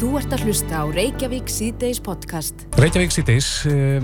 Þú 0.00 0.14
ert 0.16 0.32
að 0.32 0.46
hlusta 0.46 0.78
á 0.80 0.84
Reykjavík 0.88 1.50
síðdeis 1.52 1.98
podcast. 2.00 2.62
Reykjavík 2.80 3.10
síðdeis, 3.12 3.48
uh, 3.68 3.98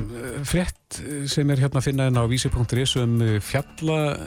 frétt 0.45 0.99
sem 1.33 1.49
er 1.55 1.63
hérna 1.63 1.81
að 1.81 1.87
finna 1.87 2.09
en 2.11 2.19
á 2.21 2.29
vísi.is 2.29 2.93
um 3.01 3.15
eh, 3.25 3.39
fjalla 3.41 4.19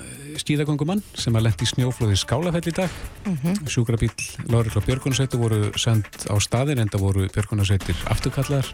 skíðagöngumann 0.42 1.04
sem 1.14 1.38
að 1.38 1.46
lendi 1.46 1.68
í 1.68 1.70
snjóflóði 1.70 2.18
skálafell 2.18 2.64
í 2.66 2.74
dag. 2.74 2.96
Mm 3.28 3.38
-hmm. 3.44 3.70
Sjúkrabíl, 3.70 4.10
Lárikla 4.50 4.82
Björgunarsveitur 4.82 5.40
voru 5.40 5.70
sendt 5.78 6.26
á 6.26 6.34
staðin 6.42 6.82
en 6.82 6.90
það 6.90 7.06
voru 7.06 7.30
Björgunarsveitir 7.30 8.02
afturkallar. 8.10 8.66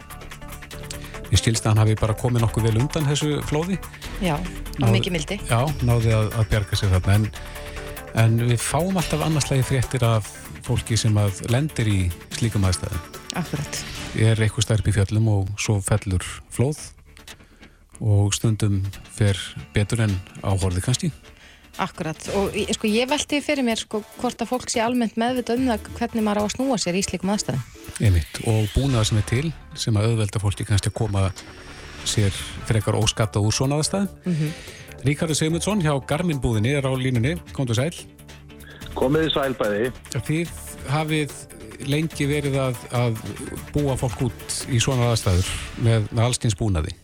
Ég 1.28 1.36
stilst 1.36 1.66
að 1.66 1.76
hann 1.76 1.84
hafi 1.84 2.00
bara 2.00 2.16
komið 2.16 2.48
nokkuð 2.48 2.64
vel 2.64 2.80
undan 2.80 3.04
þessu 3.12 3.42
flóði. 3.44 3.76
Já, 4.24 4.40
á 4.80 4.86
mikið 4.88 5.12
mildi. 5.12 5.40
Já, 5.44 5.68
náði 5.84 6.16
að, 6.16 6.32
að 6.32 6.48
bjarga 6.48 6.76
sér 6.76 6.96
þarna 6.96 7.14
en, 7.14 7.30
en 8.16 8.38
við 8.48 8.60
fáum 8.62 8.96
alltaf 8.96 9.22
annarslægi 9.26 9.66
fréttir 9.68 10.04
af 10.06 10.28
fólki 10.66 10.96
sem 10.98 11.16
að 11.20 11.42
lendir 11.52 11.88
í 11.90 12.00
slíkum 12.36 12.64
aðstæðum. 12.66 13.02
Akkurat. 13.36 13.80
Ég 14.16 14.32
er 14.32 14.42
eitthvað 14.46 14.66
stærp 14.66 14.88
í 14.88 14.94
fjöllum 14.96 15.28
og 15.32 15.50
svo 15.60 15.78
fellur 15.84 16.24
flóð 16.54 16.80
og 18.00 18.34
stundum 18.36 18.82
fer 19.16 19.38
betur 19.74 20.06
en 20.06 20.14
áhorði 20.42 20.84
kannski. 20.84 21.12
Akkurat 21.82 22.28
og 22.38 22.54
sko, 22.72 22.88
ég 22.88 23.08
velti 23.10 23.42
fyrir 23.44 23.64
mér 23.66 23.82
sko, 23.82 24.00
hvort 24.16 24.40
að 24.40 24.48
fólk 24.48 24.72
sé 24.72 24.80
almennt 24.80 25.18
meðvita 25.20 25.58
um 25.58 25.66
það 25.68 25.90
hvernig 25.98 26.24
maður 26.24 26.40
á 26.40 26.44
að 26.46 26.54
snúa 26.54 26.80
sér 26.80 26.96
í 26.96 27.04
slíkum 27.04 27.34
aðstæðum. 27.34 27.66
Einmitt 28.00 28.40
og 28.48 28.64
búnaða 28.72 29.10
sem 29.10 29.20
er 29.20 29.28
til 29.28 29.52
sem 29.76 30.00
að 30.00 30.10
auðvelda 30.10 30.40
fólki 30.40 30.64
kannski 30.68 30.92
að 30.92 30.98
koma 31.02 31.28
sér 32.08 32.32
frekar 32.68 32.96
óskatta 32.96 33.44
úr 33.44 33.52
svona 33.52 33.76
aðstæðum. 33.76 34.08
Mm 34.24 34.36
-hmm. 34.40 34.52
Ríkardur 35.04 35.36
Sigmundsson 35.36 35.82
hjá 35.84 35.92
Garmin 36.08 36.40
búðinni 36.40 36.72
er 36.74 36.86
á 36.88 36.92
línunni. 36.96 37.36
Komdu 37.52 37.74
sæl. 37.74 37.92
Komiði 38.96 39.28
sælbæði. 39.34 39.88
Þið 40.24 40.52
hafið 40.88 41.32
lengi 41.90 42.28
verið 42.30 42.54
að, 42.60 42.78
að 42.96 43.18
búa 43.74 43.96
fólk 44.00 44.28
út 44.30 44.54
í 44.72 44.78
svona 44.80 45.10
aðstæður 45.12 45.50
með, 45.84 46.06
með 46.12 46.22
allskyns 46.24 46.56
búnaði. 46.56 46.94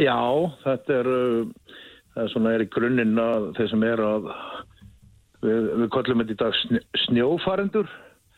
Já, 0.00 0.16
þetta 0.62 0.94
er, 0.96 1.10
uh, 1.12 1.74
það 2.14 2.22
er 2.24 2.32
svona 2.32 2.54
er 2.56 2.64
í 2.64 2.70
grunninn 2.72 3.20
að 3.20 3.50
þeir 3.58 3.68
sem 3.74 3.84
er 3.90 4.04
að, 4.06 4.30
við, 5.44 5.68
við 5.82 5.90
kollum 5.98 6.24
þetta 6.24 6.32
í 6.32 6.40
dag 6.40 6.88
snjófarendur, 7.04 7.92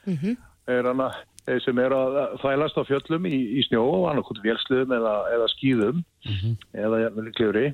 mm 0.09 0.19
-hmm. 0.19 0.37
er 0.75 0.91
hana, 0.91 1.09
þeir 1.47 1.63
sem 1.69 1.83
er 1.85 1.95
að 1.95 2.19
þælast 2.43 2.83
á 2.83 2.89
fjöllum 2.91 3.31
í, 3.31 3.39
í 3.61 3.67
snjó, 3.69 3.85
annarkot 4.11 4.43
vélsluðum 4.43 4.99
eða, 4.99 5.15
eða 5.37 5.51
skýðum 5.55 6.03
mm 6.03 6.37
-hmm. 6.41 6.59
eða 6.83 7.03
jæfnvel 7.05 7.35
kljóri 7.39 7.67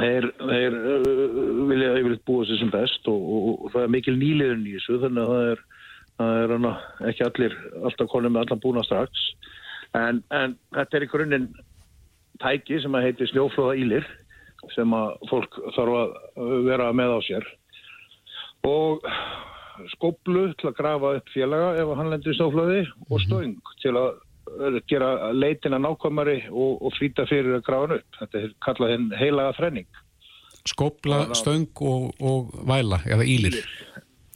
þeir, 0.00 0.28
þeir 0.40 0.76
uh, 0.76 1.06
vilja 1.70 1.94
yfirleitt 2.00 2.26
búa 2.28 2.46
sér 2.48 2.60
sem 2.60 2.72
best 2.72 3.08
og, 3.10 3.30
og, 3.36 3.48
og 3.66 3.72
það 3.74 3.86
er 3.86 3.94
mikil 3.96 4.16
nýliðun 4.18 4.66
í 4.66 4.76
þessu 4.76 5.00
þannig 5.04 5.22
að 5.22 5.32
það 5.32 5.48
er, 5.52 5.64
það 6.20 6.42
er 6.42 6.54
hana, 6.56 6.74
ekki 7.10 7.26
allir 7.26 7.56
alltaf 7.82 8.12
konið 8.12 8.34
með 8.34 8.44
allan 8.44 8.62
búna 8.64 8.84
strax. 8.86 9.24
En, 9.96 10.22
en 10.34 10.56
þetta 10.76 10.98
er 10.98 11.06
í 11.06 11.10
grunninn 11.12 11.50
tæki 12.42 12.80
sem 12.82 12.96
að 12.96 13.08
heiti 13.08 13.28
snjóflóða 13.30 13.76
ílir 13.80 14.08
sem 14.74 14.94
að 14.96 15.12
fólk 15.30 15.58
þarf 15.76 15.98
að 16.00 16.54
vera 16.66 16.90
með 16.96 17.16
á 17.16 17.20
sér. 17.24 17.46
Og 18.66 19.04
skoblu 19.94 20.48
til 20.58 20.70
að 20.70 20.78
grafa 20.78 21.12
upp 21.18 21.32
félaga 21.34 21.74
ef 21.80 21.92
hann 21.98 22.10
lendir 22.12 22.34
í 22.34 22.38
snjóflóði 22.38 22.80
og 23.06 23.22
stöng 23.24 23.74
til 23.82 23.94
að 23.94 24.08
gera 24.88 25.32
leitina 25.32 25.78
nákvæmari 25.82 26.38
og, 26.50 26.82
og 26.82 26.94
flýta 26.96 27.26
fyrir 27.28 27.58
að 27.58 27.64
grafa 27.66 27.86
hann 27.86 27.98
upp. 27.98 28.18
Þetta 28.20 28.42
er 28.42 28.54
kallað 28.66 28.92
henn 28.94 29.08
heilaga 29.20 29.56
þrenning. 29.58 30.00
Skopla, 30.66 31.20
stöng 31.38 31.68
og, 31.86 32.08
og 32.20 32.54
væla, 32.66 32.98
eða 33.06 33.26
ílir. 33.26 33.58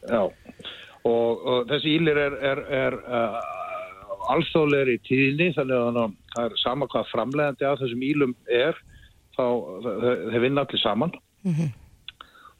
Já, 0.06 0.22
og, 0.22 1.42
og 1.42 1.66
þessi 1.70 1.97
ílir 1.98 2.20
er, 2.22 2.36
er, 2.53 2.62
er 2.70 2.98
uh, 3.00 3.41
alþjóðlegar 4.34 4.92
í 4.94 5.00
tíðinni, 5.08 5.50
þannig 5.56 5.81
að 5.81 6.00
það 6.34 6.47
er 6.47 6.56
sama 6.62 6.88
hvað 6.92 7.11
framlegandi 7.11 7.66
að 7.66 7.83
þessum 7.83 8.06
ílum 8.06 8.36
er, 8.47 8.78
þá 9.34 9.44
þeir 10.31 10.42
vinna 10.44 10.66
allir 10.66 10.82
saman. 10.82 11.15
Mm 11.47 11.54
-hmm. 11.56 11.71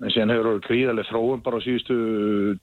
En 0.01 0.13
síðan 0.13 0.33
hefur 0.33 0.49
orðið 0.55 0.67
gríðarlega 0.67 1.11
þróum 1.11 1.41
bara 1.45 1.59
á 1.61 1.65
síðustu 1.65 1.97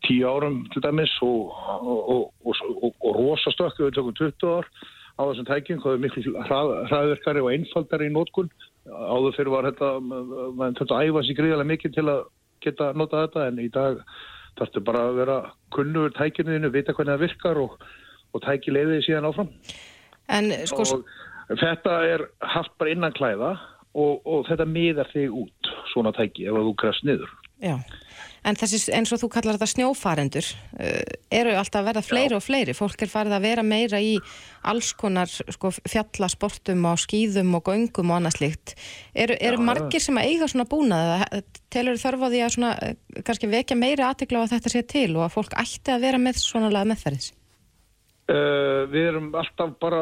tíu 0.07 0.29
árum 0.29 0.63
til 0.73 0.81
dæmis 0.81 1.11
og, 1.25 1.51
og, 1.85 2.31
og, 2.41 2.87
og 2.97 3.19
rosastökku 3.19 3.85
við 3.85 3.99
tökum 3.99 4.15
20 4.17 4.55
ár 4.57 4.69
á 5.17 5.21
þessum 5.21 5.47
tækjum, 5.49 5.81
hvað 5.83 5.97
er 5.97 6.01
miklu 6.01 6.33
hrað, 6.47 6.71
hraðverkari 6.89 7.43
og 7.43 7.51
einfaldari 7.53 8.09
í 8.09 8.13
nótkunn. 8.13 8.49
Áður 8.87 9.37
fyrir 9.37 9.53
var 9.53 9.69
þetta, 9.69 9.91
maður 10.01 10.81
þetta 10.81 11.03
æfast 11.05 11.33
í 11.33 11.37
gríðarlega 11.37 11.71
mikið 11.73 11.95
til 11.97 12.07
að 12.07 12.25
geta 12.65 12.89
nota 12.97 13.23
þetta 13.25 13.45
en 13.51 13.61
í 13.61 13.69
dag 13.73 14.01
þarf 14.57 14.71
þetta 14.71 14.85
bara 14.89 15.05
að 15.05 15.21
vera 15.21 15.37
kunnur 15.75 16.13
tækjunniðinu, 16.17 16.73
vita 16.73 16.97
hvernig 16.97 17.17
það 17.17 17.25
virkar 17.25 17.63
og 17.65 18.43
tæki 18.45 18.73
leiðið 18.73 19.05
síðan 19.05 19.29
áfram. 19.29 19.49
En 20.33 20.53
sko... 20.69 20.85
Og 21.47 21.57
þetta 21.61 21.97
er 22.09 22.25
haft 22.43 22.73
bara 22.81 22.93
innan 22.93 23.15
klæða 23.15 23.55
og, 23.97 24.21
og 24.25 24.47
þetta 24.49 24.69
miðar 24.69 25.09
þig 25.13 25.35
út 25.43 25.73
svona 25.93 26.13
tæki 26.15 26.47
ef 26.47 26.57
þú 26.67 26.73
krefst 26.79 27.05
niður. 27.07 27.31
Já, 27.57 27.73
en 28.45 28.57
þessi, 28.59 28.77
eins 28.93 29.09
og 29.15 29.17
þú 29.23 29.31
kallar 29.33 29.57
þetta 29.57 29.69
snjófarendur, 29.71 30.49
uh, 30.77 31.15
eru 31.33 31.55
alltaf 31.57 31.79
að 31.81 31.87
verða 31.89 32.03
fleiri 32.05 32.35
Já. 32.35 32.37
og 32.37 32.43
fleiri. 32.45 32.75
Fólk 32.77 33.01
er 33.01 33.09
farið 33.09 33.33
að 33.33 33.47
vera 33.47 33.63
meira 33.65 34.01
í 34.03 34.11
alls 34.69 34.91
konar 34.99 35.31
sko, 35.31 35.71
fjallasportum 35.89 36.85
á 36.85 36.93
skýðum 37.01 37.55
og 37.57 37.65
göngum 37.71 38.13
og 38.13 38.19
annað 38.19 38.37
slikt. 38.37 38.75
Eru, 39.17 39.39
eru 39.41 39.63
margir 39.65 40.03
sem 40.03 40.21
að 40.21 40.29
eiga 40.29 40.51
svona 40.51 40.67
búnað? 40.69 41.25
Telur 41.73 41.97
þörf 41.97 42.27
á 42.27 42.27
því 42.29 42.43
að 42.45 42.53
svona, 42.59 42.75
uh, 42.77 43.23
kannski 43.25 43.49
vekja 43.49 43.79
meiri 43.79 44.05
aðtegla 44.05 44.45
á 44.45 44.45
að 44.45 44.53
þetta 44.53 44.75
sé 44.75 44.85
til 44.93 45.09
og 45.15 45.25
að 45.25 45.35
fólk 45.39 45.57
ætti 45.57 45.95
að 45.95 46.05
vera 46.05 46.21
með 46.21 46.43
svona 46.43 46.69
laga 46.69 46.93
meðferðis? 46.93 47.33
Uh, 48.27 48.83
við 48.91 49.05
erum 49.07 49.27
alltaf 49.39 49.69
bara 49.79 50.01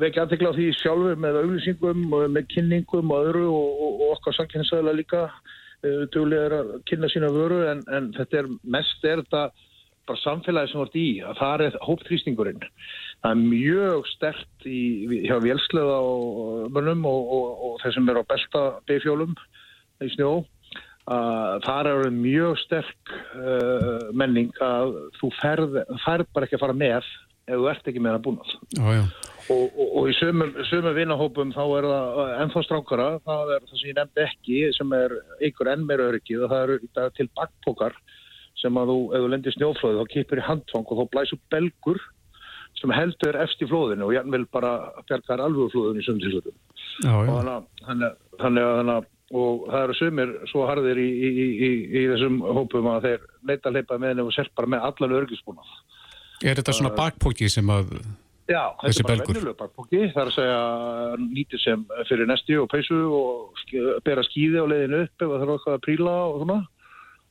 vekja 0.00 0.26
aðtekla 0.26 0.50
á 0.52 0.56
því 0.58 0.66
sjálfur 0.76 1.16
með 1.16 1.38
auglýsingum 1.40 2.02
og 2.12 2.26
með 2.34 2.50
kynningum 2.52 3.14
og 3.14 3.30
öðru 3.30 3.46
og, 3.48 3.70
og, 3.86 3.94
og 3.94 4.12
okkar 4.18 4.36
samkynnsæðilega 4.36 4.98
líka 4.98 5.22
uh, 5.30 6.02
duglega 6.12 6.58
að 6.58 6.74
kynna 6.90 7.08
sína 7.08 7.32
vöru 7.32 7.62
en, 7.70 7.80
en 7.88 8.10
þetta 8.18 8.42
er 8.42 8.50
mest 8.76 9.08
er 9.08 9.22
þetta 9.22 9.46
bara 10.10 10.20
samfélagi 10.26 10.72
sem 10.72 10.82
vart 10.82 11.00
í 11.00 11.06
að 11.24 11.40
það 11.40 11.64
er 11.70 11.80
hóptrýstingurinn. 11.86 12.68
Það 13.22 13.32
er 13.32 13.42
mjög 13.48 14.12
stert 14.12 14.68
í, 14.68 14.80
hjá 15.24 15.36
vélsleða 15.40 15.98
og 16.04 16.70
mönnum 16.74 17.08
og, 17.08 17.34
og 17.64 17.76
þeir 17.80 17.96
sem 17.96 18.12
er 18.12 18.20
á 18.20 18.30
belta 18.34 18.64
beifjólum 18.90 19.36
í 20.04 20.12
snjó 20.18 20.34
að 21.08 21.64
það 21.64 21.88
eru 21.90 22.12
mjög 22.18 22.60
sterk 22.64 23.14
uh, 23.38 24.10
menning 24.12 24.52
að 24.62 24.94
þú 25.18 25.32
ferð, 25.40 25.80
ferð 26.04 26.30
bara 26.34 26.46
ekki 26.46 26.58
að 26.58 26.64
fara 26.66 26.76
með 26.76 27.00
ef 27.00 27.56
þú 27.56 27.66
ert 27.72 27.90
ekki 27.90 28.02
með 28.04 28.16
það 28.16 28.24
búnað. 28.28 28.54
Og, 29.50 29.64
og, 29.66 29.88
og 29.98 30.10
í 30.10 30.14
sömum, 30.20 30.52
sömum 30.68 30.94
vinahópum 30.94 31.54
þá 31.56 31.62
er 31.64 31.88
það 31.90 32.34
ennþá 32.44 32.62
strákara. 32.66 33.08
Það 33.26 33.52
er 33.56 33.66
það 33.66 33.80
sem 33.80 33.90
ég 33.90 33.98
nefndi 33.98 34.24
ekki 34.26 34.60
sem 34.76 34.96
er 35.00 35.16
ykkur 35.48 35.72
enn 35.72 35.86
meira 35.88 36.06
öryggið 36.12 36.46
og 36.46 36.54
það 36.54 36.64
eru 36.66 37.10
til 37.16 37.28
bakpokar 37.40 37.98
sem 38.60 38.76
að 38.76 38.92
þú, 38.92 38.98
ef 39.10 39.24
þú 39.24 39.28
lendir 39.32 39.56
snjóflóðu 39.56 40.02
þá 40.02 40.12
kipir 40.14 40.42
í 40.42 40.46
handfang 40.46 40.90
og 40.90 41.00
þá 41.00 41.12
blæsur 41.14 41.40
belgur 41.52 42.00
sem 42.78 42.92
heldur 42.94 43.38
eftir 43.40 43.70
flóðinu 43.70 44.06
og 44.06 44.14
ég 44.14 44.28
vil 44.32 44.44
bara 44.52 44.74
bjargar 45.08 45.42
alveg 45.44 45.72
flóðinu 45.72 46.02
í 46.02 46.06
sömum 46.06 46.22
tilsöldum 46.24 46.56
þannig 48.40 48.68
að 48.68 49.08
og 49.30 49.68
það 49.70 49.84
eru 49.84 49.96
sumir 49.98 50.32
svo 50.50 50.64
harðir 50.66 50.98
í, 50.98 51.06
í, 51.06 51.30
í, 51.38 51.70
í 52.00 52.06
þessum 52.10 52.40
hópum 52.42 52.88
að 52.90 53.06
þeir 53.06 53.28
leita 53.46 53.72
leipa 53.74 53.98
með 53.98 54.14
henni 54.14 54.26
og 54.26 54.34
serpar 54.34 54.66
með 54.70 54.88
allan 54.88 55.16
örgisbúnað. 55.20 55.76
Er 56.40 56.58
þetta 56.58 56.74
svona 56.74 56.96
bakpóki 56.96 57.50
sem 57.52 57.70
að 57.70 57.94
Já, 58.50 58.72
þetta 58.80 58.90
er 58.90 59.06
bara 59.06 59.26
vennulega 59.28 59.58
bakpóki. 59.60 59.98
Það 60.10 60.22
er 60.22 60.30
að 60.30 60.36
segja 60.36 60.62
nýtið 61.22 61.60
sem 61.62 61.82
fyrir 62.08 62.26
nesti 62.26 62.56
og 62.58 62.70
peysu 62.72 62.96
og 63.14 63.74
bera 64.06 64.24
skýði 64.26 64.64
á 64.64 64.66
leiðinu 64.66 65.04
upp 65.04 65.22
ef 65.22 65.28
það 65.28 65.44
þarf 65.44 65.52
eitthvað 65.54 65.76
að 65.76 65.84
príla 65.84 66.14
og 66.24 66.40
svona 66.40 66.56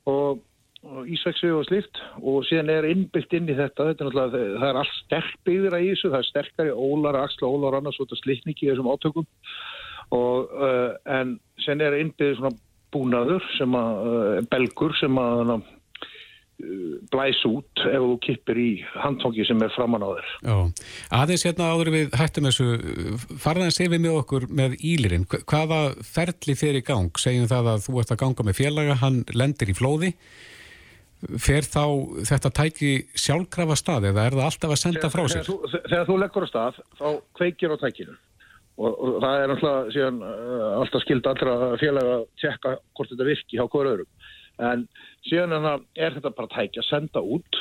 og, 0.10 0.40
og 0.88 1.10
ísvexi 1.16 1.52
og 1.52 1.66
slift 1.68 2.00
og 2.22 2.48
síðan 2.48 2.72
er 2.78 2.88
innbyggt 2.94 3.36
inn 3.36 3.52
í 3.52 3.58
þetta, 3.58 3.90
þetta 3.92 4.08
er 4.08 4.16
það 4.32 4.68
er 4.70 4.80
allt 4.84 4.96
sterk 5.02 5.36
byggðir 5.50 5.76
að 5.76 5.84
í 5.84 5.92
þessu, 5.92 6.14
það 6.14 6.22
er 6.22 6.30
sterkari 6.30 6.78
ólar, 6.88 7.20
axla 7.26 7.52
ólar 7.52 7.80
annars 7.82 8.00
og 8.00 8.08
þetta 8.08 8.22
slitningi 8.24 8.70
í 8.70 8.72
þessum 8.72 8.92
átökum 8.94 9.28
og 10.16 10.54
uh, 10.56 10.94
en 11.06 11.38
sen 11.64 11.82
er 11.84 11.98
innbyggðið 12.00 12.40
svona 12.40 12.56
búnaður 12.94 13.44
sem 13.58 13.76
að, 13.78 14.00
uh, 14.06 14.40
belgur 14.50 14.96
sem 14.98 15.20
að 15.22 15.54
uh, 15.56 15.60
blæs 17.14 17.40
út 17.48 17.84
ef 17.88 18.04
þú 18.04 18.16
kippir 18.26 18.60
í 18.60 18.70
handfangi 19.00 19.46
sem 19.48 19.62
er 19.64 19.72
framann 19.76 20.04
á 20.04 20.10
þér. 20.12 20.32
Já, 20.44 20.58
aðeins 21.22 21.46
hérna 21.48 21.70
áður 21.72 21.94
við 21.96 22.18
hættum 22.20 22.50
þessu, 22.50 22.68
farðan 23.40 23.76
sé 23.76 23.88
við 23.88 24.04
með 24.04 24.20
okkur 24.24 24.48
með 24.52 24.76
ílirinn, 24.82 25.28
hvaða 25.30 25.82
ferli 26.04 26.58
fer 26.60 26.80
í 26.82 26.86
gang? 26.86 27.14
Segjum 27.22 27.48
það 27.52 27.74
að 27.76 27.84
þú 27.88 28.00
ert 28.02 28.16
að 28.16 28.22
ganga 28.26 28.48
með 28.50 28.60
félaga, 28.60 29.02
hann 29.04 29.22
lendir 29.32 29.72
í 29.72 29.78
flóði 29.78 30.14
fer 31.20 31.66
þá 31.68 31.84
þetta 32.28 32.52
tæki 32.56 32.92
sjálfkrafa 33.18 33.76
stað 33.76 34.10
eða 34.14 34.28
er 34.30 34.38
það 34.38 34.46
alltaf 34.46 34.74
að 34.74 34.80
senda 34.80 35.10
frá 35.12 35.24
sér? 35.28 35.44
Þegar 35.44 35.50
þú, 35.50 35.82
þegar 35.84 36.06
þú 36.08 36.18
leggur 36.22 36.46
á 36.48 36.50
stað, 36.50 36.78
þá 36.96 37.08
kveikir 37.40 37.76
á 37.76 37.78
tækinu 37.82 38.16
og, 38.80 38.92
og 38.96 39.22
það 39.24 39.44
er 39.44 39.54
alltaf, 39.54 39.94
síðan, 39.96 40.20
uh, 40.24 40.68
alltaf 40.80 41.06
skild 41.06 41.30
allra 41.30 41.56
félag 41.82 42.12
að 42.16 42.28
tjekka 42.42 42.76
hvort 42.96 43.14
þetta 43.14 43.30
virki 43.30 43.60
hjá 43.60 43.66
hverju 43.68 43.96
öðrum 43.96 44.12
en 44.70 44.86
síðan 45.28 45.56
er 45.96 46.16
þetta 46.16 46.36
bara 46.36 46.52
tækja 46.52 46.84
að 46.84 46.90
senda 46.90 47.24
út 47.24 47.60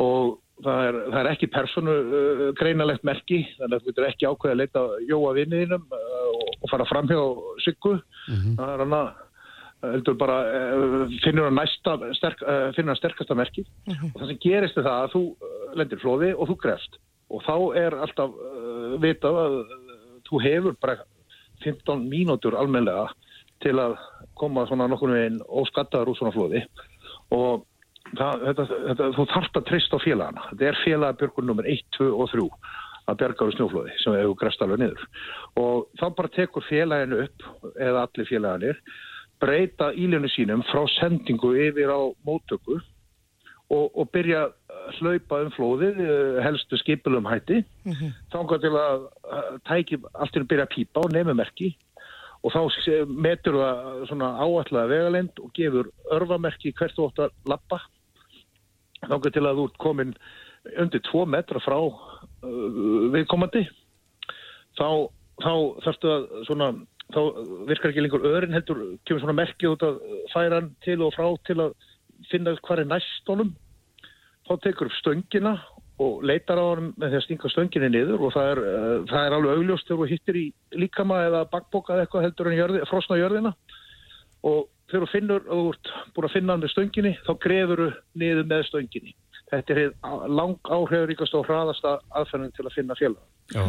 og 0.00 0.38
það 0.62 0.86
er 0.86 0.98
er 1.20 1.30
ekki 1.32 1.50
personu 1.50 1.92
uh, 2.02 2.46
greinalegt 2.58 3.04
merki, 3.06 3.42
þannig 3.58 3.76
að 3.76 3.82
þú 3.82 3.90
getur 3.90 4.08
ekki 4.08 4.30
ákveð 4.30 4.52
að 4.52 4.60
leita 4.60 4.84
jóa 5.08 5.34
vinniðinum 5.38 5.84
uh, 5.98 6.40
og 6.62 6.70
fara 6.70 6.86
fram 6.86 7.10
hjá 7.10 7.20
sykku. 7.64 7.96
Mm 7.98 8.36
-hmm. 8.36 8.56
Það 8.60 8.72
er 8.72 8.82
hann 8.84 8.98
að 8.98 9.08
heldur 9.92 10.18
bara 10.18 10.36
uh, 10.46 11.14
finnur 11.24 11.48
að 11.50 11.56
næsta 11.58 11.96
sterk, 12.18 12.42
uh, 12.46 12.68
finnur 12.76 12.94
að 12.94 13.00
sterkasta 13.00 13.34
merki 13.34 13.64
mm 13.64 13.94
-hmm. 13.94 14.12
og 14.14 14.20
það 14.20 14.28
sem 14.30 14.42
gerist 14.44 14.78
er 14.78 14.86
það 14.86 14.98
að 15.02 15.12
þú 15.14 15.22
uh, 15.26 15.74
lendir 15.74 16.02
flóði 16.02 16.30
og 16.36 16.48
þú 16.48 16.56
grefst 16.62 16.98
og 17.32 17.42
þá 17.42 17.56
er 17.80 17.94
alltaf 17.96 18.30
vitað 19.00 19.36
að 19.40 19.54
þú 20.32 20.40
hefur 20.46 20.78
bara 20.80 20.96
15 21.62 22.08
mínútur 22.08 22.56
almenlega 22.58 23.10
til 23.62 23.76
að 23.78 23.98
koma 24.38 24.64
svona 24.66 24.88
nokkurnu 24.90 25.18
einn 25.20 25.42
óskattaður 25.46 26.12
úr 26.12 26.18
svona 26.18 26.34
flóði. 26.34 26.62
Og 27.36 27.62
það, 28.16 28.46
þetta, 28.48 28.66
þetta, 28.88 29.10
þú 29.18 29.26
þarft 29.34 29.60
að 29.60 29.68
treysta 29.68 30.00
á 30.00 30.04
félagana. 30.04 30.46
Þetta 30.50 30.68
er 30.70 30.80
félagabjörgur 30.82 31.46
nummer 31.46 31.68
1, 31.68 31.84
2 31.98 32.08
og 32.16 32.32
3 32.32 32.48
að 33.10 33.18
berga 33.18 33.46
úr 33.46 33.54
snjóflóði 33.56 33.94
sem 34.00 34.16
hefur 34.16 34.36
grefst 34.40 34.62
alveg 34.64 34.82
niður. 34.82 35.06
Og 35.60 35.86
þá 36.00 36.04
bara 36.18 36.34
tekur 36.34 36.66
félaginu 36.66 37.24
upp 37.26 37.48
eða 37.76 38.06
allir 38.06 38.30
félaganir 38.30 38.82
breyta 39.42 39.90
íljönu 39.98 40.30
sínum 40.30 40.62
frá 40.70 40.84
sendingu 41.00 41.50
yfir 41.58 41.90
á 41.90 42.00
móttöku 42.26 42.78
og, 43.72 43.86
og 43.96 44.10
byrja 44.12 44.42
að 44.46 44.98
hlaupa 44.98 45.38
um 45.44 45.52
flóðið, 45.54 46.00
eh, 46.04 46.42
helstu 46.44 46.78
skipilum 46.80 47.28
hætti, 47.30 47.62
mm 47.84 47.92
-hmm. 47.92 48.12
þá 48.32 48.36
engar 48.40 48.60
til 48.60 48.74
að 48.76 49.08
tæki 49.68 49.98
allt 50.14 50.32
til 50.32 50.42
að 50.42 50.50
byrja 50.50 50.66
að 50.66 50.74
pýpa 50.74 51.04
og 51.04 51.12
nefnumerki 51.12 51.72
og 52.42 52.52
þá 52.52 52.60
metur 53.06 53.54
það 53.54 54.06
svona 54.10 54.28
áallega 54.42 54.90
vegalend 54.90 55.42
og 55.42 55.50
gefur 55.54 55.90
örfamerki 56.10 56.72
hvert 56.74 56.96
þú 56.96 57.06
ótt 57.06 57.20
að 57.22 57.34
lappa 57.46 57.78
þá 59.06 59.14
engar 59.14 59.34
til 59.34 59.46
að 59.46 59.58
þú 59.58 59.66
ert 59.68 59.78
komin 59.78 60.14
undir 60.78 61.02
tvo 61.06 61.24
metra 61.26 61.62
frá 61.62 61.78
uh, 61.78 63.10
viðkomandi 63.14 63.62
þá, 64.78 64.88
þá 65.42 65.52
þarfstu 65.84 66.10
að 66.10 66.26
svona 66.48 66.72
þá 67.12 67.20
virkar 67.68 67.92
ekki 67.92 68.04
lengur 68.04 68.26
öðrin 68.26 68.56
heldur, 68.56 68.82
kemur 69.06 69.22
svona 69.22 69.38
merkið 69.38 69.74
út 69.74 69.86
að 69.86 69.98
færa 70.32 70.60
hann 70.60 70.70
til 70.84 70.98
og 71.04 71.14
frá 71.14 71.26
til 71.46 71.58
að 71.60 71.74
finna 72.32 72.56
hvað 72.58 72.84
er 72.84 72.90
næst 72.90 73.30
honum 73.30 73.54
þá 74.48 74.52
tekur 74.64 74.90
upp 74.90 74.98
stöngina 74.98 75.54
og 76.02 76.22
leitar 76.26 76.58
á 76.58 76.64
hann 76.72 76.92
með 76.98 77.12
því 77.12 77.18
að 77.18 77.24
stinga 77.26 77.52
stönginni 77.52 77.90
niður 77.92 78.26
og 78.26 78.34
það 78.34 78.50
er, 78.52 78.60
uh, 78.66 78.94
það 79.10 79.26
er 79.26 79.36
alveg 79.36 79.58
augljóst 79.58 79.88
þegar 79.88 80.02
þú 80.02 80.10
hittir 80.10 80.38
í 80.40 80.46
líkama 80.82 81.18
eða 81.28 81.42
bakboka 81.52 81.94
eða 81.94 82.06
eitthvað 82.06 82.26
heldur 82.26 82.50
en 82.50 82.58
jörði, 82.58 82.84
frosna 82.90 83.18
jörðina. 83.20 83.52
Og 84.42 84.64
þegar 84.90 85.04
þú 85.04 85.10
finnur 85.12 85.44
og 85.46 85.60
þú 85.60 85.74
ert 85.74 85.92
búin 86.16 86.28
að 86.28 86.34
finna 86.36 86.56
hann 86.56 86.64
með 86.64 86.72
stönginni 86.74 87.12
þá 87.22 87.32
grefur 87.44 87.84
þú 87.84 87.90
niður 88.22 88.48
með 88.50 88.64
stönginni 88.70 89.14
þetta 89.52 89.76
er 89.76 89.92
lang 90.32 90.72
áhrifuríkast 90.72 91.36
og 91.36 91.46
hraðasta 91.48 91.98
aðferðin 92.16 92.54
til 92.56 92.66
að 92.66 92.76
finna 92.78 92.98
félag 92.98 93.22
Uh, 93.52 93.68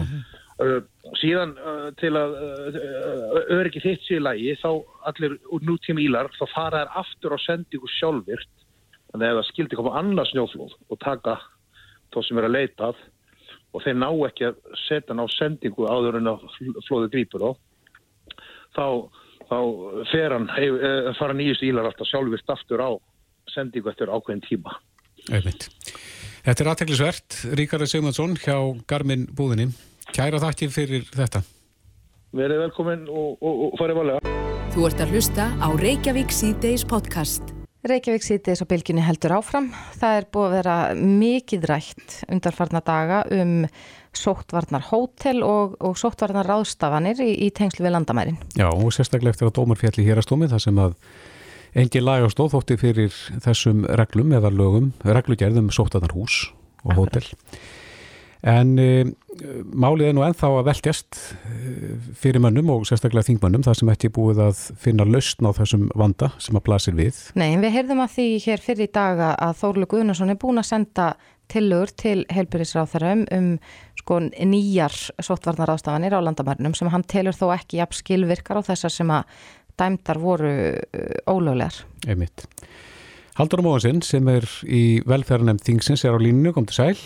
síðan 1.17 1.55
uh, 1.57 1.87
til 1.97 2.11
að 2.17 2.35
uh, 2.37 3.39
öryggi 3.57 3.81
þitt 3.81 4.03
sér 4.05 4.21
lægi 4.21 4.53
þá 4.61 4.69
allir 5.09 5.37
úr 5.49 5.63
nútíma 5.65 6.03
ílar 6.03 6.29
þá 6.37 6.45
fara 6.53 6.83
þær 6.83 6.99
aftur 7.01 7.33
á 7.33 7.37
sendingu 7.41 7.89
sjálfvirt 7.95 8.51
þannig 9.11 9.31
að 9.31 9.39
það 9.39 9.49
skildi 9.49 9.79
koma 9.79 9.95
annars 9.97 10.29
snjóflóð 10.33 10.75
og 10.89 10.99
taka 11.01 11.39
þá 12.13 12.19
sem 12.27 12.37
er 12.37 12.47
að 12.47 12.55
leitað 12.57 13.01
og 13.73 13.81
þeir 13.81 13.97
ná 13.97 14.09
ekki 14.27 14.49
að 14.51 14.59
setja 14.85 15.13
hann 15.13 15.23
á 15.25 15.27
sendingu 15.33 15.87
áður 15.89 16.19
en 16.19 16.29
að 16.29 16.45
flóðu 16.85 17.09
grýpur 17.15 17.47
þá, 18.77 18.85
þá 19.49 19.57
fer 20.11 20.35
hann 20.37 20.51
fara 21.17 21.37
nýjust 21.37 21.65
ílar 21.65 21.89
alltaf 21.89 22.09
sjálfvirt 22.11 22.53
aftur 22.53 22.83
á 22.85 22.91
sendingu 23.49 23.89
eftir 23.89 24.11
ákveðin 24.13 24.45
tíma. 24.45 24.77
Einmitt. 25.33 25.65
Þetta 26.43 26.63
er 26.63 26.69
aðteglisvert 26.73 27.39
Ríkarður 27.57 27.89
Sigmundsson 27.89 28.37
hjá 28.37 28.57
Garmin 28.89 29.25
búðinni 29.33 29.71
Kæra 30.13 30.37
þakki 30.37 30.67
fyrir 30.69 31.07
þetta. 31.09 31.39
Verið 32.37 32.59
velkominn 32.67 33.07
og, 33.09 33.39
og, 33.41 33.63
og 33.65 33.79
farið 33.79 33.97
valega. 33.97 34.33
Þú 34.75 34.85
ert 34.85 35.01
að 35.01 35.13
hlusta 35.15 35.47
á 35.57 35.67
Reykjavík 35.73 36.33
C-Days 36.33 36.83
podcast. 36.85 37.49
Reykjavík 37.89 38.21
C-Days 38.21 38.61
á 38.61 38.65
bylginni 38.69 39.01
heldur 39.01 39.33
áfram. 39.39 39.71
Það 39.97 40.19
er 40.19 40.29
búið 40.29 40.45
að 40.45 40.55
vera 40.59 40.77
mikið 41.01 41.67
rætt 41.71 42.17
undarfarna 42.29 42.83
daga 42.85 43.23
um 43.33 43.57
sóttvarnar 44.13 44.85
hótel 44.91 45.41
og, 45.41 45.77
og 45.81 45.97
sóttvarnar 45.97 46.45
ráðstafanir 46.45 47.17
í, 47.25 47.33
í 47.47 47.49
tengslu 47.49 47.81
við 47.87 47.97
landamærin. 47.97 48.37
Já 48.53 48.69
og 48.69 48.93
sérstaklega 48.93 49.33
eftir 49.33 49.49
að 49.49 49.57
dómarfjalli 49.57 50.05
hér 50.05 50.21
að 50.21 50.29
stómi 50.29 50.49
þar 50.53 50.67
sem 50.69 50.81
að 50.85 50.99
engi 51.73 52.05
lag 52.05 52.21
á 52.21 52.29
stóðþótti 52.29 52.77
fyrir 52.77 53.21
þessum 53.41 53.87
reglum 53.97 54.37
eða 54.37 54.53
lögum, 54.53 54.93
reglugerðum 55.01 55.73
sóttvarnar 55.73 56.13
hús 56.13 56.43
og 56.85 57.01
hótel. 57.01 57.25
Akkurat. 57.25 57.81
En 58.43 58.73
e, 58.75 58.87
málið 59.71 60.09
er 60.09 60.15
nú 60.17 60.23
enþá 60.25 60.49
að 60.57 60.65
velkjast 60.67 61.19
e, 61.47 61.93
fyrir 62.19 62.43
mönnum 62.43 62.73
og 62.73 62.81
sérstaklega 62.89 63.29
þingmönnum 63.29 63.63
þar 63.63 63.77
sem 63.79 63.91
ekki 63.93 64.11
búið 64.11 64.41
að 64.49 64.63
finna 64.83 65.05
lausn 65.07 65.47
á 65.47 65.51
þessum 65.55 65.85
vanda 65.95 66.33
sem 66.43 66.59
að 66.59 66.65
blasir 66.67 66.97
við. 66.97 67.21
Nei, 67.39 67.53
við 67.61 67.77
heyrðum 67.77 68.03
að 68.03 68.17
því 68.17 68.27
hér 68.43 68.65
fyrir 68.65 68.89
í 68.89 68.91
daga 68.99 69.31
að 69.39 69.55
Þórlu 69.61 69.89
Guðnarsson 69.93 70.35
er 70.35 70.41
búin 70.43 70.59
að 70.59 70.69
senda 70.73 71.07
tillögur 71.53 71.95
til 72.03 72.17
helbyrðisráþarum 72.35 73.25
um 73.31 73.49
sko 73.99 74.19
nýjar 74.27 74.95
sóttvarnar 75.23 75.71
ástafanir 75.77 76.15
á 76.15 76.19
landamærnum 76.23 76.75
sem 76.75 76.91
hann 76.91 77.07
telur 77.07 77.35
þó 77.37 77.47
ekki 77.55 77.79
jafn 77.79 77.99
skilvirkar 78.01 78.59
á 78.59 78.67
þessar 78.73 78.91
sem 78.91 79.11
að 79.13 79.49
dæmdar 79.79 80.19
voru 80.19 80.53
ólöglegar. 81.31 81.83
Einmitt. 82.07 82.47
Haldur 83.39 83.63
Móhansson 83.65 84.03
sem 84.05 84.27
er 84.29 84.45
í 84.67 85.01
velferðanemn 85.09 85.63
Þingsins 85.63 86.03
er 86.05 86.13
á 86.13 86.19
línu, 86.21 86.51
kom 86.53 86.67
til 86.69 86.81
sæl. 86.81 86.97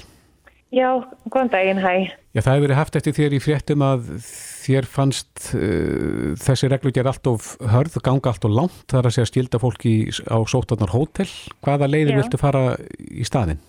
Já, 0.73 0.89
góðan 1.31 1.51
daginn, 1.53 1.79
hæ. 1.79 2.11
Já, 2.35 2.41
það 2.41 2.51
hefur 2.51 2.65
verið 2.65 2.77
haft 2.81 2.97
eftir 2.99 3.13
þér 3.15 3.35
í 3.37 3.39
fréttum 3.39 3.83
að 3.87 4.09
þér 4.19 4.87
fannst 4.91 5.45
uh, 5.55 6.33
þessi 6.43 6.67
reglugjör 6.73 7.07
allt 7.07 7.29
of 7.31 7.53
hörð, 7.71 7.95
ganga 8.03 8.33
allt 8.33 8.47
of 8.49 8.51
langt, 8.51 8.83
það 8.91 8.99
er 8.99 9.07
að 9.07 9.15
segja 9.15 9.29
stilda 9.31 9.61
fólki 9.63 9.93
á 10.27 10.37
sótarnar 10.43 10.91
hótel. 10.91 11.29
Hvaða 11.63 11.87
leiðir 11.87 12.19
viltu 12.19 12.39
fara 12.41 12.65
í 12.99 13.23
staðinn? 13.27 13.63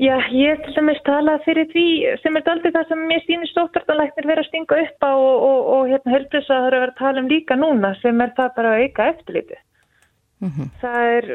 Já, 0.00 0.16
ég 0.34 0.64
til 0.64 0.72
dæmis 0.74 1.02
tala 1.06 1.36
fyrir 1.44 1.68
því 1.70 1.84
sem 2.22 2.34
er 2.40 2.48
aldrei 2.50 2.72
það 2.74 2.88
sem 2.88 3.04
mér 3.06 3.20
stýnir 3.22 3.50
sótartanlæknir 3.52 4.26
verið 4.26 4.42
að 4.42 4.48
stinga 4.48 4.78
upp 4.86 5.06
á 5.06 5.12
og, 5.12 5.36
og, 5.50 5.60
og 5.74 5.92
hérna 5.92 6.14
helbreysa 6.16 6.48
það 6.48 6.66
er 6.66 6.78
að 6.78 6.82
vera 6.82 6.94
að 6.94 7.02
tala 7.02 7.22
um 7.22 7.30
líka 7.30 7.58
núna 7.60 7.92
sem 8.00 8.24
er 8.24 8.32
það 8.40 8.56
bara 8.56 8.72
að 8.72 8.82
auka 8.82 9.06
eftirlitið. 9.12 9.60
Mm 10.40 10.50
-hmm. 10.50 10.72
Það 10.80 11.12
er, 11.18 11.28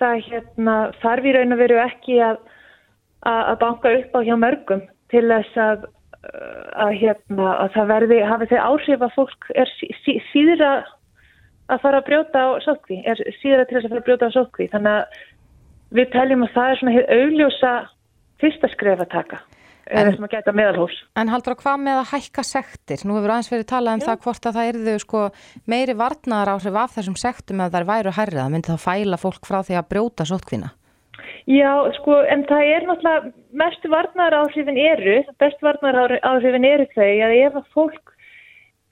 það 0.00 0.16
hérna, 0.30 0.74
þarf 1.04 1.28
í 1.28 1.36
raun 1.36 1.54
og 1.54 1.62
veru 1.62 1.78
ekki 1.84 2.18
að 2.30 2.42
að 3.28 3.58
banka 3.60 3.92
upp 3.98 4.16
á 4.18 4.20
hjá 4.26 4.34
mörgum 4.38 4.82
til 5.12 5.24
þess 5.28 5.60
að, 5.60 5.84
að, 6.74 6.92
hérna, 7.02 7.52
að 7.52 7.76
það 7.76 7.92
verði, 7.92 8.18
hafi 8.26 8.50
þeir 8.50 8.64
áhrif 8.64 9.06
að 9.06 9.14
fólk 9.18 9.48
er 9.54 9.72
sí, 9.76 9.90
sí, 10.02 10.16
síður 10.32 10.64
að, 10.66 10.90
að 11.68 11.84
fara 11.84 12.02
að 12.02 12.08
brjóta 12.10 12.42
á 12.42 12.48
sótkví, 12.66 13.00
er 13.06 13.22
síður 13.40 13.62
að 13.62 13.68
til 13.68 13.78
þess 13.78 13.86
að 13.86 13.94
fara 13.94 14.02
að 14.02 14.08
brjóta 14.10 14.30
á 14.32 14.36
sótkví. 14.36 14.68
Þannig 14.74 14.98
að 14.98 15.22
við 15.98 16.12
teljum 16.16 16.46
að 16.46 16.54
það 16.56 16.70
er 16.70 16.80
svona 16.80 16.96
hér 16.96 17.10
augljósa 17.18 17.72
fyrsta 18.42 18.72
skref 18.72 19.04
að 19.04 19.12
taka. 19.12 19.42
En, 19.92 20.08
en 20.08 21.30
haldur 21.32 21.56
á 21.58 21.62
hvað 21.62 21.80
með 21.82 21.96
að 21.98 22.10
hækka 22.12 22.44
sektir? 22.46 23.02
Nú 23.02 23.16
hefur 23.16 23.32
aðeins 23.34 23.50
verið 23.50 23.66
talað 23.72 23.96
um 23.96 24.02
Já. 24.02 24.06
það 24.06 24.20
hvort 24.24 24.46
að 24.46 24.56
það 24.56 24.68
erðu 24.70 24.94
sko, 25.02 25.22
meiri 25.68 25.96
varnar 25.98 26.52
áhrif 26.52 26.78
af 26.78 26.94
þessum 26.94 27.16
sektum 27.18 27.64
að 27.64 27.74
það 27.74 27.88
væru 27.90 28.14
hærrið. 28.14 28.38
Það 28.40 28.54
myndi 28.54 28.72
þá 28.72 28.84
fæla 28.86 29.18
fólk 29.20 29.50
frá 29.50 29.58
því 29.66 29.78
að 29.80 29.90
brjóta 29.90 30.28
sótkvína. 30.30 30.70
Já, 31.50 31.72
sko, 31.98 32.20
en 32.30 32.44
það 32.46 32.68
er 32.70 32.84
náttúrulega, 32.86 33.32
mestu 33.58 33.90
varnar 33.90 34.34
áhrifin 34.36 34.78
eru, 34.78 35.16
bestu 35.42 35.66
varnar 35.66 36.18
áhrifin 36.22 36.68
eru 36.68 36.86
þau 36.94 37.08
að 37.08 37.38
ef 37.40 37.56
að 37.58 37.72
fólk 37.74 38.12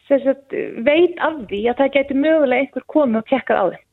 sagt, 0.09 0.57
veit 0.83 1.21
af 1.23 1.45
því 1.51 1.63
að 1.71 1.79
það 1.85 1.95
getur 1.99 2.21
mögulega 2.25 2.65
einhver 2.65 2.87
komið 2.91 3.23
og 3.23 3.31
kekkað 3.31 3.63
á 3.63 3.67
þeim. 3.71 3.87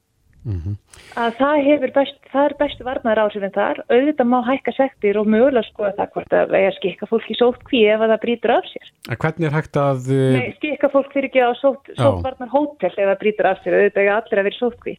Mm 0.48 0.60
-hmm. 0.64 0.76
Að 1.20 1.32
það 1.38 1.94
best, 1.94 2.20
það 2.32 2.46
er 2.46 2.54
bestu 2.60 2.84
varnar 2.88 3.20
áhrifin 3.20 3.54
þar, 3.54 3.82
auðvitað 3.92 4.28
má 4.32 4.40
hækka 4.48 4.72
sektir 4.72 5.18
og 5.20 5.28
mögulega 5.28 5.68
sko 5.68 5.84
að 5.84 5.98
það 5.98 6.12
hvort 6.14 6.34
að 6.34 6.52
vega 6.56 6.72
skikka 6.72 7.06
fólk 7.06 7.32
í 7.32 7.36
sótt 7.36 7.62
kví 7.68 7.82
ef 7.94 8.00
að 8.02 8.12
það 8.14 8.24
brýtur 8.26 8.54
af 8.56 8.66
sér. 8.72 8.88
Að 9.12 9.18
hvernig 9.24 9.48
er 9.48 9.58
hægt 9.58 9.76
að... 9.78 10.00
Nei, 10.38 10.54
skikka 10.58 10.90
fólk 10.90 11.12
fyrir 11.14 11.30
ekki 11.30 11.44
á 11.44 11.52
sótt, 11.60 11.86
sótt 12.00 12.24
varnar 12.24 12.54
hótel 12.54 12.94
ef 12.96 12.96
það 12.96 13.22
brýtur 13.24 13.50
af 13.52 13.60
sér, 13.64 13.76
auðvitað 13.76 14.04
er 14.04 14.14
allir 14.16 14.40
að 14.40 14.48
vera 14.48 14.62
sótt 14.62 14.80
kví. 14.80 14.96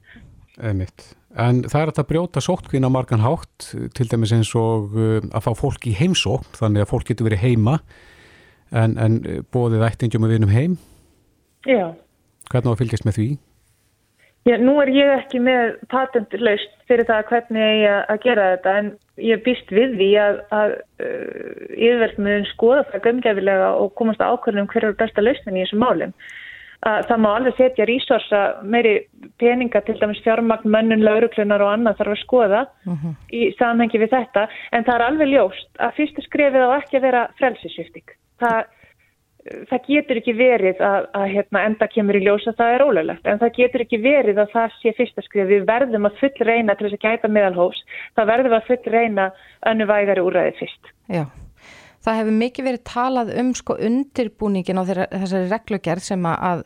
Emitt. 0.58 1.12
En 1.38 1.62
það 1.68 1.82
er 1.82 1.90
að 1.92 2.06
brjóta 2.08 2.42
sóttkvín 2.42 2.86
á 2.88 2.90
margan 2.90 3.22
hátt, 3.22 3.70
til 3.94 4.06
dæmis 4.10 4.32
eins 4.34 4.50
og 4.58 4.94
uh, 4.96 5.18
að 5.30 5.44
fá 5.44 5.52
fólk 5.58 5.86
í 5.86 5.94
heimsókn, 5.94 6.56
þannig 6.58 6.84
að 6.84 6.92
fólk 6.92 7.10
getur 7.10 7.28
verið 7.28 7.44
heima, 7.44 7.76
en, 8.72 8.96
en 8.98 9.20
uh, 9.22 9.42
bóðið 9.54 9.84
ættingjum 9.90 10.26
að 10.26 10.34
vinum 10.34 10.54
heim. 10.54 10.78
Já. 11.68 11.92
Hvernig 12.48 12.70
á 12.70 12.74
að 12.74 12.80
fylgjast 12.82 13.06
með 13.06 13.20
því? 13.20 13.28
Já, 14.48 14.54
nú 14.62 14.78
er 14.80 14.90
ég 14.94 15.12
ekki 15.12 15.42
með 15.44 15.76
patentlaust 15.92 16.74
fyrir 16.88 17.06
það 17.08 17.24
hvernig 17.28 17.72
ég 17.84 18.10
að 18.14 18.20
gera 18.24 18.50
þetta, 18.54 18.74
en 18.80 18.90
ég 19.20 19.42
býst 19.44 19.72
við 19.74 19.96
því 20.00 20.10
að, 20.24 20.42
að 20.56 20.74
uh, 21.04 21.64
yfirverðmiðun 21.76 22.50
skoða 22.54 22.86
það 22.90 23.08
gömgefilega 23.10 23.72
og 23.78 23.92
komast 24.00 24.24
að 24.24 24.38
ákvörðum 24.38 24.70
hverju 24.72 24.94
er 24.94 25.00
besta 25.04 25.24
lausnin 25.26 25.60
í 25.60 25.66
þessum 25.66 25.84
málum. 25.84 26.14
Að 26.86 27.06
það 27.08 27.18
má 27.24 27.28
alveg 27.34 27.56
setja 27.58 27.84
resursa 27.88 28.40
meiri 28.62 28.94
peninga 29.40 29.80
til 29.82 29.96
dæmis 29.98 30.20
fjármagn, 30.22 30.70
mönnun, 30.70 31.02
lauruklunar 31.02 31.62
og 31.64 31.72
annað 31.74 31.98
þarf 31.98 32.12
að 32.14 32.22
skoða 32.22 32.60
Mhm. 32.86 33.14
í 33.32 33.42
samhengi 33.58 33.98
við 33.98 34.10
þetta 34.14 34.48
en 34.72 34.84
það 34.84 34.94
er 34.94 35.06
alveg 35.08 35.28
ljóst 35.28 35.70
að 35.78 35.94
fyrstu 35.98 36.22
skrefið 36.22 36.62
á 36.62 36.70
ekki 36.78 36.96
að 36.96 37.02
vera 37.02 37.28
frelsisvifting. 37.38 38.08
Það, 38.38 38.64
það 39.70 39.86
getur 39.88 40.16
ekki 40.20 40.34
verið 40.38 40.80
að, 40.80 41.06
að 41.14 41.26
hérna, 41.34 41.64
enda 41.66 41.86
kemur 41.88 42.14
í 42.14 42.22
ljós 42.22 42.46
að 42.46 42.56
það 42.60 42.74
er 42.74 42.84
ólöglegt 42.86 43.26
en 43.26 43.38
það 43.38 43.52
getur 43.58 43.80
ekki 43.80 43.98
verið 44.02 44.38
að 44.38 44.52
það 44.54 44.70
sé 44.82 44.92
fyrsta 44.98 45.22
skrefið. 45.26 45.48
Við 45.58 45.66
verðum 45.66 46.06
að 46.06 46.18
full 46.20 46.46
reyna 46.46 46.74
til 46.74 46.86
þess 46.86 46.98
að 46.98 47.06
gæta 47.10 47.28
meðalhófs. 47.28 47.82
Það 48.14 48.30
verðum 48.32 48.52
að 48.58 48.66
full 48.70 48.92
reyna 48.92 49.30
önnu 49.66 49.86
vægari 49.86 50.20
úræði 50.22 50.54
fyrst. 50.60 50.92
Já, 51.08 51.24
það 52.04 52.20
hefur 52.20 52.38
mikið 52.42 52.68
verið 52.68 52.84
talað 52.88 53.32
um 53.42 53.52
sko 53.58 53.76
undirbúningin 53.88 54.80
á 54.80 54.88
þeirra, 54.88 55.06
þessari 55.14 55.50
reglugerð 55.52 56.06
sem 56.08 56.28
að, 56.30 56.64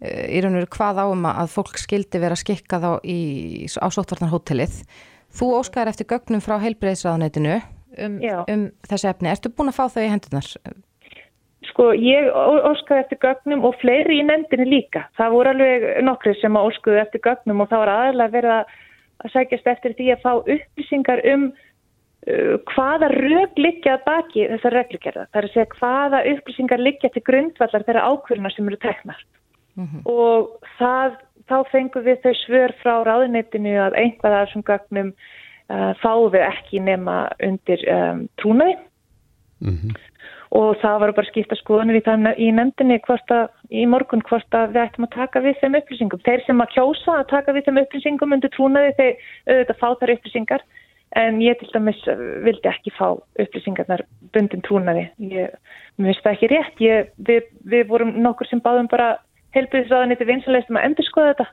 eh, 0.00 0.26
í 0.38 0.42
raun 0.42 0.54
og 0.54 0.60
veru 0.62 0.72
hvað 0.78 1.02
áum 1.04 1.30
að 1.30 1.54
fólk 1.54 1.78
skildi 1.80 2.22
vera 2.22 2.38
skikkað 2.38 2.88
á, 2.88 2.92
á 2.98 3.86
sóttvarnarhótelið. 3.90 4.82
Þú 5.28 5.54
óskar 5.60 5.90
eftir 5.90 6.08
gögnum 6.08 6.40
frá 6.40 6.56
heilbreyðsraðunetinu 6.62 7.60
um, 7.98 8.20
um 8.48 8.68
þessi 8.88 9.10
efni. 9.10 9.30
Ertu 9.32 9.52
búin 9.52 9.72
að 9.72 9.78
fá 9.78 9.88
þau 9.92 10.04
í 10.04 10.12
hendunar? 10.12 10.48
Sko, 11.68 11.90
ég 11.92 12.28
óskaði 12.32 13.02
eftir 13.04 13.20
gögnum 13.22 13.64
og 13.68 13.76
fleiri 13.82 14.20
í 14.20 14.26
nefndinni 14.26 14.68
líka. 14.70 15.04
Það 15.18 15.34
voru 15.34 15.52
alveg 15.52 15.86
nokkri 16.06 16.34
sem 16.40 16.56
að 16.56 16.70
óskuðu 16.70 17.00
eftir 17.02 17.22
gögnum 17.24 17.64
og 17.64 17.70
það 17.70 17.82
var 17.82 17.92
aðalega 17.94 18.34
verið 18.36 18.54
að, 18.54 18.76
sækjast 19.34 19.70
eftir 19.74 19.96
því 19.98 20.08
að 20.14 20.22
fá 20.24 20.32
upplýsingar 20.38 21.24
um 21.34 21.48
hvaða 22.74 23.08
rög 23.14 23.56
liggja 23.60 23.96
að 23.96 24.04
baki 24.06 24.46
þessar 24.52 24.76
reglugerða. 24.76 25.26
Það 25.32 25.40
er 25.40 25.48
að 25.48 25.54
segja 25.54 25.74
hvaða 25.78 26.22
upplýsingar 26.32 26.82
liggja 26.82 27.10
til 27.14 27.22
grundvallar 27.24 27.86
þeirra 27.86 28.06
ákvörðuna 28.12 28.52
sem 28.54 28.68
eru 28.68 28.80
teknar. 28.82 29.22
Og 30.10 30.48
það, 30.78 31.18
þá 31.48 31.56
fengum 31.70 32.04
við 32.04 32.18
þau 32.24 32.34
svör 32.42 32.74
frá 32.82 32.94
ráðuneytinu 33.06 33.76
að 33.78 33.98
einhvað 34.02 34.34
af 34.34 34.48
þessum 34.48 34.66
gögnum 34.66 35.12
uh, 35.14 35.92
fáum 36.02 36.32
við 36.34 36.44
ekki 36.48 36.82
nema 36.82 37.16
undir 37.46 37.84
um, 37.94 38.26
trúnaði 38.42 38.76
og 40.50 40.78
það 40.80 41.00
var 41.02 41.12
bara 41.12 41.28
skipta 41.28 41.56
skoðanir 41.58 41.98
í, 42.00 42.02
í 42.40 42.48
nefndinni 42.56 42.98
hvort 43.04 43.32
að, 43.34 43.48
í 43.70 43.84
morgun 43.86 44.22
hvort 44.24 44.54
að 44.56 44.74
við 44.74 44.82
ættum 44.86 45.04
að 45.04 45.14
taka 45.14 45.42
við 45.44 45.58
þeim 45.60 45.78
upplýsingum. 45.80 46.22
Þeir 46.24 46.44
sem 46.46 46.62
að 46.64 46.72
kjósa 46.76 47.16
að 47.18 47.26
taka 47.32 47.52
við 47.52 47.66
þeim 47.66 47.80
upplýsingum 47.82 48.36
undir 48.36 48.52
trúnaði 48.54 48.94
þeir 48.96 49.12
auðvitað 49.50 49.80
fá 49.82 49.88
þar 50.00 50.14
upplýsingar 50.14 50.64
en 51.16 51.40
ég 51.40 51.58
til 51.60 51.70
dæmis 51.72 52.00
eh, 52.10 52.24
vildi 52.44 52.68
ekki 52.68 52.92
fá 52.96 53.06
upplýsingarnar 53.16 54.04
bundin 54.34 54.64
trúnaði. 54.66 55.06
Ég 55.32 55.54
finnst 55.96 56.24
það 56.24 56.34
ekki 56.34 56.50
rétt. 56.52 56.82
Ég, 56.84 57.14
við, 57.28 57.48
við 57.64 57.86
vorum 57.88 58.12
nokkur 58.22 58.48
sem 58.50 58.62
báðum 58.64 58.90
bara 58.90 59.16
helbriðisraðan 59.56 60.16
til 60.18 60.28
vinsalegst 60.28 60.70
um 60.70 60.80
að 60.80 60.90
endur 60.90 61.08
skoða 61.08 61.32
þetta 61.32 61.48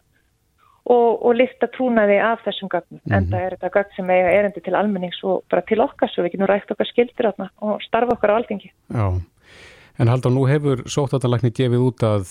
og, 0.85 1.21
og 1.25 1.37
lifta 1.39 1.69
trúnaði 1.73 2.17
af 2.21 2.43
þessum 2.45 2.69
gögnum. 2.69 2.99
Mm 2.99 3.05
-hmm. 3.05 3.15
En 3.17 3.29
það 3.31 3.45
er 3.45 3.55
þetta 3.55 3.75
gögn 3.77 3.95
sem 3.95 4.09
eiga 4.09 4.33
erendi 4.39 4.65
til 4.65 4.75
almennings 4.75 5.23
og 5.23 5.43
bara 5.51 5.61
til 5.61 5.79
okkar 5.81 6.11
svo 6.11 6.23
við 6.23 6.35
getum 6.35 6.51
rægt 6.51 6.71
okkar 6.71 6.91
skildir 6.91 7.31
þarna 7.31 7.49
og 7.61 7.81
starfa 7.81 8.13
okkar 8.13 8.35
á 8.35 8.37
alþingi. 8.37 8.71
Já, 8.91 9.07
en 9.99 10.07
haldur 10.07 10.31
nú 10.31 10.45
hefur 10.47 10.83
sóttatalagni 10.85 11.51
gefið 11.51 11.87
út 11.89 12.03
að 12.03 12.27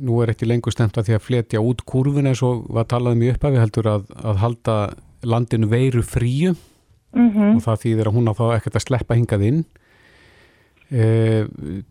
nú 0.00 0.22
er 0.22 0.32
ekki 0.32 0.48
lengur 0.48 0.72
stemt 0.72 0.98
að 0.98 1.06
því 1.06 1.14
að 1.14 1.26
fletja 1.28 1.60
út 1.60 1.84
kurvin 1.84 2.26
eins 2.26 2.42
og 2.42 2.64
var 2.72 2.84
talað 2.84 3.12
um 3.12 3.22
í 3.22 3.30
upphafi 3.30 3.60
heldur 3.60 3.86
að, 3.86 4.02
að 4.24 4.36
halda 4.36 4.76
landinu 5.24 5.68
veiru 5.70 6.02
fríu 6.02 6.54
Mm 7.12 7.56
og 7.56 7.60
það 7.60 7.80
þýðir 7.82 8.08
að 8.08 8.14
hún 8.16 8.28
á 8.28 8.34
þá 8.38 8.44
ekkert 8.56 8.76
að 8.78 8.84
sleppa 8.86 9.14
hingað 9.18 9.42
inn. 9.44 9.58
E, 10.92 11.02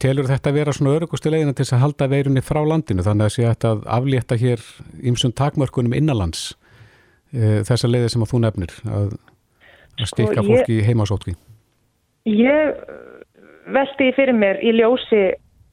telur 0.01 0.25
þetta 0.29 0.49
að 0.49 0.55
vera 0.57 0.73
svona 0.73 0.95
örugustu 0.97 1.29
leiðina 1.29 1.53
til 1.57 1.65
að 1.67 1.81
halda 1.83 2.07
veirunni 2.09 2.41
frá 2.45 2.59
landinu 2.65 3.05
þannig 3.05 3.27
að 3.29 3.35
sé 3.35 3.45
að 3.49 3.83
aflétta 3.97 4.37
hér 4.41 4.63
ymsum 5.11 5.33
takmörkunum 5.37 5.93
innanlands 5.97 6.55
e, 7.33 7.61
þessa 7.65 7.89
leiði 7.89 8.09
sem 8.13 8.25
að 8.25 8.31
þú 8.33 8.41
nefnir 8.47 8.75
að, 8.89 9.15
að 10.01 10.09
stikka 10.11 10.41
ég- 10.41 10.49
fólki 10.51 10.77
í 10.79 10.85
heimasótkví. 10.89 11.33
Ég 12.29 12.83
velti 13.73 14.03
því 14.09 14.11
fyrir 14.17 14.37
mér 14.37 14.61
í 14.65 14.73
ljósi 14.77 15.23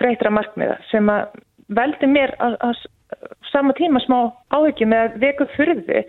breytra 0.01 0.33
markmiða 0.33 0.79
sem 0.93 1.09
að 1.13 1.41
veldi 1.77 2.09
mér 2.09 2.37
að, 2.41 2.57
að 2.69 2.85
sama 3.53 3.73
tíma 3.77 4.01
smá 4.05 4.19
áhyggjum 4.57 4.93
með 4.93 5.05
að 5.09 5.21
veku 5.25 5.49
fyrðu 5.57 6.03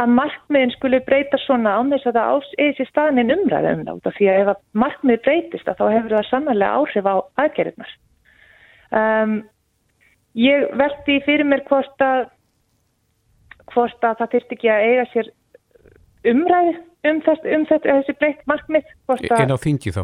að 0.00 0.12
markmiðin 0.16 0.74
skuli 0.74 1.00
breyta 1.04 1.38
svona 1.44 1.76
án 1.76 1.92
þess 1.92 2.08
að 2.08 2.18
það 2.18 2.50
eða 2.64 2.76
sér 2.78 2.88
staðin 2.88 3.32
um 3.34 3.42
út 3.94 4.06
af 4.08 4.16
því 4.16 4.28
að 4.30 4.42
ef 4.42 4.52
að 4.52 4.60
markmið 4.84 5.22
breytist 5.26 5.68
þá 5.68 5.86
hefur 5.92 6.14
það 6.16 6.28
sannlega 6.30 6.76
áhrif 6.78 7.08
á 7.10 7.14
aðgerðirnar. 7.44 7.96
Um, 8.90 9.34
ég 10.34 10.68
velti 10.80 11.06
því 11.06 11.18
fyrir 11.26 11.50
mér 11.50 11.64
hvort 11.68 12.06
að 12.06 12.30
hvort 13.70 14.06
að 14.06 14.16
það 14.22 14.32
þyrst 14.34 14.54
ekki 14.56 14.70
að 14.70 14.86
eiga 14.88 15.04
sér 15.12 15.28
umræði 16.30 16.72
um, 16.76 17.20
þess, 17.26 17.44
um 17.44 17.66
þetta, 17.68 17.98
þessi 18.00 18.16
breytt 18.20 18.42
markmið 18.50 18.90
Einn 19.30 19.54
á 19.54 19.58
þingi 19.60 19.94
þá. 19.94 20.02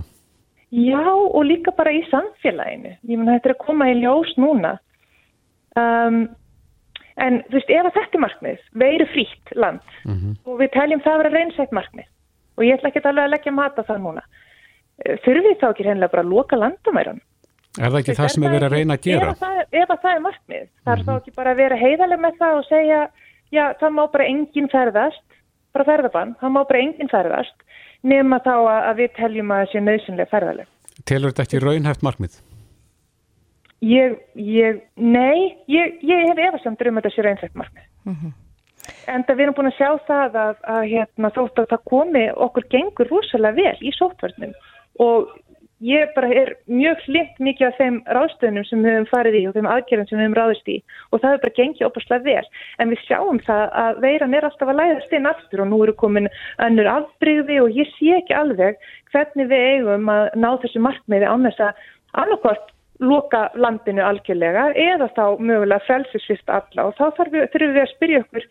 Já, 0.76 1.02
og 1.06 1.42
líka 1.46 1.72
bara 1.76 1.92
í 1.94 2.02
samfélaginu. 2.10 2.96
Ég 3.06 3.18
menn 3.18 3.30
þetta 3.30 3.52
er 3.52 3.54
að 3.54 3.62
koma 3.62 3.86
í 3.90 4.00
ljós 4.00 4.32
núna. 4.40 4.72
Um, 5.78 6.26
en 7.16 7.38
þú 7.46 7.58
veist, 7.58 7.70
ef 7.72 7.88
að 7.88 7.94
þetta 7.96 8.18
er 8.18 8.24
markmið, 8.24 8.58
veiru 8.82 9.06
frítt 9.12 9.54
land 9.56 9.94
og 10.44 10.58
við 10.60 10.72
teljum 10.74 11.02
það 11.04 11.14
að 11.14 11.22
vera 11.22 11.34
reynsætt 11.36 11.72
markmið 11.76 12.10
og 12.56 12.64
ég 12.64 12.76
ætla 12.76 12.90
ekki 12.90 13.02
alveg 13.04 13.24
að 13.24 13.32
leggja 13.34 13.52
mata 13.52 13.84
það 13.84 14.02
núna. 14.04 14.22
Eh, 15.04 15.16
Þurfum 15.24 15.48
við 15.50 15.58
þá 15.60 15.66
ekki 15.70 15.86
reynilega 15.86 16.12
bara 16.12 16.24
að 16.24 16.32
loka 16.32 16.56
landamæran? 16.56 17.20
Er 17.76 17.90
það 17.92 17.98
ekki 18.00 18.16
það 18.16 18.30
sem 18.32 18.44
er 18.46 18.54
verið 18.54 18.66
að 18.66 18.76
reyna 18.76 18.96
að 18.96 19.06
gera? 19.06 19.26
Ef 19.26 19.32
að 19.34 19.42
það, 19.44 19.58
ef 19.82 19.90
að 19.90 20.02
það 20.04 20.14
er 20.14 20.22
markmið, 20.26 20.68
það 20.84 20.92
er 20.94 21.04
þá 21.04 21.12
ekki 21.16 21.34
bara 21.36 21.52
að 21.52 21.60
vera 21.60 21.80
heiðaleg 21.82 22.22
með 22.22 22.38
það 22.40 22.60
og 22.60 22.64
segja, 22.70 23.00
já, 23.52 23.64
það 23.82 23.96
má 23.98 24.02
bara 24.14 24.28
enginn 24.32 24.70
ferðast, 24.72 25.26
bara 25.76 25.88
ferðabann, 25.90 26.32
það 26.40 26.54
má 26.56 26.60
bara 26.70 26.80
enginn 26.86 27.12
ferðast, 27.12 27.66
nema 28.06 28.40
þá 28.46 28.54
að, 28.56 28.80
að 28.80 29.02
við 29.02 29.12
teljum 29.20 29.52
að 29.52 29.60
það 29.60 29.72
sé 29.74 29.84
nöðsynlega 29.84 30.32
ferðaleg. 30.32 30.72
Telur 31.04 31.34
þetta 31.34 31.44
ekki 31.44 31.60
raunhæft 31.66 32.06
markmið? 32.06 32.40
Ég, 33.86 34.18
ég, 34.40 34.82
nei, 34.98 35.54
ég, 35.70 36.00
ég 36.02 36.26
hef 36.30 36.42
efasemdur 36.48 36.90
um 36.90 36.98
að 36.98 37.06
þetta 37.06 37.14
sé 37.14 37.24
reynsætt 37.26 37.58
markmið. 37.60 37.86
En 39.10 39.24
það 39.26 39.36
við 39.38 39.44
erum 39.44 39.56
búin 39.56 39.70
að 39.70 39.78
sjá 39.78 39.90
það 40.06 40.38
að, 40.42 40.60
að 40.74 40.84
hérna, 40.92 41.32
þótt 41.34 41.60
að 41.62 41.72
það 41.72 41.88
komi 41.90 42.24
okkur 42.46 42.68
gengur 42.74 43.10
rosalega 43.10 43.58
vel 43.60 43.86
í 43.86 43.92
sóttvörnum 43.94 44.54
og 45.02 45.34
ég 45.84 46.12
bara 46.16 46.28
er 46.32 46.52
mjög 46.70 47.02
hlitt 47.04 47.40
mikið 47.42 47.66
af 47.66 47.80
þeim 47.80 47.96
ráðstöðunum 48.16 48.64
sem 48.64 48.84
við 48.84 48.94
höfum 48.94 49.08
farið 49.10 49.36
í 49.36 49.42
og 49.48 49.56
þeim 49.56 49.68
aðgerðum 49.72 50.08
sem 50.08 50.18
við 50.18 50.24
höfum 50.24 50.36
ráðist 50.38 50.70
í 50.72 50.76
og 51.10 51.20
það 51.22 51.34
er 51.34 51.42
bara 51.42 51.56
gengið 51.58 51.88
opaslega 51.88 52.24
vel. 52.24 52.46
En 52.80 52.92
við 52.92 53.02
sjáum 53.04 53.40
það 53.46 53.64
að 53.82 54.00
veiran 54.06 54.36
er 54.38 54.46
alltaf 54.48 54.72
að 54.72 54.80
læðast 54.80 55.18
inn 55.18 55.30
aftur 55.32 55.64
og 55.64 55.68
nú 55.72 55.82
eru 55.84 55.96
komin 56.00 56.30
önnur 56.64 56.88
afbrigði 56.94 57.60
og 57.64 57.76
ég 57.76 57.92
sé 57.98 58.14
ekki 58.20 58.38
alveg 58.38 58.80
hvernig 59.12 59.52
við 59.52 59.68
eigum 59.74 60.08
að 60.14 60.24
ná 60.40 60.48
þessu 60.64 60.82
markmiði 60.86 61.28
án 61.28 61.50
þess 61.50 61.68
að 61.68 61.84
annarkort 62.24 62.72
loka 63.00 63.50
landinu 63.54 64.04
algjörlega 64.04 64.70
eða 64.72 65.10
þá 65.16 65.24
mögulega 65.40 65.84
frelsisvist 65.86 66.48
alla 66.48 66.88
og 66.88 66.96
þá 66.96 67.04
þarf 67.18 67.34
við, 67.34 67.46
þurfum 67.52 67.76
við 67.76 67.82
að 67.82 67.92
spyrja 67.92 68.22
okkur 68.24 68.48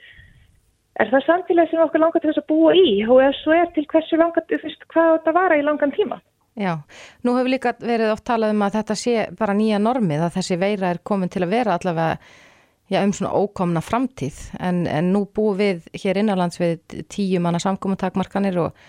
er 1.02 1.12
það 1.12 1.26
samfélag 1.26 1.72
sem 1.72 1.84
okkur 1.84 2.04
langar 2.04 2.24
til 2.24 2.32
þess 2.32 2.44
að 2.44 2.50
búa 2.54 2.78
í 2.78 2.88
og 3.08 3.22
ef 3.26 3.36
svo 3.42 3.58
er 3.58 3.68
til 3.76 3.86
hversu 3.92 4.20
langar, 4.22 4.46
þú 4.48 4.62
veist, 4.64 4.88
hvað 4.94 5.12
þetta 5.18 5.36
vara 5.36 5.60
í 5.60 5.66
langan 5.66 5.94
tíma? 5.96 6.22
Já, 6.56 6.72
nú 7.28 7.36
hefur 7.36 7.52
líka 7.52 7.74
verið 7.82 8.14
oft 8.14 8.24
talað 8.30 8.54
um 8.56 8.64
að 8.64 8.78
þetta 8.78 8.96
sé 8.96 9.16
bara 9.36 9.56
nýja 9.58 9.80
normið 9.82 10.24
að 10.24 10.36
þessi 10.38 10.60
veira 10.62 10.94
er 10.94 11.02
komin 11.04 11.32
til 11.32 11.44
að 11.44 11.52
vera 11.52 11.76
allavega 11.76 12.14
já, 12.88 13.02
um 13.02 13.12
svona 13.14 13.34
ókomna 13.36 13.82
framtíð 13.84 14.38
en, 14.64 14.86
en 14.88 15.12
nú 15.12 15.26
búum 15.36 15.58
við 15.60 15.90
hér 16.00 16.22
innanlands 16.22 16.62
við 16.62 16.80
tíu 17.12 17.42
manna 17.44 17.60
samkomintakmarkanir 17.60 18.62
og 18.62 18.86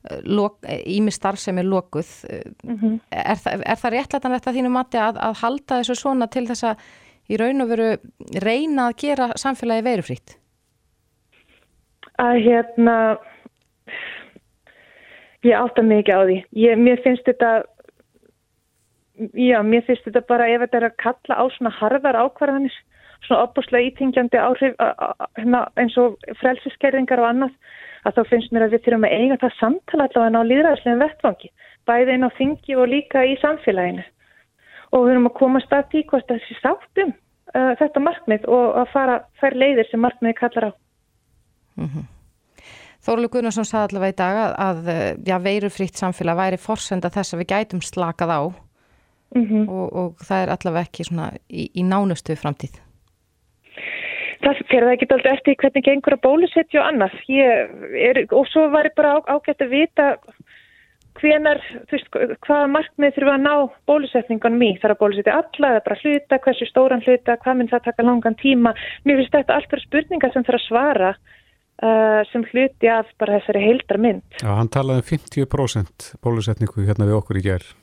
ími 0.00 1.12
starf 1.12 1.40
sem 1.42 1.58
er 1.60 1.68
lokuð 1.68 2.08
er, 2.24 3.36
það, 3.36 3.64
er 3.66 3.80
það 3.82 3.94
réttlætan 3.94 4.36
þetta 4.36 4.54
þínu 4.56 4.72
mati 4.72 5.00
að, 5.00 5.18
að 5.20 5.40
halda 5.42 5.80
þessu 5.80 5.96
svona 6.00 6.28
til 6.32 6.46
þess 6.48 6.70
að 6.70 6.84
í 7.30 7.38
raun 7.40 7.64
og 7.64 7.70
veru 7.70 7.90
reyna 8.42 8.88
að 8.88 8.96
gera 9.04 9.28
samfélagi 9.38 9.84
veirufrýtt? 9.86 10.36
Að 12.20 12.40
hérna 12.46 12.96
ég 15.46 15.56
átta 15.56 15.84
ekki 15.84 16.16
á 16.16 16.20
því. 16.24 16.38
Ég, 16.56 16.80
mér 16.80 17.00
finnst 17.04 17.28
þetta 17.28 17.52
já, 19.36 19.60
mér 19.62 19.84
finnst 19.86 20.06
þetta 20.08 20.24
bara 20.28 20.48
ef 20.48 20.64
þetta 20.64 20.80
er 20.80 20.88
að 20.88 20.98
kalla 21.04 21.38
á 21.40 21.44
svona 21.56 21.72
harðar 21.76 22.18
ákvarðanir 22.24 22.76
svona 23.26 23.44
opbúslega 23.44 23.90
ítingjandi 23.90 24.40
áhrif 24.40 24.76
a, 24.80 24.90
a, 24.96 25.08
a, 25.20 25.28
hérna, 25.38 25.64
eins 25.80 25.96
og 26.00 26.16
frelsiskerðingar 26.40 27.20
og 27.20 27.28
annað 27.30 27.56
að 28.06 28.16
þá 28.16 28.22
finnst 28.30 28.52
mér 28.54 28.66
að 28.66 28.74
við 28.74 28.84
þurfum 28.84 29.06
að 29.08 29.16
eiga 29.16 29.40
það 29.42 29.56
samtala 29.58 30.06
allavega 30.08 30.40
á 30.40 30.50
líðræðslegum 30.50 31.02
vettvangi 31.04 31.50
bæði 31.88 32.14
inn 32.16 32.28
á 32.28 32.30
þingi 32.36 32.78
og 32.78 32.88
líka 32.90 33.24
í 33.26 33.34
samfélaginu. 33.40 34.04
Og 34.90 35.04
við 35.04 35.12
erum 35.14 35.28
að 35.30 35.36
komast 35.38 35.74
að 35.74 35.90
því 35.92 36.04
hvort 36.10 36.32
sé 36.46 36.56
sáttum 36.58 37.12
uh, 37.12 37.74
þetta 37.80 38.02
markmið 38.02 38.48
og 38.50 38.80
að 38.82 38.94
fara 38.94 39.18
þær 39.42 39.58
leiðir 39.62 39.90
sem 39.90 40.02
markmiði 40.02 40.38
kallar 40.40 40.70
á. 40.70 40.72
Þórulega 43.00 43.32
Gunnarsson 43.36 43.68
sagði 43.68 43.94
allavega 43.94 44.12
í 44.12 44.18
dag 44.18 44.38
að, 44.40 44.56
að 44.66 44.90
já, 45.30 45.36
veirufrýtt 45.40 46.00
samfélag 46.00 46.36
væri 46.36 46.58
forsenda 46.60 47.12
þess 47.12 47.34
að 47.34 47.42
við 47.42 47.50
gætum 47.54 47.84
slakað 47.84 48.34
á. 48.36 48.42
Mm 49.30 49.68
og, 49.70 49.86
og 49.94 50.22
það 50.26 50.40
er 50.42 50.50
allavega 50.56 50.88
ekki 50.88 51.04
svona 51.06 51.30
í, 51.48 51.70
í 51.70 51.82
nánustu 51.86 52.34
framtíð. 52.36 52.80
Það 54.40 54.62
fyrir 54.70 54.86
það 54.86 54.94
ekki 54.94 55.08
alltaf 55.10 55.34
eftir 55.34 55.56
hvernig 55.60 55.84
gengur 55.84 56.16
að 56.16 56.22
bólusetja 56.24 56.80
og 56.80 56.86
annað. 56.88 57.16
Er, 57.28 58.22
og 58.32 58.46
svo 58.48 58.68
var 58.72 58.88
ég 58.88 58.96
bara 58.96 59.16
á, 59.16 59.18
ágætt 59.36 59.66
að 59.66 59.74
vita 59.74 60.06
hvenar, 61.20 61.60
þú 61.90 61.96
veist, 61.96 62.38
hvaða 62.46 62.68
markmið 62.72 63.16
þurfa 63.16 63.34
að 63.34 63.44
ná 63.44 63.54
bólusetningunum 63.90 64.64
í. 64.64 64.70
Það 64.78 64.88
er 64.88 64.94
að 64.94 65.00
bólusetja 65.02 65.36
alla, 65.40 65.72
er 65.76 65.84
bara 65.86 65.98
hluta, 66.00 66.38
hversu 66.46 66.68
stóran 66.68 67.04
hluta, 67.04 67.36
hvað 67.42 67.58
minn 67.58 67.70
það 67.72 67.84
taka 67.88 68.06
langan 68.06 68.38
tíma. 68.40 68.72
Mér 69.04 69.20
finnst 69.20 69.36
þetta 69.36 69.58
allt 69.58 69.70
fyrir 69.72 69.86
spurningar 69.86 70.32
sem 70.34 70.46
þarf 70.46 70.60
að 70.60 70.66
svara 70.66 71.10
uh, 71.12 72.20
sem 72.32 72.46
hluti 72.50 72.92
af 72.92 73.10
bara 73.20 73.38
þessari 73.38 73.64
heildar 73.66 74.02
mynd. 74.02 74.24
Já, 74.40 74.50
hann 74.56 74.72
talaði 74.72 75.04
um 75.04 75.08
50% 75.12 76.12
bólusetningu 76.24 76.86
hérna 76.88 77.08
við 77.10 77.18
okkur 77.20 77.40
í 77.40 77.46
gerð. 77.50 77.74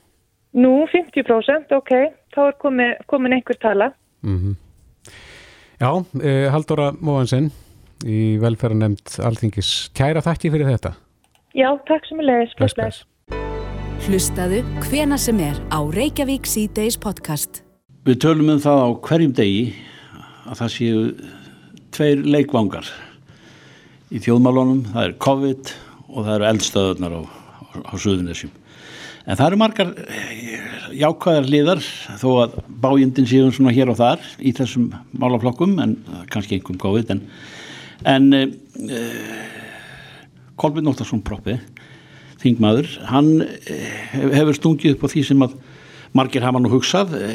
Nú, 0.58 0.72
50%, 0.90 1.76
ok, 1.76 1.92
þá 2.34 2.40
er 2.48 2.56
komin, 2.62 2.96
komin 3.06 3.36
einhver 3.36 3.58
tala. 3.60 3.92
Mm 4.26 4.38
-hmm. 4.38 4.56
Já, 5.78 6.04
eh, 6.18 6.50
Haldóra 6.50 6.90
Móhansson 6.98 7.52
í 8.02 8.34
velferðanemnd 8.42 9.12
Alþingis. 9.22 9.90
Kæra 9.94 10.18
þakki 10.26 10.50
fyrir 10.50 10.66
þetta. 10.72 10.90
Já, 11.54 11.68
takk 11.86 12.02
sem 12.08 12.18
er 12.18 12.26
leiðis. 12.26 12.56
Bless, 12.58 12.74
bless. 12.74 13.04
Hlustaðu 14.08 14.64
hvena 14.88 15.18
sem 15.18 15.38
er 15.38 15.54
á 15.70 15.78
Reykjavík 15.78 16.50
C-Days 16.50 16.98
podcast. 16.98 17.62
Við 18.02 18.18
tölum 18.24 18.50
um 18.50 18.58
það 18.58 18.82
á 18.82 18.88
hverjum 19.06 19.34
degi 19.38 19.62
að 20.50 20.58
það 20.64 20.74
séu 20.74 21.04
tveir 21.94 22.26
leikvangar 22.26 22.90
í 24.10 24.18
þjóðmálunum. 24.18 24.82
Það 24.90 25.04
er 25.04 25.18
COVID 25.22 25.74
og 26.08 26.24
það 26.24 26.34
eru 26.34 26.48
eldstöðunar 26.50 27.14
á, 27.14 27.22
á, 27.22 27.62
á 27.86 27.94
Suðunisjum. 27.94 28.50
En 29.28 29.36
það 29.36 29.46
eru 29.50 29.56
margar 29.60 29.90
jákvæðar 30.96 31.48
liðar 31.52 31.82
þó 32.16 32.28
að 32.46 32.54
bájendin 32.80 33.28
séum 33.28 33.50
svona 33.52 33.74
hér 33.76 33.90
og 33.92 33.98
þar 33.98 34.22
í 34.40 34.54
þessum 34.56 34.86
málaflokkum 35.20 35.74
en 35.84 35.92
kannski 36.32 36.56
einhverjum 36.56 36.80
COVID 36.80 37.12
en, 37.12 37.20
en 38.08 38.30
e, 38.38 38.46
Kolbjörn 40.58 40.88
Nóttarsson 40.88 41.20
proppi 41.26 41.58
þingmaður, 42.40 42.88
hann 43.10 43.30
hefur 44.14 44.56
stungið 44.56 44.96
upp 44.96 45.04
á 45.04 45.12
því 45.12 45.26
sem 45.26 45.44
að 45.44 45.58
margir 46.16 46.46
hafa 46.46 46.64
nú 46.64 46.72
hugsað 46.72 47.12
e, 47.18 47.30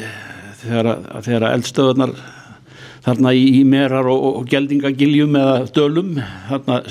þegar, 0.64 0.92
þegar 1.22 1.48
eldstöðunar 1.52 2.18
þarna 3.06 3.36
í, 3.38 3.46
í 3.60 3.64
merar 3.68 4.10
og, 4.10 4.30
og 4.40 4.50
geldingagiljum 4.50 5.38
eða 5.38 5.56
dölum 5.76 6.14
þarna 6.50 6.82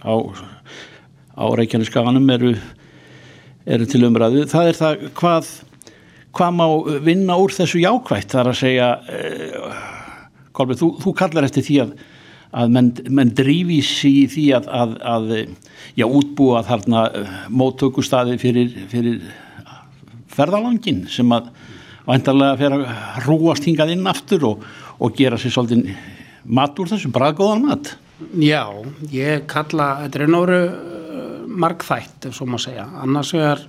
á, 0.00 0.14
á 1.36 1.44
Reykjaneskaganum 1.60 2.36
eru 2.38 2.56
eru 3.70 3.88
til 3.88 4.04
umræðu, 4.08 4.46
það 4.50 4.70
er 4.70 4.78
það 4.78 5.02
hvað, 5.18 5.50
hvað 6.36 6.56
má 6.58 6.64
vinna 7.06 7.36
úr 7.40 7.54
þessu 7.54 7.82
jákvægt, 7.82 8.32
það 8.32 8.42
er 8.42 8.50
að 8.52 8.60
segja 8.60 8.88
uh, 9.00 9.84
Kolbjörn, 10.56 10.80
þú, 10.80 10.88
þú 11.04 11.12
kallar 11.20 11.46
eftir 11.46 11.66
því 11.66 11.76
að, 11.84 11.92
að 12.60 12.72
menn, 12.74 12.90
menn 13.20 13.34
drífis 13.38 13.92
í 14.08 14.14
því 14.30 14.46
að, 14.58 14.70
að, 14.80 14.96
að 15.12 15.30
já, 16.00 16.06
útbúa 16.06 16.64
þarna 16.66 17.06
uh, 17.06 17.38
móttökustadi 17.54 18.36
fyrir, 18.42 18.74
fyrir 18.90 19.22
ferðalangin 20.30 21.04
sem 21.10 21.30
að 21.34 21.52
væntarlega 22.08 22.58
fer 22.58 22.76
að 22.76 22.86
rúast 23.26 23.66
hingað 23.68 23.94
inn 23.94 24.08
aftur 24.10 24.46
og, 24.52 24.64
og 24.98 25.14
gera 25.16 25.38
sér 25.38 25.54
svolítið 25.54 25.92
mat 26.50 26.78
úr 26.80 26.90
þessum, 26.90 27.12
braðgóðan 27.14 27.66
mat. 27.68 27.94
Já, 28.40 28.64
ég 29.12 29.46
kalla, 29.48 29.92
þetta 30.04 30.20
er 30.20 30.32
náru 30.32 30.60
markþætt 31.50 32.30
ef 32.30 32.36
svo 32.36 32.48
má 32.50 32.58
segja, 32.62 32.86
annars 33.02 33.32
vegar 33.34 33.62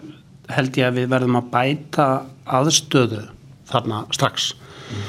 held 0.51 0.77
ég 0.79 0.87
að 0.89 0.99
við 0.99 1.11
verðum 1.13 1.39
að 1.39 1.49
bæta 1.53 2.07
aðstöðu 2.59 3.23
þarna 3.71 4.03
strax 4.13 4.51
mm. 4.91 5.03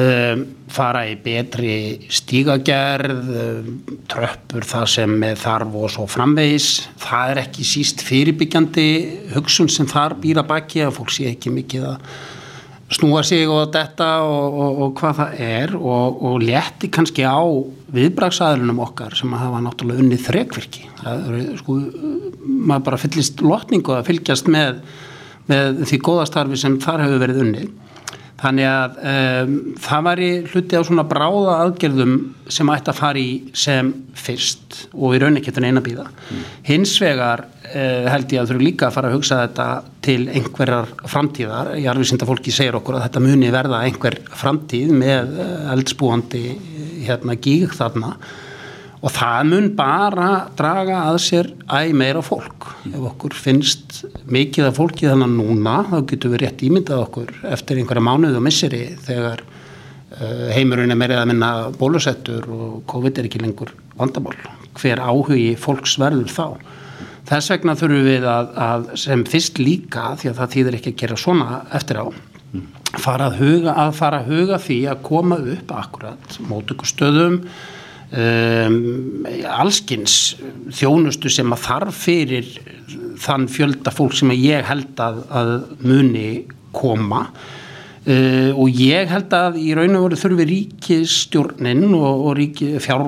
um, 0.00 0.44
fara 0.72 1.04
í 1.10 1.16
betri 1.22 1.76
stígagerð 2.12 3.32
um, 3.44 3.72
tröppur 4.10 4.66
það 4.68 4.86
sem 4.94 5.16
þarf 5.42 5.80
og 5.82 5.92
svo 5.96 6.06
framvegis 6.10 6.70
það 7.02 7.34
er 7.34 7.42
ekki 7.46 7.66
síst 7.68 8.04
fyrirbyggjandi 8.06 8.88
hugsun 9.34 9.70
sem 9.72 9.88
þar 9.90 10.16
býra 10.22 10.46
baki 10.46 10.86
að 10.86 10.96
fólk 11.00 11.12
sé 11.12 11.28
ekki 11.32 11.52
mikið 11.54 11.90
að 11.94 12.14
snúa 12.96 13.22
sig 13.26 13.48
og 13.50 13.70
þetta 13.74 14.08
og, 14.26 14.58
og, 14.64 14.80
og 14.84 14.92
hvað 14.98 15.20
það 15.20 15.38
er 15.46 15.76
og, 15.78 16.18
og 16.28 16.42
létti 16.44 16.90
kannski 16.92 17.24
á 17.26 17.40
viðbraksæðlunum 17.92 18.82
okkar 18.86 19.16
sem 19.18 19.32
að 19.34 19.44
hafa 19.46 19.62
náttúrulega 19.66 20.04
unnið 20.04 20.26
þrekvirki. 20.26 20.84
Það 21.02 21.24
er 21.38 21.48
sko 21.60 21.78
maður 22.42 22.86
bara 22.88 23.00
fyllist 23.02 23.42
lotningu 23.44 23.96
að 23.96 24.08
fylgjast 24.10 24.50
með, 24.52 24.82
með 25.50 25.82
því 25.90 26.00
góðastarfi 26.08 26.60
sem 26.60 26.78
þar 26.82 27.06
hefur 27.06 27.24
verið 27.26 27.42
unnið 27.46 27.70
þannig 28.42 28.68
að 28.68 28.98
um, 29.12 29.54
það 29.82 30.04
var 30.08 30.22
í 30.22 30.30
hluti 30.50 30.78
á 30.78 30.82
svona 30.86 31.04
bráða 31.08 31.56
aðgerðum 31.64 32.14
sem 32.52 32.72
ætti 32.74 32.92
að 32.92 32.98
fara 32.98 33.22
í 33.22 33.32
sem 33.54 33.92
fyrst 34.18 34.78
og 34.92 35.16
í 35.16 35.22
raunikettin 35.22 35.68
eina 35.68 35.82
býða 35.84 36.08
mm. 36.10 36.44
hins 36.66 36.94
vegar 37.02 37.44
uh, 37.46 38.10
held 38.10 38.34
ég 38.34 38.42
að 38.42 38.52
þurfu 38.52 38.66
líka 38.66 38.88
að 38.88 38.96
fara 38.98 39.10
að 39.12 39.18
hugsa 39.18 39.40
þetta 39.44 39.68
til 40.04 40.20
einhverjar 40.32 40.94
framtíðar 41.14 41.74
ég 41.78 41.86
er 41.86 41.94
alveg 41.94 42.10
synd 42.10 42.26
að 42.26 42.32
fólki 42.32 42.54
segir 42.54 42.78
okkur 42.78 42.98
að 42.98 43.06
þetta 43.06 43.26
muni 43.28 43.52
verða 43.54 43.84
einhver 43.86 44.18
framtíð 44.42 44.94
með 44.98 45.36
eldsbúandi 45.76 46.46
hérna 47.06 47.38
gíg 47.42 47.74
þarna 47.78 48.16
og 49.02 49.10
það 49.10 49.48
mun 49.50 49.68
bara 49.78 50.28
draga 50.58 51.00
að 51.08 51.18
sér 51.24 51.48
æg 51.74 51.94
meira 51.98 52.22
fólk. 52.22 52.68
Ef 52.86 53.06
okkur 53.10 53.34
finnst 53.34 54.02
mikið 54.30 54.68
af 54.68 54.78
fólki 54.78 55.08
þannig 55.10 55.32
núna 55.34 55.80
þá 55.90 55.96
getur 56.12 56.34
við 56.34 56.44
rétt 56.44 56.62
ímyndað 56.68 57.06
okkur 57.08 57.32
eftir 57.50 57.80
einhverja 57.82 58.06
mánuð 58.06 58.38
og 58.38 58.46
misseri 58.46 58.84
þegar 59.02 59.42
uh, 59.42 60.46
heimurinn 60.54 60.94
er 60.94 61.00
meirið 61.00 61.22
að 61.22 61.32
minna 61.32 61.50
bólusettur 61.80 62.46
og 62.46 62.76
COVID 62.92 63.18
er 63.18 63.30
ekki 63.30 63.42
lengur 63.42 63.74
vandamál. 63.98 64.38
Hver 64.78 65.02
áhugi 65.02 65.56
fólks 65.58 65.98
verður 66.00 66.30
þá? 66.30 66.46
Þess 67.26 67.52
vegna 67.52 67.74
þurfum 67.78 68.06
við 68.06 68.24
að, 68.26 68.54
að 68.58 68.86
sem 69.02 69.26
fyrst 69.26 69.58
líka 69.62 70.12
því 70.20 70.30
að 70.30 70.38
það 70.40 70.54
þýðir 70.54 70.78
ekki 70.78 70.94
að 70.94 71.02
gera 71.02 71.18
svona 71.18 71.60
eftir 71.74 72.02
á 72.02 72.06
fara 73.00 73.30
að 73.30 73.38
huga, 73.40 73.74
að 73.74 73.94
fara 73.96 74.18
að 74.20 74.32
huga 74.32 74.58
því 74.60 74.78
að 74.92 75.04
koma 75.06 75.38
upp 75.54 75.70
akkurat 75.74 76.34
mótökustöðum 76.48 77.38
Um, 78.12 79.24
allskins 79.48 80.34
þjónustu 80.76 81.30
sem 81.32 81.48
að 81.54 81.62
þarf 81.64 82.00
fyrir 82.04 82.50
þann 83.22 83.46
fjölda 83.48 83.88
fólk 83.94 84.18
sem 84.18 84.34
ég 84.36 84.66
held 84.68 85.00
að, 85.00 85.22
að 85.32 85.52
muni 85.80 86.26
koma. 86.76 87.22
Uh, 88.02 88.52
og 88.58 88.68
ég 88.76 89.08
held 89.08 89.32
að 89.32 89.56
í 89.62 89.70
raun 89.78 89.96
og 89.96 90.10
veru 90.10 90.20
þurfi 90.20 90.48
ríkistjórnin 90.50 91.86
og, 91.94 92.26
og 92.28 92.36
ríki, 92.36 92.74
fjár, 92.84 93.06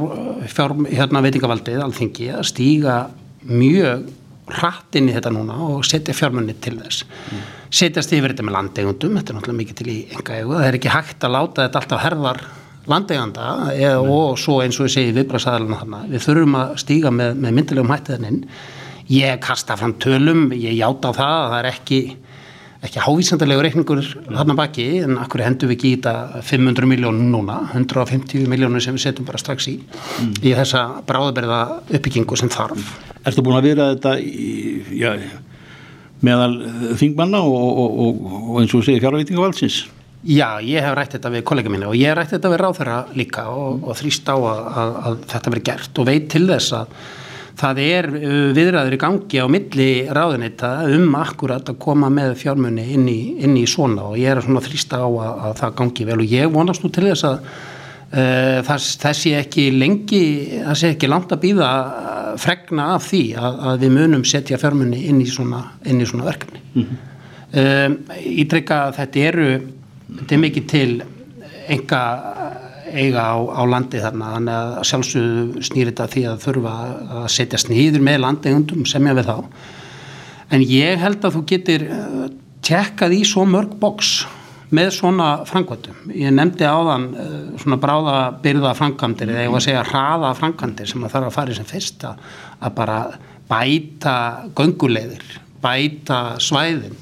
fjár 0.49 0.77
hérna, 0.87 1.25
veitingavaldið 1.27 1.85
alþingi 1.85 2.31
að 2.39 2.49
stíga 2.55 2.99
mjög 3.45 4.09
hratt 4.55 4.97
inn 4.97 5.13
í 5.13 5.17
þetta 5.19 5.33
núna 5.35 5.61
og 5.69 5.85
setja 5.89 6.17
fjármunni 6.17 6.57
til 6.65 6.79
þess. 6.81 7.05
Mm. 7.05 7.47
setjast 7.75 8.13
yfir 8.13 8.33
þetta 8.33 8.45
með 8.47 8.57
landegundum 8.57 9.17
þetta 9.19 9.33
er 9.33 9.39
náttúrulega 9.39 9.61
mikið 9.61 9.79
til 9.81 9.89
í 9.91 10.01
enga 10.15 10.37
egu 10.41 10.57
það 10.57 10.69
er 10.69 10.77
ekki 10.79 10.93
hægt 10.95 11.25
að 11.27 11.35
láta 11.35 11.65
þetta 11.65 11.81
alltaf 11.81 12.05
herðar 12.05 12.45
landeganda 12.91 13.51
eða, 13.73 14.01
og 14.03 14.39
svo 14.41 14.61
eins 14.65 14.79
og 14.81 14.89
ég 14.89 14.95
segi 14.95 15.15
viðbrasaðalina 15.17 15.81
þarna, 15.81 16.03
við 16.11 16.27
þurfum 16.27 16.59
að 16.61 16.75
stíga 16.83 17.13
með, 17.15 17.39
með 17.41 17.57
myndilegum 17.59 17.95
hættiðaninn 17.95 18.43
ég 19.13 19.41
kasta 19.45 19.77
fram 19.81 19.97
tölum, 20.01 20.51
ég 20.57 20.77
játa 20.79 21.13
á 21.13 21.17
það 21.17 21.39
það 21.53 21.57
er 21.59 21.69
ekki, 21.71 22.01
ekki 22.89 23.05
hávísandalegu 23.07 23.65
reikningur 23.65 24.03
þarna 24.27 24.59
baki 24.59 24.87
en 25.05 25.19
akkur 25.23 25.45
hendur 25.45 25.73
við 25.73 25.79
ekki 25.79 25.91
í 25.95 25.97
þetta 25.97 26.45
500 26.51 26.91
miljónum 26.93 27.33
núna 27.33 27.59
150 27.73 28.49
miljónum 28.53 28.85
sem 28.85 28.97
við 28.97 29.07
setjum 29.09 29.29
bara 29.29 29.41
strax 29.41 29.71
í 29.73 29.79
mm. 29.81 30.37
í 30.45 30.55
þessa 30.57 30.85
bráðaberða 31.09 31.63
uppbyggingu 31.89 32.41
sem 32.41 32.53
þarf 32.53 32.95
Erstu 33.25 33.41
búin 33.41 33.57
að 33.57 33.71
vera 33.71 33.91
þetta 33.95 34.19
í, 34.21 35.01
já, 35.01 35.15
meðal 36.25 36.53
þingmanna 37.01 37.41
og, 37.41 37.69
og, 37.85 38.01
og, 38.05 38.25
og 38.53 38.59
eins 38.61 38.75
og 38.77 38.85
segir 38.85 39.05
fjárvætingaválsins? 39.05 39.85
Já, 40.25 40.57
ég 40.65 40.81
hef 40.81 40.95
rætt 40.97 41.19
þetta 41.19 41.31
við 41.35 41.45
kollega 41.45 41.69
minni 41.73 41.85
og 41.85 41.99
ég 41.99 42.09
hef 42.09 42.17
rætt 42.17 42.31
þetta 42.33 42.53
við 42.55 42.63
ráþæra 42.63 42.97
líka 43.19 43.45
og, 43.53 43.83
og 43.85 43.99
þrýst 43.99 44.31
á 44.33 44.37
að, 44.37 44.63
að, 44.65 44.95
að 45.11 45.19
þetta 45.35 45.53
veri 45.53 45.65
gert 45.69 46.01
og 46.01 46.09
veit 46.09 46.31
til 46.33 46.47
þess 46.49 46.77
að 46.79 46.95
það 47.61 47.81
er 47.85 48.09
uh, 48.09 48.49
viðræður 48.57 48.97
í 48.97 49.01
gangi 49.03 49.43
á 49.45 49.47
milli 49.53 49.91
ráðunita 50.17 50.73
um 50.97 51.13
akkurat 51.21 51.69
að 51.69 51.79
koma 51.85 52.09
með 52.09 52.39
fjármunni 52.41 52.87
inn 52.97 53.05
í, 53.11 53.19
inn 53.45 53.59
í 53.61 53.67
svona 53.69 54.09
og 54.15 54.17
ég 54.23 54.33
er 54.33 54.43
svona 54.47 54.65
þrýst 54.65 54.97
á 54.97 55.05
að, 55.05 55.31
að 55.51 55.55
það 55.61 55.79
gangi 55.83 56.09
vel 56.09 56.19
og 56.25 56.35
ég 56.39 56.57
vonast 56.57 56.87
nú 56.87 56.93
til 56.95 57.07
þess 57.11 57.29
að 57.29 57.39
uh, 58.73 59.13
sé 59.21 59.37
ekki 59.43 59.69
lengi, 59.77 60.25
sé 60.73 60.95
ekki 60.95 61.13
langt 61.13 61.37
að 61.37 61.45
býða 61.45 61.71
fregna 62.41 62.95
af 62.97 63.11
því 63.13 63.25
að 63.37 63.85
við 63.85 63.97
munum 64.01 64.25
setja 64.25 64.59
fjármunni 64.59 65.05
inn 65.11 65.21
í 65.21 65.29
svona, 65.29 65.67
inn 65.85 66.01
í 66.01 66.09
svona 66.09 66.33
verkefni. 66.33 66.65
Mm 66.75 66.85
-hmm. 66.85 67.09
um, 67.61 67.99
Ítrykka 68.41 68.85
að 68.89 69.03
þetta 69.03 69.27
eru 69.29 69.49
þetta 70.19 70.37
er 70.37 70.43
mikið 70.45 70.69
til 70.71 70.89
enga 71.75 72.03
eiga 72.95 73.25
á, 73.35 73.37
á 73.41 73.63
landi 73.67 74.03
þarna. 74.03 74.35
Þannig 74.37 74.55
að 74.55 74.87
sjálfsögðu 74.91 75.65
snýr 75.69 75.91
þetta 75.91 76.09
því 76.13 76.25
að 76.31 76.45
þurfa 76.45 76.75
að 77.23 77.27
setja 77.35 77.61
snýður 77.61 78.07
með 78.07 78.21
landeigundum 78.25 78.87
semja 78.89 79.17
við 79.19 79.31
þá. 79.31 79.37
En 80.55 80.65
ég 80.69 81.01
held 81.03 81.25
að 81.25 81.37
þú 81.39 81.45
getur 81.51 81.87
tjekkað 82.65 83.17
í 83.19 83.23
svo 83.29 83.45
mörg 83.49 83.77
boks 83.81 84.15
með 84.75 84.91
svona 84.97 85.29
frangvöldum. 85.49 86.11
Ég 86.17 86.33
nefndi 86.35 86.67
áðan 86.67 87.07
uh, 87.13 87.35
svona 87.61 87.79
bráða 87.83 88.17
byrða 88.43 88.75
frangvandir 88.79 89.31
eða 89.31 89.47
ég 89.47 89.53
var 89.53 89.63
að 89.63 89.67
segja 89.69 89.87
hraða 89.91 90.33
frangvandir 90.39 90.91
sem 90.91 91.05
að 91.05 91.15
þarf 91.15 91.29
að 91.29 91.37
fara 91.37 91.55
í 91.55 91.59
sem 91.59 91.69
fyrst 91.69 92.07
að, 92.09 92.25
bara 92.75 92.99
bæta 93.51 94.17
göngulegðir, 94.57 95.27
bæta 95.63 96.21
svæðin 96.43 96.97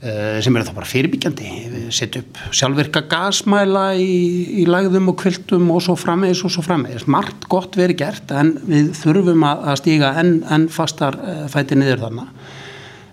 sem 0.00 0.56
eru 0.56 0.66
þá 0.66 0.74
bara 0.76 0.88
fyrirbyggjandi. 0.90 1.50
Setja 1.94 2.20
upp 2.20 2.40
sjálfvirka 2.54 3.02
gasmæla 3.10 3.86
í, 3.96 4.60
í 4.60 4.66
lagðum 4.68 5.10
og 5.12 5.18
kvildum 5.22 5.70
og 5.72 5.80
svo 5.86 5.96
frammeðis 5.98 6.44
og 6.46 6.52
svo 6.52 6.64
frammeðis. 6.66 7.06
Margt 7.10 7.48
gott 7.50 7.78
verið 7.78 8.02
gert 8.02 8.34
en 8.36 8.52
við 8.68 8.92
þurfum 8.98 9.46
að, 9.48 9.64
að 9.72 9.80
stíga 9.80 10.12
enn 10.20 10.34
en 10.52 10.66
fastar 10.72 11.16
uh, 11.16 11.44
fæti 11.52 11.78
niður 11.78 12.04
þannig. 12.06 12.34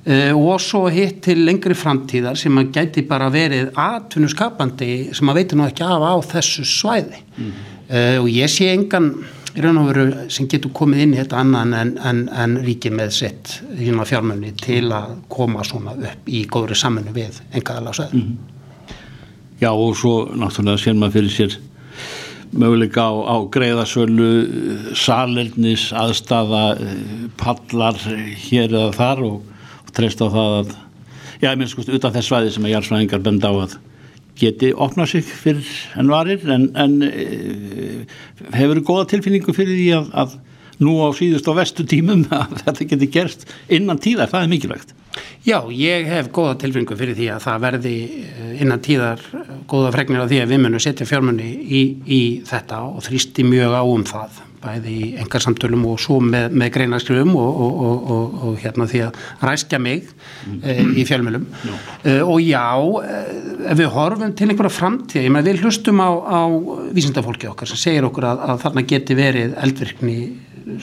Uh, 0.03 0.33
og 0.35 0.59
svo 0.59 0.81
hitt 0.91 1.21
til 1.23 1.37
lengri 1.47 1.77
framtíðar 1.79 2.39
sem 2.39 2.59
að 2.59 2.73
gæti 2.75 3.05
bara 3.07 3.29
verið 3.31 3.71
atvinnuskapandi 3.79 4.91
sem 5.15 5.31
að 5.31 5.39
veitir 5.39 5.59
nú 5.59 5.69
ekki 5.69 5.87
af 5.87 6.03
á 6.03 6.15
þessu 6.33 6.67
svæði 6.67 7.23
mm. 7.37 7.53
og 8.19 8.27
ég 8.27 8.51
sé 8.51 8.67
engan 8.73 9.13
í 9.53 9.61
raun 9.61 9.79
og 9.81 9.89
veru 9.91 10.05
sem 10.33 10.47
getur 10.49 10.73
komið 10.73 11.03
inn 11.03 11.13
í 11.13 11.19
þetta 11.19 11.41
annan 11.43 11.75
en, 11.77 11.91
en, 12.01 12.23
en 12.29 12.55
ríkið 12.65 12.95
með 12.97 13.13
sitt 13.17 13.53
hérna 13.77 14.07
fjármenni 14.09 14.53
til 14.57 14.87
að 14.95 15.17
koma 15.33 15.65
svona 15.67 15.93
upp 15.97 16.29
í 16.29 16.43
góðri 16.49 16.77
saminu 16.79 17.13
við 17.15 17.41
engaðala 17.53 17.93
svæði 17.95 18.23
mm. 18.23 18.33
Já 19.61 19.69
og 19.71 19.93
svo 19.95 20.13
náttúrulega 20.35 20.81
sér 20.81 20.97
maður 20.97 21.19
fyrir 21.19 21.35
sér 21.37 21.57
möguleika 22.53 23.05
á, 23.09 23.13
á 23.13 23.35
greiðasölu 23.53 24.93
salernis, 24.97 25.87
aðstafa 25.95 26.63
pallar 27.39 27.97
hér 28.47 28.73
eða 28.73 28.91
þar 28.97 29.23
og 29.29 29.93
treyst 29.95 30.21
á 30.21 30.27
það 30.27 30.57
að 30.59 30.75
já, 31.41 31.53
minnst 31.55 31.77
sko 31.77 31.85
utan 31.87 32.13
þess 32.13 32.29
svæði 32.29 32.53
sem 32.53 32.67
að 32.67 32.75
jarðsvæðingar 32.75 33.25
benda 33.25 33.53
á 33.53 33.55
að 33.65 33.77
geti 34.39 34.71
opnað 34.73 35.13
sig 35.13 35.27
fyrir 35.27 35.67
enn 35.99 36.09
varir 36.11 36.41
en, 36.49 36.69
en 36.79 36.97
e, 37.05 37.27
hefur 38.55 38.79
þið 38.79 38.87
goða 38.87 39.09
tilfinningu 39.11 39.55
fyrir 39.55 39.77
því 39.77 39.87
að, 39.99 40.09
að 40.23 40.35
nú 40.83 40.95
á 41.05 41.09
síðust 41.15 41.47
á 41.49 41.53
vestu 41.57 41.85
tímum 41.87 42.25
að 42.33 42.57
þetta 42.63 42.89
geti 42.93 43.09
gerst 43.13 43.47
innan 43.69 44.01
tíðar, 44.01 44.31
það 44.31 44.47
er 44.47 44.53
mikilvægt. 44.55 44.95
Já, 45.45 45.59
ég 45.75 46.07
hef 46.09 46.31
góða 46.33 46.55
tilfinningu 46.63 46.97
fyrir 46.97 47.17
því 47.19 47.27
að 47.35 47.43
það 47.45 47.67
verði 47.67 47.97
e, 48.07 48.47
innan 48.63 48.81
tíðar 48.83 49.21
góða 49.69 49.93
fregnir 49.93 50.25
á 50.25 50.29
því 50.31 50.41
að 50.41 50.55
við 50.55 50.65
munum 50.65 50.83
setja 50.83 51.09
fjármunni 51.09 51.51
í, 51.53 51.83
í 52.05 52.23
þetta 52.47 52.81
og 52.89 53.05
þrýsti 53.05 53.45
mjög 53.45 53.77
á 53.77 53.83
um 53.83 54.07
það 54.09 54.41
bæði 54.63 54.93
í 54.93 55.09
engarsamtölum 55.23 55.83
og 55.91 55.99
svo 56.01 56.19
með, 56.23 56.55
með 56.59 56.71
greinaskrifum 56.77 57.35
og, 57.39 57.59
og, 57.65 57.83
og, 58.15 58.37
og 58.47 58.55
hérna 58.63 58.87
því 58.89 59.03
að 59.07 59.19
ræskja 59.49 59.81
mig 59.83 60.07
mm. 60.07 60.61
e, 60.61 60.77
í 61.01 61.05
fjölmjölum 61.09 61.45
e, 61.51 62.15
og 62.21 62.39
já, 62.43 62.65
e, 63.03 63.19
ef 63.73 63.81
við 63.81 63.91
horfum 63.97 64.33
til 64.39 64.49
einhverja 64.49 64.77
framtíð, 64.77 65.27
ég 65.27 65.35
með 65.35 65.51
við 65.51 65.67
hlustum 65.67 66.01
á, 66.03 66.09
á 66.09 66.41
vísindafólki 66.95 67.51
okkar 67.51 67.69
sem 67.69 67.81
segir 67.83 68.09
okkur 68.09 68.31
að, 68.31 68.47
að 68.47 68.65
þarna 68.65 68.87
geti 68.93 69.19
verið 69.19 69.55
eldvirkni 69.67 70.17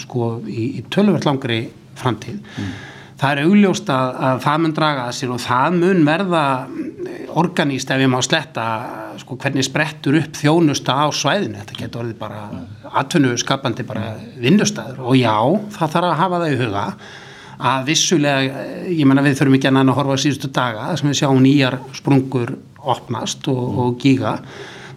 sko 0.04 0.36
í, 0.46 0.70
í 0.80 0.86
tölverð 0.92 1.28
langri 1.28 1.64
framtíð. 2.00 2.40
Mm 2.40 2.89
það 3.20 3.30
er 3.32 3.42
augljóst 3.44 3.90
að, 3.92 4.10
að 4.26 4.42
það 4.46 4.60
mun 4.64 4.74
draga 4.76 5.06
að 5.06 5.16
sér 5.18 5.32
og 5.34 5.42
það 5.44 5.78
mun 5.80 6.04
verða 6.08 6.44
organíst 7.40 7.92
ef 7.92 8.02
ég 8.02 8.10
má 8.10 8.18
sletta 8.24 8.66
sko, 9.20 9.36
hvernig 9.40 9.66
sprettur 9.66 10.16
upp 10.20 10.38
þjónusta 10.40 10.96
á 11.04 11.06
svæðinu, 11.14 11.60
þetta 11.60 11.80
getur 11.82 12.04
orðið 12.04 12.20
bara 12.20 12.44
atvinnu 13.02 13.34
skapandi 13.40 13.86
bara 13.88 14.14
vinnustæður 14.40 15.02
og 15.04 15.18
já, 15.20 15.36
það 15.76 15.96
þarf 15.96 16.08
að 16.10 16.20
hafa 16.22 16.40
það 16.42 16.54
í 16.54 16.60
huga 16.62 16.86
að 17.70 17.88
vissulega, 17.90 18.66
ég 18.88 19.08
menna 19.08 19.24
við 19.24 19.36
þurfum 19.36 19.56
ekki 19.58 19.68
að 19.68 19.76
næna 19.76 19.92
að 19.92 19.98
horfa 20.00 20.20
síðustu 20.22 20.48
daga, 20.56 20.88
að 20.88 21.04
við 21.04 21.18
sjáum 21.20 21.42
nýjar 21.44 21.76
sprungur 21.96 22.54
opnast 22.80 23.48
og, 23.52 23.64
og 23.84 23.98
gíga 24.00 24.38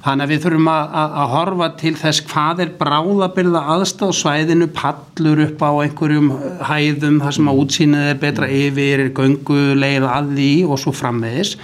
Þannig 0.03 0.25
að 0.25 0.31
við 0.33 0.41
þurfum 0.43 0.67
að, 0.67 0.95
að, 0.99 1.13
að 1.21 1.29
horfa 1.31 1.67
til 1.79 1.93
þess 1.95 2.23
hvað 2.27 2.61
er 2.65 2.71
bráðabyrða 2.81 3.61
aðstáð 3.71 4.09
svæðinu, 4.19 4.67
pallur 4.75 5.41
upp 5.45 5.63
á 5.63 5.71
einhverjum 5.85 6.29
hæðum 6.67 7.21
þar 7.23 7.37
sem 7.37 7.49
að 7.51 7.61
útsýnið 7.61 8.09
er 8.09 8.19
betra 8.19 8.49
yfir, 8.51 9.05
er 9.05 9.13
gönguleið 9.15 10.07
að 10.11 10.35
því 10.35 10.49
og 10.67 10.81
svo 10.83 10.95
framvegis. 10.99 11.55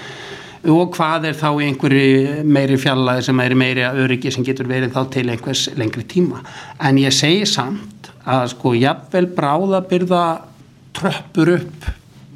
Og 0.71 0.95
hvað 0.95 1.29
er 1.29 1.37
þá 1.39 1.49
einhverju 1.51 2.47
meiri 2.47 2.79
fjallaði 2.79 3.27
sem 3.27 3.43
er 3.43 3.59
meiri 3.59 3.85
öryggi 3.89 4.31
sem 4.35 4.47
getur 4.47 4.71
verið 4.71 4.95
þá 4.95 5.01
til 5.17 5.27
einhvers 5.27 5.67
lengri 5.79 6.07
tíma. 6.07 6.39
En 6.79 6.99
ég 6.99 7.15
segi 7.15 7.43
samt 7.47 8.11
að 8.23 8.53
sko 8.53 8.75
jafnvel 8.75 9.27
bráðabyrða 9.35 10.25
tröppur 10.95 11.57
upp 11.59 11.89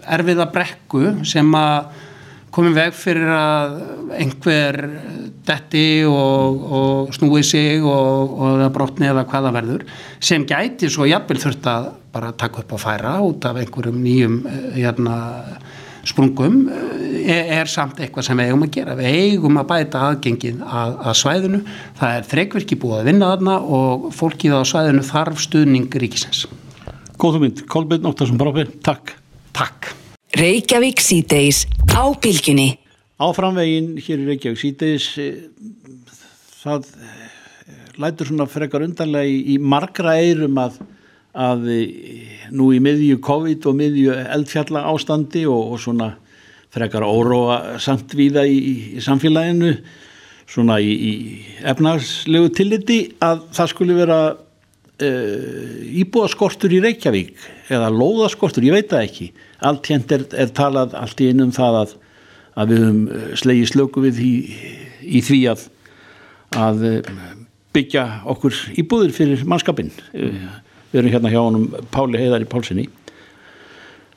erfiða 0.04 0.48
brekku 0.52 1.14
sem 1.28 1.48
að 1.56 1.94
komið 2.54 2.78
veg 2.78 2.96
fyrir 2.96 3.30
að 3.34 3.78
einhver 4.20 4.80
detti 5.44 6.04
og, 6.08 6.64
og 6.78 7.14
snúi 7.16 7.42
sig 7.46 7.82
og, 7.82 8.36
og 8.38 8.66
brotni 8.76 9.10
eða 9.10 9.26
hvaða 9.30 9.54
verður 9.56 9.86
sem 10.24 10.46
gæti 10.48 10.92
svo 10.92 11.08
jafnvel 11.10 11.42
þurft 11.42 11.70
að 11.70 11.90
bara 12.14 12.34
taka 12.38 12.62
upp 12.62 12.76
og 12.76 12.84
færa 12.84 13.16
út 13.26 13.48
af 13.50 13.58
einhverjum 13.58 13.98
nýjum 14.04 14.36
hérna, 14.76 15.16
sprungum 16.06 16.68
er, 16.70 17.50
er 17.58 17.72
samt 17.72 18.04
eitthvað 18.04 18.28
sem 18.28 18.38
við 18.38 18.52
eigum 18.52 18.68
að 18.68 18.74
gera. 18.76 18.98
Við 19.00 19.18
eigum 19.24 19.58
að 19.62 19.70
bæta 19.72 20.04
aðgengið 20.10 20.62
að, 20.68 21.00
að 21.00 21.18
svæðinu. 21.24 21.64
Það 22.02 22.20
er 22.20 22.30
þreikverki 22.36 22.80
búið 22.84 23.00
að 23.00 23.10
vinna 23.10 23.32
þarna 23.34 23.58
og 23.80 24.08
fólkið 24.20 24.60
á 24.60 24.62
svæðinu 24.70 25.08
þarf 25.10 25.42
stuðning 25.48 26.00
ríkisins. 26.06 26.46
Góðum 27.18 27.48
mynd, 27.48 27.66
Kolbjörn 27.72 28.14
Óttarsson 28.14 28.42
Bráfið, 28.42 28.78
takk. 28.86 29.18
Takk 29.54 29.94
Reykjavík 30.34 30.98
síðdeis 30.98 31.68
á 31.94 32.10
bylginni. 32.18 32.80
Áframvegin 33.22 33.92
hér 34.02 34.24
í 34.24 34.32
Reykjavík 34.32 34.58
síðdeis 34.58 35.12
eh, 35.22 35.44
það 36.64 36.88
eh, 36.98 37.76
lætur 38.02 38.32
svona 38.32 38.48
frekar 38.50 38.82
undanlega 38.82 39.30
í, 39.30 39.36
í 39.54 39.58
margra 39.62 40.16
eirum 40.18 40.58
að, 40.58 40.80
að 41.38 41.70
eh, 41.76 42.48
nú 42.50 42.72
í 42.74 42.82
miðju 42.82 43.20
COVID 43.22 43.68
og 43.70 43.78
miðju 43.78 44.16
eldfjalla 44.24 44.88
ástandi 44.90 45.46
og, 45.46 45.76
og 45.76 45.84
svona 45.86 46.10
frekar 46.74 47.06
óróa 47.06 47.78
samt 47.78 48.18
viða 48.18 48.48
í, 48.50 48.58
í 48.98 49.06
samfélaginu 49.06 49.76
svona 50.50 50.80
í, 50.82 50.90
í 50.90 51.14
efnarslegu 51.62 52.50
tilliti 52.58 53.04
að 53.22 53.46
það 53.54 53.74
skulle 53.76 54.02
vera 54.02 54.20
uh, 55.04 55.84
íbúðaskortur 56.04 56.74
í 56.74 56.82
Reykjavík 56.84 57.36
eða 57.74 57.92
lóðaskortur, 57.94 58.66
ég 58.68 58.76
veit 58.76 58.90
það 58.92 59.06
ekki. 59.08 59.28
Allt 59.64 59.92
hérnt 59.92 60.16
er, 60.16 60.26
er 60.36 60.50
talað 60.56 60.96
allt 61.00 61.22
í 61.24 61.30
einum 61.32 61.54
það 61.56 61.80
að, 61.82 61.94
að 62.60 62.74
við 62.74 62.84
höfum 62.84 63.04
eh, 63.04 63.30
slegið 63.40 63.70
slöku 63.72 64.04
við 64.08 64.24
í, 64.24 64.34
í 65.20 65.22
því 65.24 65.40
að, 65.54 65.68
að 66.66 66.84
eh, 66.90 67.14
byggja 67.74 68.08
okkur 68.34 68.60
íbúður 68.82 69.16
fyrir 69.16 69.46
mannskapin 69.50 69.94
eh, 70.14 70.44
við 70.92 71.00
erum 71.02 71.16
hérna 71.16 71.32
hjá 71.34 71.40
honum 71.42 71.88
Páli 71.94 72.20
Heiðar 72.22 72.46
í 72.46 72.50
Pálsinni 72.52 72.90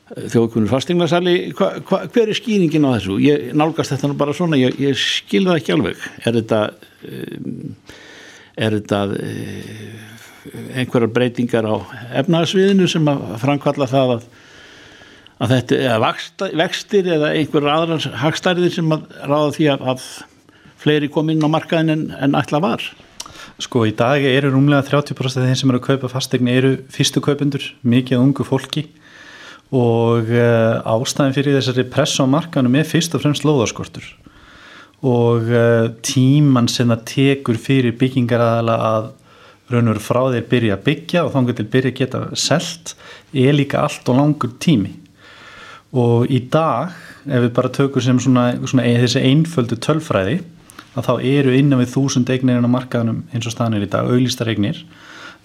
þjóðkunur 0.06 0.70
fastingnarsali 0.70 1.36
hva, 1.58 1.72
hva, 1.86 2.04
hver 2.14 2.30
er 2.30 2.38
skýringin 2.38 2.84
á 2.86 2.94
þessu? 2.94 3.16
Ég 3.22 3.48
nálgast 3.58 3.94
þetta 3.94 4.12
bara 4.18 4.34
svona, 4.36 4.58
ég, 4.60 4.76
ég 4.78 4.98
skilða 5.00 5.56
ekki 5.58 5.74
alveg. 5.74 6.04
Er 6.22 6.36
þetta 6.36 6.60
er 8.54 8.76
þetta 8.78 9.00
einhverjar 10.76 11.12
breytingar 11.12 11.68
á 11.68 11.76
efnaðsviðinu 12.22 12.88
sem 12.90 13.08
að 13.10 13.24
framkvalla 13.42 13.88
það 13.90 14.16
að 14.16 14.28
að 15.42 15.52
þetta 15.52 15.80
er 15.84 16.52
vextir 16.56 17.08
eða 17.16 17.32
einhver 17.36 17.66
aðrar 17.68 18.06
hagstærðir 18.22 18.72
sem 18.72 18.94
að 18.94 19.04
ráða 19.28 19.50
því 19.56 19.66
að, 19.74 19.82
að 19.92 20.06
fleiri 20.80 21.10
kom 21.12 21.32
inn 21.32 21.44
á 21.44 21.48
markaðin 21.52 21.92
en, 21.92 22.06
en 22.16 22.38
ætla 22.38 22.62
var? 22.64 22.84
Sko 23.60 23.86
í 23.88 23.92
dag 23.96 24.24
eru 24.28 24.52
rúmlega 24.52 24.84
30% 24.88 25.40
af 25.40 25.48
þeim 25.48 25.58
sem 25.60 25.72
eru 25.72 25.80
að 25.80 25.88
kaupa 25.90 26.12
fastegni 26.12 26.56
eru 26.56 26.72
fyrstu 26.92 27.22
kaupundur, 27.24 27.64
mikið 27.84 28.20
ungu 28.20 28.44
fólki. 28.48 28.86
Og 29.76 30.28
uh, 30.30 30.78
ástæðin 30.86 31.34
fyrir 31.34 31.56
þessari 31.56 31.84
press 31.90 32.20
á 32.22 32.24
markaðinum 32.30 32.76
er 32.78 32.86
fyrst 32.88 33.16
og 33.16 33.24
fremst 33.24 33.44
loðaskortur 33.48 34.06
og 35.06 35.50
uh, 35.52 35.90
tíman 36.06 36.70
sem 36.72 36.88
það 36.88 37.02
tekur 37.10 37.58
fyrir 37.60 37.96
byggingar 38.00 38.40
aðala 38.40 38.76
að 38.86 39.08
raun 39.70 39.88
og 39.88 39.96
veru 39.96 40.04
frá 40.04 40.20
þeir 40.34 40.46
byrja 40.50 40.76
að 40.76 40.84
byggja 40.86 41.24
og 41.24 41.32
þá 41.34 41.40
getur 41.50 41.70
byrja 41.72 41.92
að 41.92 41.98
geta 42.00 42.22
selt 42.38 42.94
er 43.34 43.56
líka 43.56 43.82
allt 43.82 44.08
og 44.12 44.18
langur 44.20 44.52
tími. 44.62 44.92
Og 45.96 46.30
í 46.30 46.42
dag 46.52 46.94
ef 47.26 47.42
við 47.46 47.52
bara 47.56 47.72
tökum 47.74 48.04
sem 48.04 48.20
svona, 48.22 48.52
svona 48.66 48.86
þessi 48.86 49.24
einföldu 49.26 49.78
tölfræði 49.82 50.40
að 50.96 51.08
þá 51.08 51.12
eru 51.28 51.56
innan 51.56 51.82
við 51.82 51.92
þúsund 51.94 52.30
eignirinn 52.32 52.66
á 52.66 52.70
markaðunum 52.72 53.24
eins 53.34 53.48
og 53.48 53.54
staðnir 53.54 53.84
í 53.84 53.90
dag, 53.90 54.08
auðlistar 54.08 54.50
eignir 54.52 54.84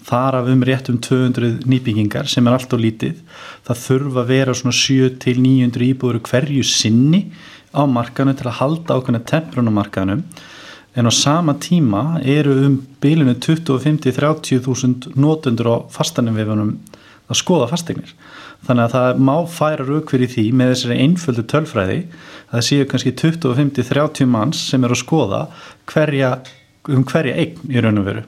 þar 0.02 0.40
af 0.40 0.48
um 0.50 0.62
rétt 0.66 0.88
um 0.90 0.98
200 0.98 1.66
nýbyggingar 1.68 2.30
sem 2.30 2.46
er 2.46 2.56
allt 2.56 2.72
og 2.74 2.82
lítið. 2.82 3.20
Það 3.66 3.82
þurfa 3.84 4.22
að 4.22 4.32
vera 4.32 4.54
svona 4.58 4.74
7-900 4.74 5.86
íbúður 5.92 6.22
hverju 6.26 6.64
sinni 6.66 7.28
á 7.70 7.82
markaðunum 7.86 8.38
til 8.38 8.48
að 8.50 8.58
halda 8.58 8.98
ákveðna 8.98 9.22
temprun 9.28 9.70
á 9.70 9.78
markaðunum 9.78 10.24
en 10.96 11.08
á 11.08 11.12
sama 11.12 11.54
tíma 11.60 12.20
eru 12.24 12.54
um 12.66 12.76
bylunu 13.02 13.34
25-30 13.40 14.62
þúsund 14.66 15.08
nótundur 15.16 15.70
á 15.72 15.76
fastanumvefunum 15.92 16.74
að 17.30 17.38
skoða 17.40 17.70
fastegnir 17.70 18.12
þannig 18.66 18.84
að 18.84 18.94
það 18.96 19.22
má 19.28 19.36
færa 19.50 19.86
rauk 19.88 20.12
fyrir 20.12 20.30
því 20.30 20.44
með 20.58 20.74
þessari 20.74 20.98
einföldu 21.06 21.46
tölfræði 21.50 21.98
að 22.02 22.52
það 22.56 22.66
séu 22.68 22.90
kannski 22.90 23.14
25-30 23.22 24.30
manns 24.30 24.60
sem 24.68 24.84
eru 24.84 24.96
að 24.96 25.02
skoða 25.02 25.40
hverja, 25.90 26.36
um 26.92 27.06
hverja 27.08 27.38
eign 27.40 27.72
í 27.72 27.82
raun 27.82 28.02
og 28.02 28.06
veru. 28.06 28.22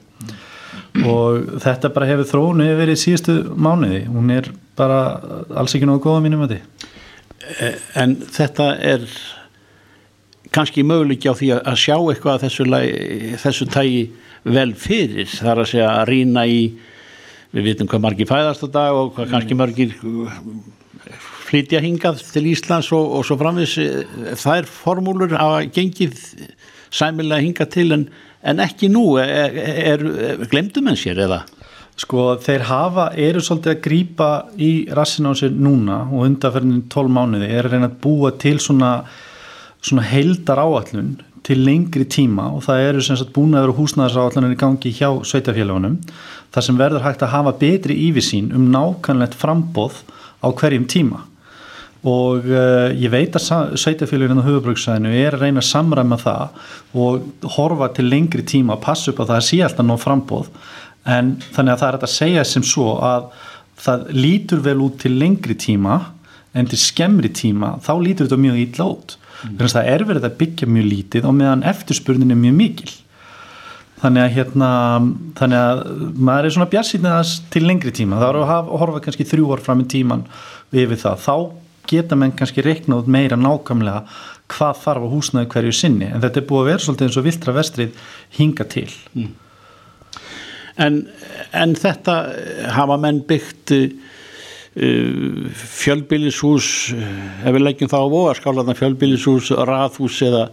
Og 1.11 1.46
þetta 1.62 1.90
bara 1.94 2.07
hefur 2.07 2.29
þrónu 2.31 2.66
verið 2.79 2.98
síðustu 3.03 3.33
mánuði, 3.55 4.05
hún 4.11 4.31
er 4.31 4.50
bara 4.79 4.98
alls 5.55 5.74
ekki 5.74 5.88
náðu 5.90 6.05
góða 6.07 6.22
mínum 6.22 6.44
að 6.46 6.55
því 6.55 6.61
En 7.98 8.16
þetta 8.33 8.68
er 8.81 9.05
kannski 10.55 10.85
möguleiki 10.87 11.31
á 11.31 11.35
því 11.35 11.51
að 11.59 11.81
sjá 11.83 11.97
eitthvað 11.99 12.45
þessu, 12.47 12.67
þessu 13.43 13.69
tægi 13.75 14.05
vel 14.45 14.71
fyrir 14.79 15.29
þar 15.31 15.64
að 15.64 15.71
segja 15.73 15.90
að 15.90 16.09
rína 16.12 16.47
í 16.47 16.61
við 17.55 17.69
vitum 17.71 17.90
hvað 17.90 18.05
margir 18.07 18.29
fæðast 18.29 18.67
á 18.67 18.69
dag 18.75 18.99
og 18.99 19.12
hvað 19.17 19.31
kannski 19.33 19.59
margir 19.59 19.95
flytja 21.45 21.83
hingað 21.85 22.23
til 22.35 22.47
Íslands 22.51 22.90
og, 22.97 23.19
og 23.19 23.27
svo 23.27 23.37
framvis 23.38 23.77
það 24.40 24.62
er 24.62 24.71
formúlur 24.71 25.37
að 25.38 25.69
gengið 25.77 26.17
sæmilega 26.95 27.43
hingað 27.45 27.73
til 27.75 27.90
en, 27.97 28.07
en 28.43 28.62
ekki 28.64 28.90
nú. 28.93 29.05
Er, 29.23 29.59
er, 29.93 30.07
er 30.31 30.49
glemdum 30.51 30.90
en 30.90 30.99
sér 30.99 31.25
eða? 31.27 31.43
Sko 32.01 32.33
þeir 32.43 32.67
hafa, 32.67 33.11
eru 33.23 33.43
svolítið 33.45 33.71
að 33.71 33.85
grýpa 33.85 34.31
í 34.59 34.73
rassin 34.99 35.29
á 35.31 35.33
sér 35.38 35.55
núna 35.55 36.01
og 36.09 36.27
undanferðin 36.27 36.88
12 36.90 37.14
mánuði 37.14 37.51
er 37.53 37.69
að 37.69 37.77
reyna 37.77 37.90
að 37.93 38.01
búa 38.03 38.33
til 38.43 38.57
svona, 38.62 38.97
svona 39.85 40.05
heildar 40.09 40.62
áallun 40.62 41.16
til 41.44 41.61
lengri 41.61 42.07
tíma 42.09 42.49
og 42.57 42.64
það 42.64 42.87
eru 42.88 43.05
sem 43.05 43.18
sagt 43.20 43.35
búin 43.37 43.53
að 43.53 43.66
vera 43.66 43.77
húsnæðaráallanir 43.77 44.55
í 44.55 44.61
gangi 44.61 44.92
hjá 44.97 45.11
sveitafélagunum 45.29 45.99
þar 46.55 46.66
sem 46.66 46.81
verður 46.81 47.05
hægt 47.05 47.25
að 47.25 47.35
hafa 47.35 47.53
betri 47.61 47.99
yfirsýn 48.07 48.49
um 48.57 48.70
nákvæmlegt 48.73 49.37
frambóð 49.37 50.01
á 50.40 50.49
hverjum 50.49 50.87
tíma. 50.88 51.25
Og 52.05 52.44
uh, 52.49 52.92
ég 52.97 53.12
veit 53.12 53.37
að 53.37 53.77
sveitafélagin 53.81 54.40
á 54.40 54.44
höfubröksæðinu 54.44 55.12
er 55.20 55.37
að 55.37 55.44
reyna 55.47 55.62
að 55.62 55.70
samræma 55.70 56.18
það 56.20 56.64
og 57.01 57.49
horfa 57.57 57.90
til 57.97 58.09
lengri 58.12 58.44
tíma 58.44 58.77
og 58.77 58.85
passa 58.85 59.12
upp 59.12 59.20
á 59.25 59.29
það 59.29 59.37
að 59.38 59.47
sé 59.49 59.61
alltaf 59.64 59.88
ná 59.88 59.94
frambóð 60.01 60.51
en 61.05 61.35
þannig 61.53 61.75
að 61.75 61.81
það 61.83 61.88
er 61.90 61.99
að 61.99 62.12
segja 62.14 62.44
sem 62.49 62.64
svo 62.64 62.94
að 63.05 63.29
það 63.85 64.07
lítur 64.16 64.64
vel 64.64 64.79
út 64.85 64.97
til 65.03 65.12
lengri 65.20 65.57
tíma 65.61 65.99
en 66.57 66.68
til 66.70 66.81
skemmri 66.81 67.33
tíma 67.35 67.75
þá 67.85 67.92
lítur 68.01 68.29
þetta 68.29 68.40
mjög 68.40 68.61
ítla 68.64 68.88
út 68.94 69.16
mm. 69.42 69.57
þannig 69.57 69.66
að 69.68 69.77
það 69.77 69.90
er 69.94 70.07
verið 70.11 70.29
að 70.29 70.37
byggja 70.42 70.70
mjög 70.70 70.87
lítið 70.90 71.29
og 71.29 71.37
meðan 71.38 71.66
eftirspurnin 71.70 72.35
er 72.35 72.40
mjög 72.40 72.57
mikil 72.61 72.92
þannig 74.05 74.25
að 74.25 74.35
hérna 74.37 74.70
þannig 75.38 75.61
að 75.64 75.83
maður 76.29 76.49
er 76.49 76.55
svona 76.57 76.70
bjarsýtnið 76.73 77.35
til 77.55 77.64
lengri 77.64 77.92
tíma, 77.94 78.20
þá 78.20 78.27
er 78.29 78.40
að 78.42 78.73
horfa 78.83 79.05
kannski 79.07 79.29
þrjú 79.29 79.53
orð 79.55 79.68
fram 79.68 79.85
í 79.85 79.90
tíman 79.94 80.27
yfir 80.75 81.01
það 81.01 81.23
þá 81.25 81.37
geta 81.88 82.16
menn 82.16 82.35
kannski 82.37 82.64
reikna 82.64 82.99
út 83.01 83.09
meira 83.11 83.37
nákvæmlega 83.38 84.05
hvað 84.53 84.83
þarf 84.83 85.07
að 85.07 85.14
húsnaði 85.14 85.51
hverju 85.53 85.77
sinni 85.77 86.09
en 86.11 86.23
þetta 86.25 86.40
er 86.40 86.49
búið 86.49 86.62
að 86.62 86.70
vera 86.70 86.85
svolítið 86.85 87.09
eins 87.09 87.18
og 87.20 87.27
viltra 87.29 87.57
vestrið 87.57 88.05
hinga 88.38 88.68
til 88.75 88.90
mm. 89.14 89.33
En, 90.75 91.05
en 91.55 91.77
þetta 91.79 92.14
hafa 92.75 92.97
menn 92.99 93.20
byggt 93.29 93.70
uh, 94.76 95.50
fjölbýlishús 95.54 96.68
ef 96.94 97.50
við 97.54 97.64
leggjum 97.64 97.90
þá 97.92 97.98
á 98.02 98.14
voðaskálaðna 98.14 98.76
fjölbýlishús, 98.78 99.50
rathús 99.68 100.20
eða, 100.26 100.46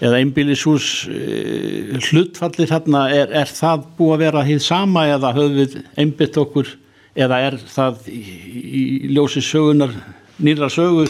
eða 0.00 0.20
einbýlishús 0.22 0.88
uh, 1.10 1.98
hlutfallir 2.08 2.72
hérna 2.72 3.06
er, 3.14 3.34
er 3.44 3.50
það 3.50 3.86
búið 3.98 4.16
að 4.16 4.24
vera 4.26 4.46
hið 4.48 4.64
sama 4.64 5.06
eða 5.12 5.34
höfum 5.36 5.60
við 5.60 5.78
einbytt 6.00 6.40
okkur 6.44 6.72
eða 7.14 7.42
er 7.48 7.58
það 7.70 8.08
í, 8.10 8.22
í 8.64 8.84
ljósi 9.14 9.44
sögunar 9.44 9.94
nýra 10.42 10.70
sögu 10.72 11.06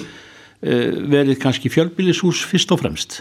verið 0.64 1.36
kannski 1.42 1.68
fjölbýlishús 1.68 2.38
fyrst 2.48 2.70
og 2.72 2.78
fremst? 2.80 3.18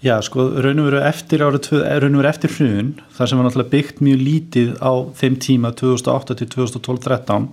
Já, 0.00 0.14
sko, 0.24 0.46
raun 0.64 0.78
og 0.80 0.86
veru 0.88 1.00
eftir 1.04 1.42
árið, 1.44 1.66
raun 2.00 2.14
og 2.14 2.22
veru 2.22 2.28
eftir 2.30 2.52
hrun, 2.54 2.94
þar 3.12 3.28
sem 3.28 3.36
var 3.36 3.44
náttúrulega 3.44 3.72
byggt 3.74 3.98
mjög 4.00 4.22
lítið 4.24 4.70
á 4.80 4.92
þeim 5.20 5.34
tíma 5.44 5.72
2008 5.76 6.36
til 6.40 6.48
2012-13 6.54 7.50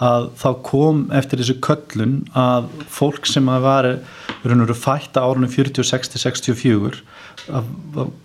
að 0.00 0.30
þá 0.40 0.48
kom 0.64 1.00
eftir 1.16 1.42
þessu 1.42 1.58
köllun 1.64 2.14
að 2.38 2.70
fólk 2.88 3.28
sem 3.28 3.48
að 3.52 3.64
var 3.66 3.88
og 3.90 4.46
veru 4.48 4.76
fætta 4.76 5.24
árunum 5.26 5.52
46-64 5.52 7.02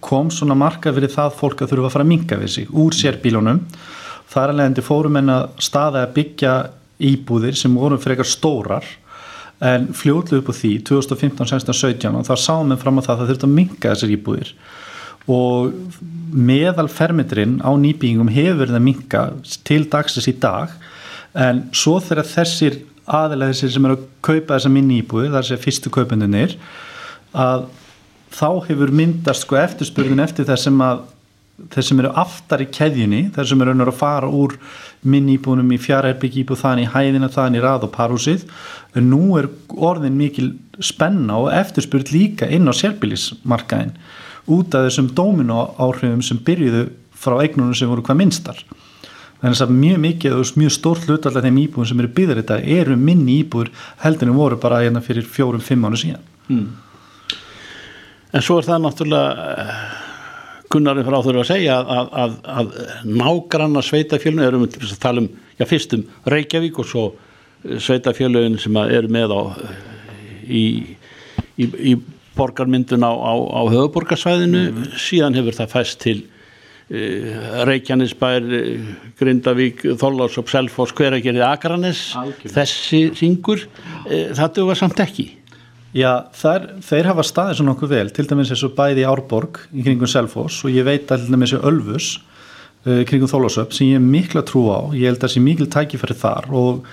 kom 0.04 0.32
svona 0.32 0.56
marka 0.58 0.94
verið 0.96 1.16
það 1.16 1.38
fólk 1.40 1.64
að 1.64 1.74
þurfa 1.74 1.90
að 1.90 1.96
fara 1.96 2.06
að 2.06 2.12
minga 2.12 2.40
við 2.40 2.52
sig 2.54 2.72
úr 2.72 2.96
sérbílunum. 2.96 3.62
Það 4.32 4.44
er 4.44 4.54
alveg 4.54 4.70
endur 4.72 4.88
fórum 4.88 5.20
en 5.20 5.34
að 5.34 5.48
staða 5.64 6.06
að 6.06 6.16
byggja 6.16 6.54
íbúðir 7.12 7.60
sem 7.60 7.76
voru 7.76 8.00
fyrir 8.00 8.16
eitthvað 8.16 8.32
stórar 8.32 8.90
en 9.66 9.88
fljóðlu 9.96 10.42
upp 10.42 10.52
á 10.52 10.54
því 10.56 10.72
2015, 10.88 11.48
16, 11.52 11.78
17 11.80 12.18
og 12.20 12.26
þá 12.28 12.36
sáum 12.40 12.72
við 12.72 12.82
fram 12.84 13.00
á 13.00 13.06
það 13.06 13.14
að 13.14 13.22
það 13.22 13.30
þurft 13.32 13.46
að 13.48 13.56
minga 13.56 13.92
þessar 13.94 14.16
íbúðir 14.16 14.52
og 15.32 16.02
meðal 16.36 16.88
fermetrinn 16.92 17.56
á 17.64 17.72
nýbyggingum 17.80 18.32
hefur 18.36 18.60
verið 18.62 18.78
að 18.78 18.86
minga 18.86 19.24
til 19.66 19.86
dagsins 19.90 20.28
í 20.30 20.36
dag 20.44 20.76
en 21.36 21.66
svo 21.76 21.98
þegar 22.04 22.30
þessir 22.32 22.78
aðeins 23.06 23.60
þessir 23.60 23.74
sem 23.76 23.88
eru 23.88 23.98
að 24.00 24.06
kaupa 24.26 24.56
þessa 24.56 24.72
minni 24.74 25.02
íbúði 25.02 25.34
þar 25.34 25.48
sé 25.48 25.58
fyrstu 25.62 25.92
kaupendunir 25.94 26.56
að 27.36 27.68
þá 28.36 28.48
hefur 28.70 28.94
myndast 28.96 29.46
sko 29.46 29.60
eftirspurðin 29.60 30.24
eftir 30.24 30.48
þessum 30.48 30.82
að 30.84 31.04
þeir 31.72 31.86
sem 31.88 32.00
eru 32.02 32.12
aftar 32.20 32.64
í 32.66 32.68
keðjunni 32.68 33.22
þeir 33.36 33.48
sem 33.48 33.62
eru 33.64 33.76
að 33.86 33.96
fara 33.96 34.28
úr 34.28 34.58
minn 35.08 35.30
íbúinum 35.32 35.72
í 35.72 35.80
fjárherbygg 35.80 36.42
íbúð 36.42 36.64
þann 36.66 36.82
í 36.84 36.90
hæðina 36.92 37.30
þann 37.32 37.56
í 37.56 37.62
rað 37.64 37.88
og 37.88 37.94
parhúsið 37.96 38.44
en 38.98 39.08
nú 39.12 39.38
er 39.40 39.48
orðin 39.72 40.18
mikil 40.20 40.50
spenna 40.84 41.38
og 41.46 41.54
eftirspurt 41.56 42.12
líka 42.12 42.50
inn 42.52 42.68
á 42.68 42.74
sérbílismarkaðin 42.76 43.96
út 44.52 44.76
af 44.76 44.90
þessum 44.90 45.14
dóminu 45.16 45.62
áhrifum 45.80 46.24
sem 46.26 46.42
byrjuðu 46.44 46.90
frá 47.16 47.38
eignunum 47.40 47.78
sem 47.78 47.90
voru 47.90 48.04
hvað 48.06 48.20
minnstar 48.20 48.60
þannig 49.42 49.62
að 49.66 49.76
mjög 49.76 50.00
mikið 50.06 50.38
og 50.38 50.56
mjög 50.62 50.74
stórt 50.74 51.06
hlut 51.10 51.28
allar 51.28 51.46
þeim 51.46 51.60
íbúin 51.66 51.90
sem 51.90 52.02
eru 52.02 52.14
byggðar 52.16 52.42
þetta 52.42 52.58
eru 52.78 52.96
minni 53.00 53.40
íbúir 53.42 53.72
heldur 54.04 54.32
en 54.32 54.40
voru 54.40 54.58
bara 54.62 54.82
hérna 54.84 55.04
fyrir 55.06 55.28
fjórum-fimm 55.28 55.86
mánu 55.86 56.00
síðan 56.02 56.26
mm. 56.48 56.66
En 58.36 58.44
svo 58.44 58.58
er 58.60 58.66
það 58.68 58.82
náttúrulega 58.84 59.76
Gunnarinn 60.72 61.06
frá 61.08 61.20
þurfa 61.24 61.44
að 61.44 61.50
segja 61.52 61.76
að, 61.78 61.88
að, 61.96 62.10
að, 62.20 62.34
að 62.52 63.14
nágranna 63.22 63.84
sveitafjölun 63.86 64.44
erum 64.44 64.66
við 64.66 64.90
að 64.90 65.00
tala 65.04 65.24
um, 65.24 65.30
já 65.60 65.66
fyrst 65.70 65.96
um 65.96 66.04
Reykjavík 66.34 66.80
og 66.82 66.90
svo 66.90 67.06
eh, 67.14 67.78
sveitafjölun 67.80 68.58
sem 68.60 68.80
eru 68.84 69.12
með 69.14 69.36
á 69.36 69.42
í, 70.46 70.64
í, 71.56 71.66
í 71.66 71.96
borgarmyndun 72.36 73.06
á, 73.08 73.14
á, 73.14 73.34
á 73.40 73.62
höfuborgarsvæðinu 73.72 74.64
mm. 74.66 74.88
síðan 75.00 75.38
hefur 75.38 75.60
það 75.62 75.76
fæst 75.78 76.02
til 76.04 76.18
Reykjanesbær 76.86 78.44
Grindavík, 79.18 79.82
Þóllásop, 79.98 80.52
Selfos 80.52 80.94
hveragerið 80.94 81.42
Akranes, 81.48 82.04
þessi 82.46 83.08
ringur, 83.18 83.64
uh, 84.06 84.30
það 84.38 84.54
duga 84.60 84.78
samt 84.78 85.02
ekki. 85.02 85.32
Já, 85.96 86.28
þar, 86.36 86.68
þeir 86.84 87.08
hafa 87.08 87.24
staðið 87.24 87.58
svo 87.58 87.66
nokkuð 87.70 87.92
vel, 87.96 88.08
til 88.12 88.28
dæmis 88.28 88.50
eins 88.52 88.64
og 88.68 88.74
bæði 88.76 89.06
Árborg 89.08 89.62
í 89.72 89.86
kringum 89.86 90.10
Selfos 90.12 90.60
og 90.68 90.74
ég 90.76 90.84
veit 90.86 91.08
til 91.08 91.24
dæmis 91.30 91.56
í 91.56 91.62
Ölfus 91.62 92.10
uh, 92.20 93.02
kringum 93.08 93.32
Þólásöp 93.32 93.72
sem 93.74 93.94
ég 93.94 94.02
er 94.02 94.04
mikla 94.04 94.44
trú 94.46 94.68
á, 94.76 94.92
ég 94.92 95.08
held 95.08 95.22
að 95.22 95.26
það 95.26 95.34
sé 95.38 95.44
mikil 95.46 95.70
tækifæri 95.72 96.18
þar 96.20 96.50
og 96.52 96.90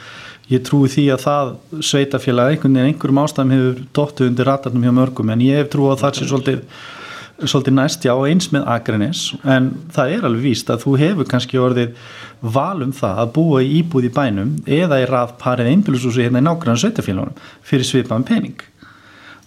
ég 0.53 0.63
trúi 0.67 0.91
því 0.93 1.09
að 1.15 1.25
það 1.25 1.53
sveitafélag 1.91 2.53
einhvern 2.53 2.79
veginn 2.79 2.93
einhverjum 2.93 3.21
ástæðum 3.25 3.55
hefur 3.57 3.83
dóttu 3.99 4.29
undir 4.29 4.49
ratarnum 4.49 4.87
hjá 4.87 4.95
mörgum 4.95 5.35
en 5.35 5.45
ég 5.45 5.61
hef 5.61 5.73
trú 5.73 5.91
á 5.91 5.99
það 5.99 6.19
sé 6.19 6.29
svolítið, 6.31 6.63
svolítið 7.49 7.77
næstjá 7.77 8.15
eins 8.29 8.51
með 8.55 8.67
Akranis 8.75 9.23
en 9.43 9.71
það 9.95 10.17
er 10.17 10.27
alveg 10.29 10.45
víst 10.47 10.71
að 10.73 10.85
þú 10.85 10.97
hefur 11.01 11.29
kannski 11.31 11.61
orðið 11.61 11.97
valum 12.43 12.93
það 12.97 13.23
að 13.23 13.33
búa 13.37 13.63
í 13.63 13.71
íbúð 13.81 14.09
í 14.09 14.13
bænum 14.15 14.55
eða 14.67 15.01
í 15.03 15.09
raðparið 15.11 15.73
einbílusúsi 15.73 16.25
hérna 16.27 16.43
í 16.43 16.47
nákvæmlega 16.47 16.83
sveitafélagunum 16.85 17.43
fyrir 17.67 17.89
svipaðan 17.89 18.27
pening 18.29 18.65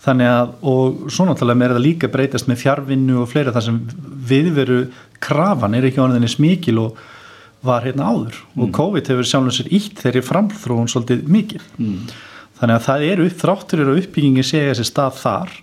þannig 0.05 0.29
að 0.29 0.53
og 0.71 1.01
svo 1.09 1.25
náttúrulega 1.27 1.67
er 1.67 1.75
það 1.75 1.85
líka 1.87 2.11
breytast 2.13 2.49
með 2.49 2.61
fjárvinnu 2.61 3.17
og 3.23 3.29
fleira 3.31 3.53
þar 3.55 3.67
sem 3.67 3.81
viðveru 4.29 4.79
krafan 5.23 5.77
er 5.77 5.89
ekki 5.89 6.01
ánæðinni 6.03 6.31
smikil 6.31 6.77
og 6.83 7.03
var 7.65 7.85
hérna 7.87 8.11
áður 8.11 8.37
mm. 8.37 8.61
og 8.61 8.71
COVID 8.75 9.11
hefur 9.11 9.29
sjálfur 9.29 9.57
sér 9.57 9.71
ítt 9.73 10.01
þeirri 10.03 10.23
framþróun 10.25 10.91
svolítið 10.91 11.29
mikil 11.31 11.61
mm. 11.79 12.01
þannig 12.59 12.77
að 12.77 12.87
það 12.89 13.05
eru 13.09 13.29
þrátturir 13.41 13.91
og 13.91 14.01
uppbyggingi 14.03 14.45
segja 14.45 14.75
sér 14.77 14.89
stað 14.91 15.21
þar 15.23 15.55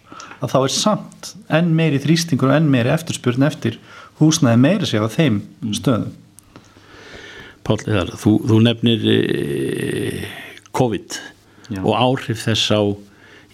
að 0.43 0.55
þá 0.55 0.59
er 0.63 0.75
samt 0.75 1.31
enn 1.55 1.71
meiri 1.79 2.01
þrýstingur 2.03 2.51
og 2.51 2.59
enn 2.59 2.71
meiri 2.73 2.93
eftirspurn 2.93 3.47
eftir 3.47 3.79
húsnaði 4.21 4.61
meiri 4.63 4.89
segja 4.89 5.07
á 5.07 5.11
þeim 5.13 5.41
mm. 5.43 5.77
stöðum 5.79 6.19
Pál, 7.63 7.79
þú, 8.19 8.33
þú 8.51 8.57
nefnir 8.65 9.05
eh, 9.13 10.25
COVID 10.75 11.19
Já. 11.71 11.79
og 11.79 11.93
áhrif 11.95 12.43
þess 12.43 12.75
á 12.75 12.83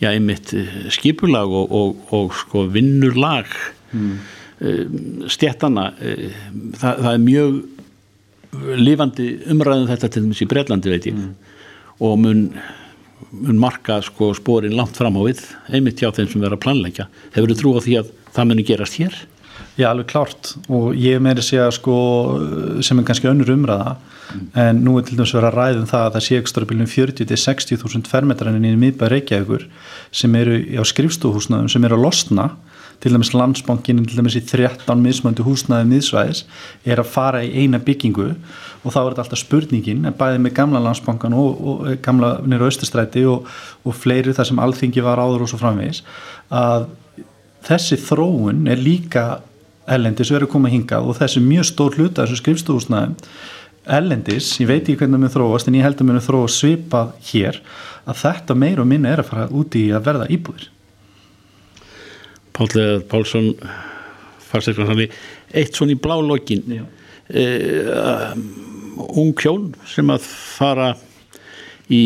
já, 0.00 0.08
einmitt 0.14 0.54
eh, 0.56 0.88
skipulag 0.94 1.52
og, 1.52 1.74
og, 1.76 2.14
og 2.16 2.34
sko 2.44 2.66
vinnurlag 2.72 3.52
mm. 3.92 4.18
Eh, 4.58 4.88
stjættana 5.30 5.84
það, 5.94 6.80
það 6.98 7.12
er 7.12 7.20
mjög 7.22 7.58
lifandi 8.80 9.26
umræðum 9.54 9.84
þetta 9.86 10.08
til 10.10 10.22
dæmis 10.24 10.40
í 10.42 10.48
Breitlandi 10.50 10.90
veit 10.90 11.06
ég 11.06 11.20
og 12.02 12.16
mun, 12.18 12.40
mun 13.32 13.58
marka 13.60 14.00
sko 14.04 14.32
spórin 14.36 14.76
langt 14.78 14.98
fram 14.98 15.18
á 15.18 15.22
við 15.24 15.42
einmitt 15.72 16.00
hjá 16.02 16.12
þeim 16.14 16.30
sem 16.30 16.44
vera 16.44 16.58
að 16.58 16.64
planleggja 16.66 17.08
hefur 17.34 17.52
þú 17.52 17.58
trú 17.60 17.74
á 17.76 17.80
því 17.84 17.98
að 18.02 18.14
það 18.36 18.48
muni 18.50 18.66
gerast 18.68 18.98
hér? 19.00 19.18
Já, 19.78 19.88
alveg 19.90 20.08
klárt 20.10 20.52
og 20.74 20.94
ég 20.98 21.20
meiri 21.22 21.42
segja 21.42 21.68
sko 21.74 21.96
sem 22.82 22.98
er 22.98 23.06
kannski 23.06 23.30
önnur 23.30 23.52
umræða 23.54 23.96
en 24.58 24.82
nú 24.84 24.96
er 24.98 25.06
til 25.06 25.18
dæmis 25.18 25.34
verið 25.34 25.48
að 25.50 25.56
ræðum 25.56 25.88
það 25.90 26.06
að 26.06 26.14
það 26.16 26.24
sé 26.26 26.38
ekstra 26.42 26.68
bílum 26.68 26.90
40-60 26.90 27.80
þúsund 27.82 28.10
fermetraninn 28.10 28.66
í 28.68 28.78
miðbæð 28.78 29.12
Reykjavíkur 29.14 29.66
sem 30.20 30.34
eru 30.38 30.58
á 30.78 30.82
skrifstúhúsnaðum 30.86 31.70
sem 31.72 31.86
eru 31.86 31.98
að 31.98 32.04
losna 32.08 32.48
til 33.02 33.14
dæmis 33.14 33.32
landsbankin 33.34 34.04
til 34.06 34.18
dæmis 34.18 34.36
í 34.38 34.42
13 34.42 35.02
mismöndu 35.02 35.44
húsnaði 35.46 35.86
miðsvæðis 35.92 36.44
er 36.84 37.02
að 37.02 37.10
fara 37.12 37.42
í 37.46 37.52
eina 37.62 37.78
byggingu 37.82 38.30
og 38.32 38.94
þá 38.94 38.98
er 39.00 39.10
þetta 39.10 39.24
alltaf 39.24 39.42
spurningin 39.42 40.06
bæðið 40.18 40.40
með 40.44 40.56
gamla 40.56 40.82
landsbankan 40.82 41.36
og, 41.38 41.60
og 41.60 42.00
gamla 42.04 42.32
nýra 42.46 42.70
austastræti 42.70 43.24
og, 43.30 43.46
og 43.84 43.94
fleiri 43.94 44.34
þar 44.34 44.50
sem 44.50 44.62
alþingi 44.62 45.04
var 45.06 45.22
áður 45.22 45.46
og 45.46 45.52
svo 45.52 45.60
framvegis 45.60 46.02
að 46.50 46.88
þessi 47.68 47.98
þróun 48.02 48.66
er 48.70 48.82
líka 48.82 49.28
ellendis 49.88 50.32
verið 50.32 50.48
að 50.48 50.54
koma 50.56 50.72
hingað 50.72 51.06
og 51.08 51.18
þessi 51.18 51.42
mjög 51.44 51.68
stór 51.70 51.98
hluta 51.98 52.24
þessu 52.24 52.42
skrifstúhúsnaðum 52.42 53.14
ellendis, 53.88 54.50
ég 54.60 54.68
veit 54.68 54.82
ekki 54.82 54.98
hvernig 55.00 55.16
það 55.16 55.22
mun 55.22 55.32
þróast 55.32 55.70
en 55.70 55.78
ég 55.78 55.86
held 55.86 56.02
að 56.02 56.10
mun 56.10 56.24
þróast 56.24 56.60
svipað 56.60 57.14
hér 57.30 57.60
að 58.08 58.18
þetta 58.24 58.56
meir 58.58 58.82
og 58.82 58.90
minna 58.90 59.14
er 59.14 59.22
að 59.22 59.30
fara 59.30 59.46
úti 59.54 59.86
að 59.94 60.04
verða 60.10 60.28
íbúðir 60.34 60.68
Pállegar 62.58 63.04
Pálsson 63.06 63.52
farsleiknarsannli, 64.48 65.06
eitt 65.54 65.76
svona 65.76 65.94
í 65.94 66.00
blá 66.00 66.16
lokin 66.18 66.64
uh, 66.74 68.32
ung 69.14 69.34
hjón 69.38 69.68
sem 69.86 70.10
að 70.10 70.26
fara 70.26 70.88
í, 71.86 72.00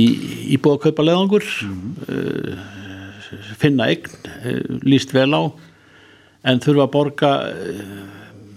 í 0.52 0.58
búið 0.60 0.74
að 0.74 0.82
kaupa 0.86 1.06
leðangur. 1.06 1.46
Mm 1.64 1.78
-hmm. 1.78 2.10
uh, 2.12 3.54
finna 3.62 3.88
eign 3.88 4.10
uh, 4.12 4.60
líst 4.84 5.14
vel 5.16 5.30
á 5.32 5.42
en 6.44 6.60
þurfa 6.60 6.84
að 6.84 6.92
borga 6.92 7.32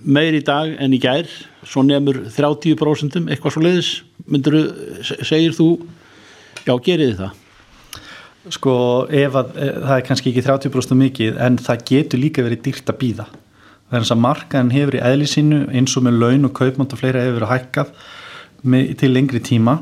meir 0.03 0.33
í 0.33 0.43
dag 0.43 0.75
en 0.81 0.93
í 0.93 0.99
gær. 0.99 1.29
Svo 1.63 1.83
nefnur 1.85 2.25
30% 2.33 3.29
eitthvað 3.29 3.53
svo 3.53 3.61
leiðis 3.61 3.91
myndur 4.25 4.57
segir 5.23 5.53
þú? 5.53 5.69
Já, 6.65 6.73
gerið 6.81 7.19
það 7.21 7.44
Sko, 8.53 8.75
ef 9.09 9.39
að 9.39 9.55
e, 9.57 9.71
það 9.81 9.95
er 9.95 10.05
kannski 10.05 10.31
ekki 10.31 10.45
30% 10.45 10.99
mikið 10.99 11.41
en 11.41 11.57
það 11.57 11.83
getur 11.89 12.21
líka 12.21 12.45
verið 12.45 12.61
dýrt 12.67 12.91
að 12.93 13.01
býða 13.01 13.25
eins 13.93 14.11
að 14.11 14.21
markaðin 14.23 14.73
hefur 14.73 14.97
í 14.97 15.03
eðlisínu 15.05 15.59
eins 15.75 15.93
og 15.97 16.05
með 16.05 16.21
laun 16.21 16.47
og 16.47 16.55
kaupmátt 16.57 16.95
og 16.95 17.01
fleira 17.01 17.21
hefur 17.23 17.39
verið 17.39 17.51
hækkað 17.53 17.91
með, 18.65 18.87
til 18.99 19.11
lengri 19.13 19.41
tíma. 19.45 19.77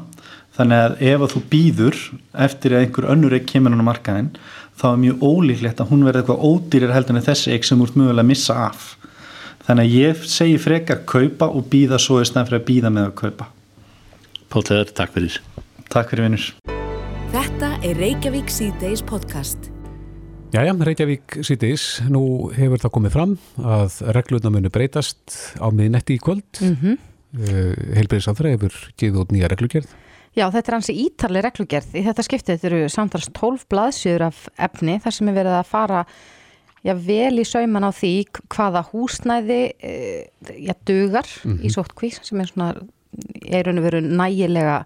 Þannig 0.53 0.83
að 0.83 0.97
ef 1.09 1.23
að 1.23 1.31
þú 1.33 1.41
býður 1.49 2.01
eftir 2.45 2.75
að 2.75 2.83
einhver 2.83 3.07
önnur 3.09 3.37
ekki 3.39 3.55
kemur 3.55 3.73
á 3.73 3.87
markaðin 3.87 4.33
þá 4.77 4.85
er 4.91 4.99
mjög 5.01 5.23
ólíklegt 5.25 5.81
að 5.81 5.89
hún 5.89 6.03
verði 6.05 6.21
eitthvað 6.21 6.45
ódýrir 6.49 6.93
heldur 6.93 7.17
en 7.17 7.25
þessi 7.25 7.55
ekki 7.55 7.71
sem 7.71 7.81
úr 7.81 7.95
mögulega 7.95 8.25
að 8.25 8.29
missa 8.29 8.59
af. 8.67 8.85
Þannig 9.63 9.89
að 9.89 9.97
ég 9.97 10.23
segi 10.29 10.59
frekar 10.61 11.01
kaupa 11.09 11.49
og 11.49 11.65
býða 11.71 11.97
svo 12.01 12.19
í 12.21 12.27
stæðan 12.27 12.51
fyrir 12.51 12.61
að 12.61 12.69
býða 12.69 12.93
með 12.93 13.09
að 13.09 13.17
kaupa. 13.23 13.49
Pál 14.53 14.67
Teður, 14.67 14.93
takk 14.93 15.15
fyrir. 15.15 15.39
Takk 15.89 16.13
fyrir 16.13 16.27
vinnur 16.27 16.49
Þetta 17.33 17.72
er 17.83 17.97
Reykjavík 17.99 18.47
C-Days 18.47 19.01
podcast. 19.03 19.65
Jæja, 20.55 20.71
Reykjavík 20.71 21.33
C-Days. 21.43 21.83
Nú 22.07 22.21
hefur 22.55 22.79
það 22.79 22.93
komið 22.95 23.11
fram 23.11 23.33
að 23.59 23.97
regluna 24.15 24.51
muni 24.53 24.71
breytast 24.71 25.35
á 25.59 25.67
miðnetti 25.67 26.15
í 26.15 26.21
kvöld. 26.23 26.47
Mm 26.61 26.77
-hmm. 26.79 26.95
uh, 27.43 27.73
Heilbyrðisáþra 27.97 28.53
hefur 28.55 28.73
gefið 28.95 29.19
út 29.19 29.35
nýja 29.35 29.51
reglugjörð 29.51 29.91
Já, 30.33 30.49
þetta 30.49 30.71
er 30.71 30.73
hansi 30.73 30.93
ítarlega 30.93 31.49
reglugjörð 31.49 31.91
í 31.93 32.03
þetta 32.07 32.23
skiptið, 32.23 32.63
eru 32.63 32.89
samtals 32.89 33.27
12 33.33 33.67
blaðsjöður 33.69 34.21
af 34.21 34.47
efni 34.57 34.99
þar 35.03 35.13
sem 35.13 35.27
er 35.27 35.33
verið 35.33 35.59
að 35.59 35.67
fara 35.67 36.05
já, 36.83 36.93
vel 36.95 37.39
í 37.39 37.45
sauman 37.45 37.83
á 37.83 37.91
því 37.91 38.25
hvaða 38.47 38.81
húsnæði 38.93 39.73
e, 39.83 39.93
já, 40.57 40.73
dugar 40.85 41.27
mm 41.43 41.51
-hmm. 41.51 41.65
í 41.65 41.69
sóttkví 41.69 42.09
sem 42.15 42.41
er 42.41 42.47
svona, 42.47 42.73
er 43.45 43.65
raun 43.65 43.77
og 43.77 43.83
veru 43.83 44.01
nægilega 44.01 44.85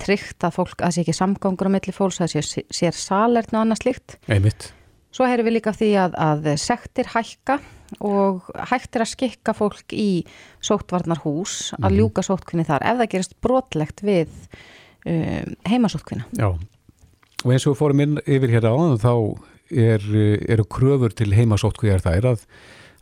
tryggt 0.00 0.44
að 0.46 0.54
fólk, 0.56 0.80
að 0.82 0.94
sé 0.96 1.02
ekki 1.04 1.14
samgangur 1.16 1.68
á 1.68 1.74
milli 1.74 1.92
fólks, 1.94 2.20
að 2.24 2.36
sé, 2.40 2.64
sér 2.70 2.96
salernu 2.96 3.58
og 3.58 3.64
annað 3.64 3.82
slikt. 3.82 4.16
Einmitt. 4.28 4.72
Svo 5.12 5.26
heyrum 5.28 5.46
við 5.48 5.56
líka 5.58 5.72
því 5.72 5.90
að, 6.04 6.16
að 6.20 6.48
sektir 6.60 7.08
hækka 7.14 7.58
og 8.04 8.48
hægt 8.68 8.96
er 8.96 9.04
að 9.04 9.12
skikka 9.14 9.54
fólk 9.56 9.92
í 9.96 10.24
sóttvarnarhús 10.60 11.72
að 11.78 11.90
Mhm. 11.90 11.96
ljúka 11.98 12.22
sóttkvinni 12.26 12.66
þar 12.68 12.84
ef 12.84 12.98
það 12.98 13.10
gerist 13.14 13.36
brotlegt 13.40 14.02
við 14.04 14.28
um, 15.06 15.54
heimasóttkvinna. 15.64 16.26
Já, 16.36 16.48
og 16.52 17.52
eins 17.52 17.66
og 17.66 17.72
við 17.74 17.80
fórum 17.80 18.02
inn 18.04 18.18
yfir 18.26 18.50
hér 18.52 18.68
á 18.68 18.74
þá 19.00 19.14
er, 19.70 20.04
eru 20.48 20.64
kröfur 20.64 21.14
til 21.14 21.32
heimasóttkvíjar 21.32 22.04
þær 22.04 22.28
að, 22.34 22.44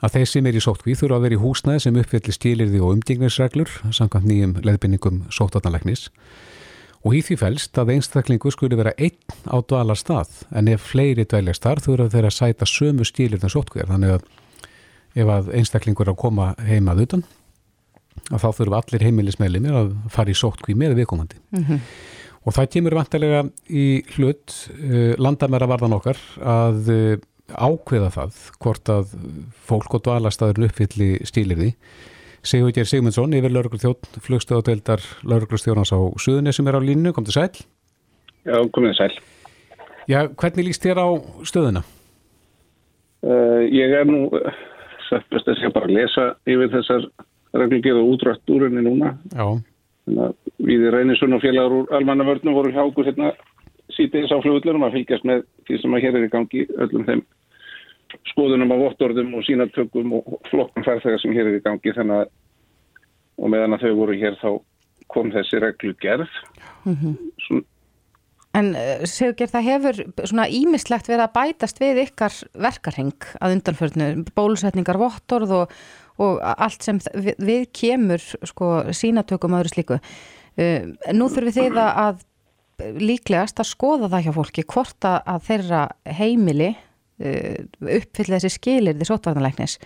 að 0.04 0.16
þeir 0.16 0.30
sem 0.30 0.48
er 0.48 0.59
í 0.59 0.62
sóttkví 0.64 0.96
þurfa 0.98 1.18
að 1.18 1.24
vera 1.26 1.37
í 1.37 1.40
húsnæði 1.40 1.85
sem 1.87 2.00
uppfyllir 2.02 2.37
stílirði 2.37 2.82
og 2.82 2.96
umgengnisreglur 2.96 3.72
samkvæmt 3.96 4.28
nýjum 4.28 4.59
leðbinningum 4.66 5.22
sóttvarnarlæknis 5.32 6.11
og 7.06 7.14
í 7.16 7.22
því 7.24 7.38
felst 7.40 7.78
að 7.80 7.94
einstaklingu 7.94 8.50
skuli 8.52 8.78
vera 8.78 8.94
einn 8.98 9.16
á 9.48 9.56
dvalar 9.62 9.98
stað 9.98 10.42
en 10.56 10.68
ef 10.72 10.90
fleiri 10.90 11.24
dvæljast 11.24 11.64
þar 11.64 11.82
þurfa 11.85 12.12
þeir 12.12 12.28
að 12.28 12.37
sæta 12.37 12.68
sömu 12.68 13.06
stílirðan 13.09 13.52
sóttkvíjar 13.52 13.92
þannig 13.94 14.16
að 14.16 14.28
ef 15.16 15.32
að 15.32 15.50
einstaklingur 15.61 16.09
er 16.09 16.12
að 16.12 16.22
koma 16.24 16.50
heimað 16.66 17.04
utan 17.06 17.24
að 18.32 18.42
þá 18.42 18.48
þurfa 18.59 18.82
allir 18.82 19.06
heimilismeðlimir 19.06 19.78
að 19.78 19.94
fara 20.12 20.32
í 20.32 20.37
sóttkví 20.37 20.74
með 20.78 20.96
viðkomandi. 21.00 21.38
Og 22.46 22.54
það 22.54 22.68
kemur 22.74 22.96
vantilega 22.98 23.40
í 23.68 23.87
hlut 24.16 24.54
uh, 24.76 25.14
landamæra 25.18 25.68
varðan 25.70 25.96
okkar 25.96 26.20
að 26.42 26.90
uh, 26.92 27.16
ákveða 27.52 28.11
það 28.14 28.42
hvort 28.62 28.90
að 28.92 29.14
fólk 29.68 29.96
og 29.98 30.04
dvalastæðurinn 30.06 30.68
uppfylli 30.68 31.09
stílirði. 31.28 31.72
Sigur 32.46 32.74
Geir 32.74 32.87
Sigmundsson 32.87 33.35
yfir 33.35 33.54
lauruglu 33.54 33.80
þjótt 33.82 34.20
flugstöðadeildar 34.22 35.02
lauruglu 35.26 35.59
stjórnans 35.59 35.90
á 35.90 35.98
Suðunni 36.22 36.54
sem 36.54 36.68
er 36.70 36.78
á 36.78 36.80
línu, 36.82 37.12
kom 37.14 37.26
til 37.26 37.35
sæl. 37.35 37.50
Já, 38.46 38.59
komið 38.70 38.94
sæl. 39.00 39.14
Já, 40.06 40.20
hvernig 40.38 40.68
líst 40.68 40.85
þér 40.87 41.02
á 41.02 41.09
stöðuna? 41.42 41.82
Uh, 43.26 43.66
ég 43.74 43.90
er 43.90 44.06
nú, 44.06 44.28
satt 45.09 45.26
best 45.35 45.48
að 45.50 45.59
segja 45.59 45.72
bara 45.74 45.88
að 45.88 45.96
lesa 45.98 46.26
yfir 46.46 46.70
þessar 46.76 47.09
reglugið 47.56 47.98
og 47.98 48.12
útrætt 48.14 48.54
úr 48.54 48.68
henni 48.68 48.85
núna. 48.87 49.16
Já, 49.35 49.48
við 50.62 50.87
í 50.87 50.94
Reynisun 50.94 51.35
og 51.35 51.42
félagar 51.42 51.74
úr 51.74 51.94
almannavörnum 51.98 52.54
voru 52.54 52.70
hjá 52.74 52.85
okkur 52.85 53.11
hérna 53.11 53.32
sítiðis 53.94 54.33
á 54.35 54.42
flugullurum 54.42 54.87
að 54.87 54.99
fylgjast 54.99 55.27
með 55.29 55.44
því 55.68 55.81
sem 55.83 55.94
að 55.96 56.07
hér 56.07 56.18
er 56.18 56.27
í 56.27 56.33
gangi 56.33 56.64
öllum 56.87 57.07
þeim 57.07 57.22
skoðunum 58.31 58.72
af 58.75 58.83
vottorðum 58.83 59.35
og 59.37 59.44
sínatökum 59.46 60.18
og 60.18 60.37
flokkum 60.51 60.85
færþegar 60.87 61.22
sem 61.22 61.35
hér 61.37 61.51
er 61.51 61.59
í 61.59 61.64
gangi. 61.64 61.94
Þannig 61.94 62.25
að 62.25 62.35
og 63.37 63.53
meðan 63.53 63.77
að 63.77 63.87
þau 63.87 63.96
voru 64.01 64.18
hér 64.18 64.37
þá 64.40 64.51
kom 65.12 65.31
þessi 65.35 65.61
reglu 65.62 65.92
gerð 66.03 66.31
Svona, 67.44 67.66
En 68.57 68.70
uh, 68.72 69.03
Sigurgeir, 69.05 69.51
það 69.53 69.66
hefur 69.66 69.99
svona 70.22 70.46
ímislegt 70.49 71.11
verið 71.11 71.27
að 71.27 71.35
bætast 71.35 71.81
við 71.83 71.99
ykkar 72.07 72.37
verkarheng 72.64 73.27
að 73.37 73.57
undanförnu, 73.59 74.07
bólusetningar, 74.38 74.96
vottorð 75.01 75.53
og, 75.59 75.75
og 76.25 76.40
allt 76.40 76.87
sem 76.87 77.01
við, 77.12 77.35
við 77.37 77.66
kemur 77.77 78.25
sko, 78.49 78.70
sínatökum 78.96 79.59
öðru 79.59 79.75
slíku. 79.75 79.99
Uh, 80.57 80.94
nú 81.12 81.29
þurfum 81.29 81.57
þið 81.59 81.83
að 81.85 82.25
líklegast 82.79 83.62
að 83.62 83.71
skoða 83.71 84.11
það 84.12 84.27
hjá 84.27 84.33
fólki 84.37 84.67
hvort 84.69 85.09
að, 85.09 85.43
þeirra 85.49 85.83
heimili 86.19 86.71
uh, 86.75 87.59
uppfylla 87.81 88.39
þessi 88.39 88.53
skilir 88.59 88.99
því 88.99 89.09
sótvarnalæknis. 89.09 89.79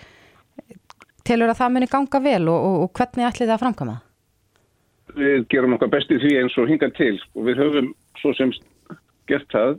Telur 1.27 1.53
að 1.53 1.61
það 1.61 1.75
muni 1.77 1.91
ganga 1.91 2.23
vel 2.25 2.45
og, 2.49 2.59
og, 2.59 2.79
og 2.87 2.95
hvernig 2.97 3.29
ætlið 3.29 3.51
það 3.51 3.59
að 3.59 3.67
framkama? 3.67 4.01
við 5.17 5.47
gerum 5.51 5.77
okkar 5.77 5.93
besti 5.93 6.19
því 6.21 6.35
eins 6.41 6.57
og 6.61 6.71
hinga 6.71 6.91
til 6.97 7.17
og 7.35 7.47
við 7.49 7.61
höfum 7.63 7.93
svo 8.21 8.33
sem 8.39 8.53
gert 9.31 9.47
það 9.53 9.79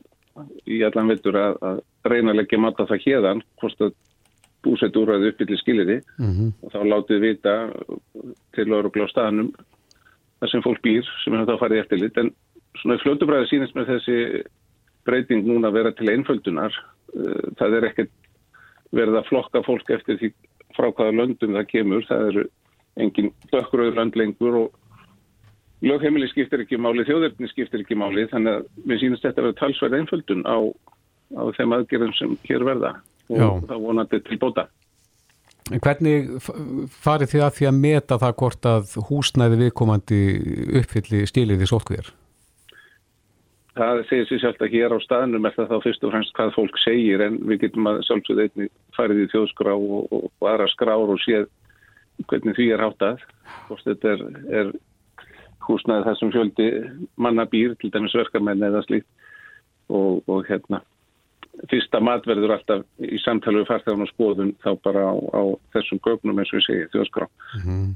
í 0.69 0.81
allan 0.87 1.11
veitur 1.11 1.37
að, 1.37 1.57
að 1.61 1.81
reyna 2.11 2.33
að 2.33 2.39
leggja 2.41 2.61
matta 2.61 2.87
það 2.89 3.03
hérðan 3.05 3.43
hvort 3.61 3.83
að 3.85 3.93
búsett 4.65 4.97
úrræði 4.97 5.31
uppbylli 5.31 5.57
skiliði 5.59 5.97
og 6.21 6.73
þá 6.73 6.79
látið 6.85 7.23
vita 7.25 7.55
til 8.55 8.67
örugla 8.69 9.07
á 9.09 9.13
staðanum 9.13 9.51
þar 10.41 10.51
sem 10.51 10.63
fólk 10.65 10.81
býr 10.85 11.07
sem 11.23 11.35
hefur 11.35 11.49
þá 11.49 11.63
farið 11.63 11.83
eftirlit 11.83 12.21
en 12.21 12.31
svona 12.79 12.97
í 12.97 13.03
fljótubræði 13.03 13.49
sínist 13.49 13.75
með 13.75 13.93
þessi 13.95 14.17
breyting 15.05 15.43
núna 15.47 15.71
að 15.71 15.77
vera 15.79 15.91
til 15.97 16.11
einföldunar 16.13 16.75
Uh, 17.11 17.51
það 17.59 17.73
er 17.75 17.87
ekkert 17.89 18.11
verið 18.95 19.17
að 19.19 19.25
flokka 19.27 19.61
fólk 19.65 19.89
eftir 19.91 20.15
því 20.19 20.29
frá 20.77 20.87
hvaða 20.95 21.15
löndum 21.17 21.57
það 21.57 21.65
kemur 21.67 22.05
það 22.07 22.27
eru 22.29 22.43
engin 23.03 23.31
dökkröður 23.51 23.97
lönd 23.97 24.15
lengur 24.19 24.57
og 24.61 24.77
lögheimili 25.83 26.29
skiptir 26.31 26.63
ekki 26.63 26.79
máli, 26.79 27.03
þjóðerni 27.07 27.49
skiptir 27.51 27.83
ekki 27.83 27.97
máli 27.99 28.23
þannig 28.31 28.61
að 28.61 28.69
mér 28.87 29.01
sýnist 29.01 29.25
þetta 29.25 29.43
að 29.43 29.47
vera 29.49 29.59
talsverð 29.59 29.97
einföldun 29.99 30.45
á, 30.47 30.57
á 31.35 31.43
þeim 31.57 31.75
aðgerðum 31.75 32.15
sem 32.15 32.37
hér 32.47 32.65
verða 32.69 32.93
og 33.27 33.43
Já. 33.43 33.49
það 33.73 33.83
vonandi 33.89 34.21
til 34.29 34.39
bóta 34.39 34.67
Hvernig 35.71 36.31
farið 37.03 37.33
þið 37.35 37.43
að 37.45 37.53
því 37.57 37.67
að 37.67 37.79
meta 37.83 38.21
það 38.23 38.39
hvort 38.39 38.71
að 38.71 38.95
húsnæði 39.11 39.59
viðkomandi 39.65 40.23
uppfylli 40.79 41.25
stíliði 41.27 41.67
sótkvíðar? 41.69 42.15
Það 43.71 44.01
segir 44.09 44.27
sér 44.27 44.41
sjálf 44.41 44.63
að 44.65 44.73
hér 44.75 44.91
á 44.91 44.99
staðnum 44.99 45.45
er 45.47 45.53
það 45.55 45.69
þá 45.71 45.83
fyrst 45.85 46.03
og 46.03 46.11
fremst 46.11 46.33
hvað 46.35 46.53
fólk 46.57 46.79
segir 46.83 47.21
en 47.23 47.37
við 47.47 47.61
getum 47.61 47.87
að 47.87 48.01
sjálfsögðu 48.07 48.45
einni 48.45 48.67
farið 48.97 49.21
í 49.23 49.27
þjóðskrá 49.31 49.71
og, 49.77 50.07
og, 50.11 50.25
og 50.27 50.47
aðra 50.51 50.67
skrár 50.73 51.13
og 51.13 51.21
séð 51.23 51.47
hvernig 52.27 52.57
því 52.57 52.65
er 52.75 52.83
háttað. 52.83 53.23
Hvort 53.69 53.85
þetta 53.87 54.11
er, 54.11 54.23
er 54.59 54.71
húsnæði 55.67 56.07
þessum 56.09 56.33
fjöldi 56.35 56.69
mannabýr, 57.15 57.77
til 57.79 57.91
dæmis 57.93 58.15
verkamenn 58.17 58.65
eða 58.67 58.83
slíkt 58.87 59.07
og, 59.91 60.19
og 60.27 60.43
hérna 60.49 60.81
fyrsta 61.71 61.99
matverður 62.03 62.55
alltaf 62.55 62.83
í 63.03 63.19
samtali 63.21 63.61
við 63.61 63.69
farþegarn 63.69 64.05
og 64.05 64.11
skoðun 64.11 64.53
þá 64.63 64.71
bara 64.83 65.05
á, 65.11 65.15
á 65.15 65.43
þessum 65.75 66.01
gögnum 66.03 66.39
eins 66.41 66.51
og 66.51 66.59
ég 66.59 66.67
segi 66.67 66.89
þjóðskrá. 66.93 67.27
Mm 67.55 67.63
-hmm. 67.65 67.91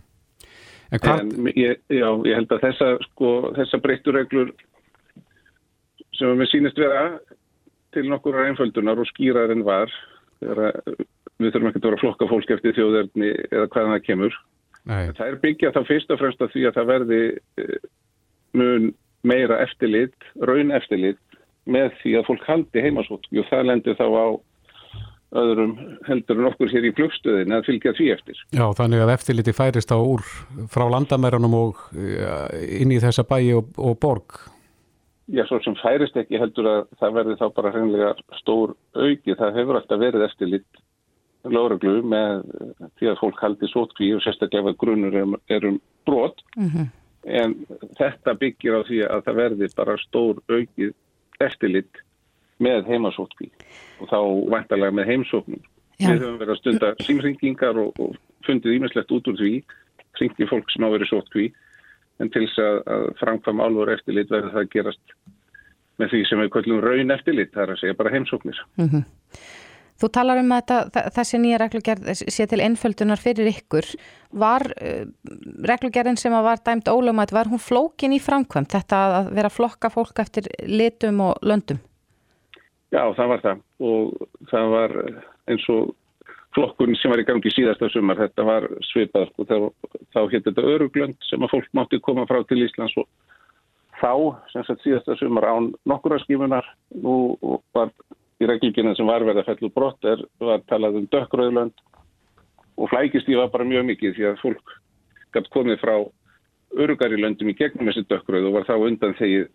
En, 0.96 1.00
en 1.12 1.52
ég, 1.58 1.80
já, 1.90 2.10
ég 2.28 2.36
held 2.38 2.52
að 2.52 2.66
þessa, 2.68 2.90
sko, 3.10 3.30
þessa 3.56 3.80
breyttureglur 3.82 4.52
sem 6.18 6.40
við 6.42 6.52
sínist 6.52 6.80
vera 6.80 7.06
til 7.96 8.08
nokkur 8.10 8.38
einföldunar 8.44 9.00
og 9.00 9.10
skýrar 9.12 9.54
en 9.54 9.64
var 9.68 9.92
þegar 10.42 10.82
við 11.40 11.52
þurfum 11.52 11.70
ekki 11.70 11.82
að 11.82 11.88
vera 11.88 11.98
að 11.98 12.04
flokka 12.04 12.30
fólk 12.32 12.52
eftir 12.56 12.76
þjóðverðni 12.78 13.32
eða 13.52 13.70
hvaðan 13.70 13.94
það 13.96 14.06
kemur. 14.08 14.40
Nei. 14.86 15.04
Það 15.18 15.28
er 15.28 15.38
byggjað 15.44 15.76
þá 15.76 15.88
fyrst 15.90 16.12
og 16.14 16.22
fremst 16.22 16.44
að 16.46 16.52
því 16.54 16.66
að 16.70 16.76
það 16.78 16.92
verði 16.92 17.22
eh, 17.62 17.78
mun 18.56 18.92
meira 19.26 19.62
eftirlit, 19.66 20.28
raun 20.46 20.74
eftirlit 20.76 21.40
með 21.66 21.96
því 22.02 22.20
að 22.20 22.28
fólk 22.28 22.44
haldi 22.46 22.84
heimasótt 22.86 23.26
og 23.32 23.48
það 23.50 23.66
lendir 23.72 23.98
þá 23.98 24.06
á 24.06 24.28
öðrum 25.36 25.74
heldur 26.06 26.40
en 26.40 26.50
okkur 26.52 26.72
hér 26.72 26.86
í 26.88 26.92
flugstöðin 26.96 27.56
að 27.58 27.66
fylgja 27.68 27.96
því 27.98 28.10
eftir. 28.14 28.42
Já, 28.56 28.66
þannig 28.78 29.04
að 29.04 29.14
eftirliti 29.16 29.56
færist 29.58 29.92
á 29.92 29.98
úr 29.98 30.24
frá 30.72 30.86
landamærunum 30.94 31.58
og 31.58 31.82
inn 31.96 32.94
í 32.94 33.02
þessa 33.04 33.26
bæi 33.28 33.56
og, 33.58 33.74
og 33.82 33.98
borg. 34.00 34.38
Já, 35.26 35.42
svo 35.50 35.58
sem 35.66 35.74
færist 35.80 36.18
ekki 36.20 36.38
heldur 36.38 36.68
að 36.70 36.82
það 37.00 37.16
verði 37.18 37.36
þá 37.40 37.46
bara 37.56 37.72
hreinlega 37.74 38.10
stór 38.42 38.76
auki. 38.94 39.34
Það 39.34 39.56
hefur 39.58 39.80
alltaf 39.80 40.02
verið 40.02 40.26
eftirlit 40.28 40.82
lögreglu 41.46 42.02
með 42.06 42.44
því 43.00 43.10
að 43.10 43.20
fólk 43.22 43.42
haldi 43.42 43.70
sótkví 43.72 44.12
og 44.16 44.22
sérstaklega 44.26 44.74
ef 44.74 44.78
grunur 44.82 45.18
er, 45.18 45.34
er 45.50 45.68
um 45.72 45.80
brot. 46.06 46.44
Mm 46.58 46.70
-hmm. 46.70 46.88
En 47.26 47.56
þetta 47.98 48.38
byggir 48.38 48.78
á 48.78 48.82
því 48.86 49.00
að 49.10 49.24
það 49.26 49.40
verði 49.42 49.70
bara 49.76 49.98
stór 49.98 50.42
aukið 50.50 50.94
eftirlit 51.42 52.02
með 52.62 52.86
heimasótkví 52.88 53.50
og 54.00 54.10
þá 54.10 54.20
vantarlega 54.54 54.92
með 54.92 55.10
heimsóknum. 55.10 55.64
Já. 56.00 56.12
Við 56.12 56.22
höfum 56.22 56.40
verið 56.40 56.54
að 56.54 56.60
stunda 56.60 56.94
símringingar 57.02 57.78
og, 57.80 58.00
og 58.00 58.16
fundið 58.46 58.78
ímestlegt 58.78 59.12
út 59.12 59.28
úr 59.28 59.38
því, 59.40 59.54
ringið 60.20 60.50
fólk 60.50 60.72
sem 60.72 60.86
á 60.86 60.90
verið 60.92 61.12
sótkví, 61.12 61.46
en 62.24 62.32
til 62.32 62.46
þess 62.46 62.64
að, 62.64 62.80
að 62.96 63.06
framkvæm 63.22 63.62
álvar 63.64 63.94
eftirlit 63.96 64.32
verður 64.32 64.54
það 64.56 64.64
að 64.64 64.74
gerast 64.76 65.16
með 66.00 66.12
því 66.12 66.24
sem 66.30 66.42
við 66.44 66.52
kallum 66.56 66.82
raun 66.84 67.16
eftirlit, 67.16 67.54
það 67.54 67.64
er 67.64 67.74
að 67.74 67.82
segja 67.82 68.00
bara 68.00 68.12
heimsóknir. 68.16 68.60
Mm 68.80 68.90
-hmm. 68.90 69.06
Þú 69.96 70.10
talar 70.12 70.42
um 70.42 70.52
að 70.52 70.64
þetta, 70.68 71.02
þessi 71.16 71.38
nýja 71.40 71.58
reglugerð 71.62 72.08
sé 72.36 72.46
til 72.52 72.60
einföldunar 72.60 73.22
fyrir 73.22 73.48
ykkur. 73.48 73.86
Var 74.36 74.66
uh, 74.76 75.06
reglugerðin 75.64 76.20
sem 76.20 76.36
var 76.36 76.60
dæmt 76.66 76.92
ólögmætt, 76.92 77.32
var 77.32 77.48
hún 77.48 77.64
flókin 77.64 78.16
í 78.16 78.20
framkvæmt 78.20 78.76
þetta 78.76 79.00
að 79.20 79.30
vera 79.38 79.50
flokka 79.50 79.90
fólk 79.90 80.20
eftir 80.20 80.50
litum 80.68 81.22
og 81.22 81.40
löndum? 81.42 81.80
Já, 82.92 83.08
það 83.16 83.28
var 83.32 83.42
það 83.46 83.62
og 83.80 84.28
það 84.52 84.68
var 84.76 84.92
eins 85.48 85.70
og 85.72 85.96
flokkun 86.56 86.96
sem 87.00 87.12
var 87.12 87.22
í 87.22 87.28
gangi 87.28 87.52
síðasta 87.52 87.90
sumar, 87.92 88.20
þetta 88.20 88.46
var 88.48 88.68
svipað 88.90 89.32
og 89.36 89.50
þá, 89.50 89.56
þá 90.16 90.20
hétt 90.32 90.48
þetta 90.48 90.68
öruglönd 90.74 91.18
sem 91.30 91.44
að 91.44 91.56
fólk 91.56 91.72
mátti 91.76 92.02
koma 92.04 92.26
frá 92.30 92.42
til 92.48 92.62
Íslands 92.64 92.96
og 93.02 93.10
þá, 94.00 94.14
sem 94.54 94.66
sagt 94.68 94.86
síðasta 94.86 95.18
sumar 95.20 95.48
án 95.52 95.74
nokkura 95.88 96.20
skifunar, 96.24 96.68
nú 96.96 97.36
var 97.76 97.92
í 98.42 98.48
reglíkina 98.50 98.96
sem 98.96 99.08
var 99.08 99.24
verið 99.24 99.44
að 99.44 99.52
fellur 99.52 99.76
brott 99.76 100.08
er 100.08 100.24
var 100.44 100.64
talað 100.70 101.00
um 101.00 101.08
dökkröðlönd 101.12 101.86
og 102.76 102.92
flækistíð 102.92 103.40
var 103.40 103.54
bara 103.54 103.68
mjög 103.68 103.88
mikið 103.92 104.18
því 104.18 104.28
að 104.30 104.42
fólk 104.42 104.76
gætt 105.36 105.52
komið 105.54 105.80
frá 105.84 105.96
örugari 106.76 107.20
löndum 107.22 107.52
í 107.52 107.56
gegnum 107.56 107.88
þessi 107.88 108.04
dökkröð 108.10 108.50
og 108.50 108.58
var 108.58 108.68
þá 108.68 108.76
undan 108.90 109.16
þegið 109.20 109.48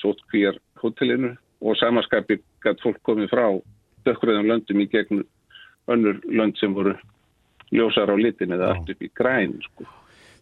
sót 0.00 0.22
kvíjar 0.32 0.56
hotellinu 0.80 1.34
og 1.60 1.76
samaskapi 1.80 2.40
gætt 2.64 2.80
fólk 2.84 3.00
komið 3.04 3.32
frá 3.32 3.46
dökkröðum 4.08 4.48
löndum 4.48 4.80
í 4.80 4.88
gegnum 4.92 5.26
önnur 5.90 6.20
lönd 6.28 6.58
sem 6.60 6.74
voru 6.74 6.94
ljósar 7.72 8.12
á 8.12 8.16
litin 8.18 8.54
eða 8.54 8.74
allt 8.74 8.90
upp 8.92 9.02
í 9.02 9.10
græn 9.16 9.56
sko. 9.64 9.86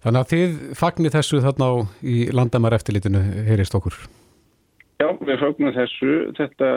Þannig 0.01 0.20
að 0.20 0.32
þið 0.32 0.57
fagnir 0.80 1.14
þessu 1.14 1.43
þarna 1.45 1.68
á 1.70 1.74
í 2.03 2.16
landamær 2.32 2.76
eftirlitinu 2.78 3.20
heyrist 3.47 3.76
okkur 3.76 3.97
Já, 5.01 5.09
við 5.16 5.38
fagnum 5.41 5.72
þessu 5.76 6.16
þetta 6.36 6.70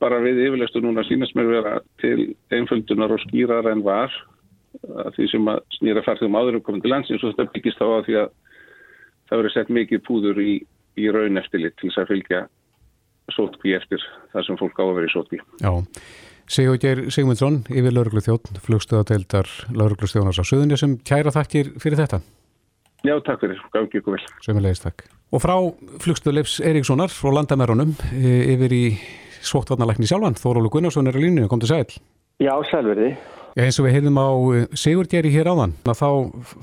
bara 0.00 0.20
við 0.22 0.44
yfirleistu 0.46 0.82
núna 0.82 1.04
sínast 1.06 1.34
mér 1.36 1.50
vera 1.50 1.72
til 2.02 2.32
einföldunar 2.54 3.12
og 3.12 3.22
skýrar 3.26 3.68
en 3.72 3.82
var 3.84 4.12
því 5.16 5.28
sem 5.30 5.50
að 5.50 5.60
snýra 5.76 6.04
farþum 6.06 6.38
áður 6.38 6.58
um 6.58 6.64
komin 6.66 6.82
til 6.84 6.92
landsins 6.92 7.22
og 7.22 7.34
þetta 7.34 7.54
byggist 7.54 7.80
þá 7.80 7.86
að 7.88 8.04
því 8.06 8.18
að 8.22 8.28
það 9.28 9.40
verið 9.40 9.54
sett 9.54 9.72
mikið 9.78 10.04
púður 10.06 10.42
í, 10.42 10.52
í 10.98 11.08
raun 11.12 11.40
eftirlit 11.40 11.76
til 11.80 11.90
þess 11.90 12.02
að 12.02 12.12
fylgja 12.12 12.42
sótkví 13.32 13.74
eftir 13.76 14.02
það 14.32 14.46
sem 14.48 14.60
fólk 14.60 14.80
á 14.80 14.84
að 14.84 14.94
vera 14.98 15.08
í 15.08 15.12
sótkví. 15.12 15.40
Já, 15.62 15.72
Sigur 16.50 16.78
Geir 16.82 17.04
Sigmundsson 17.14 17.62
yfir 17.70 17.94
lauruglu 17.94 18.22
þjótt, 18.24 18.50
flugstöðadeildar 18.64 19.48
lauruglu 19.74 20.08
stjónars 20.10 20.40
á 20.42 20.44
söðunni 20.44 20.78
sem 20.80 20.96
kæra 21.06 21.32
þakkir 21.34 21.74
fyrir 21.82 22.00
þetta. 22.02 22.22
Já, 23.02 23.16
takk 23.26 23.42
fyrir, 23.42 23.58
ekki 23.82 23.98
ykkur 23.98 24.16
vel. 24.16 24.22
Sömulegist 24.44 24.86
takk. 24.86 25.04
Og 25.32 25.42
frá 25.42 25.56
flugstöðleifs 26.04 26.60
Eiríkssonar 26.62 27.10
frá 27.10 27.32
landamærunum 27.34 27.94
e, 28.12 28.34
yfir 28.54 28.74
í 28.76 28.84
sóttvarnalækni 29.42 30.06
sjálfan, 30.06 30.38
Þórólu 30.38 30.70
Gunnarsson 30.70 31.10
er 31.10 31.18
á 31.18 31.20
línu, 31.22 31.48
kom 31.50 31.62
til 31.62 31.72
sæl. 31.72 31.96
Já, 32.42 32.54
sælverði. 32.70 33.14
Já, 33.52 33.66
eins 33.66 33.78
og 33.80 33.86
við 33.86 33.96
heyrðum 33.98 34.20
á 34.22 34.28
eh, 34.56 34.66
Sigurgeri 34.78 35.32
hér 35.34 35.50
áðan, 35.52 35.74
þá 35.84 36.08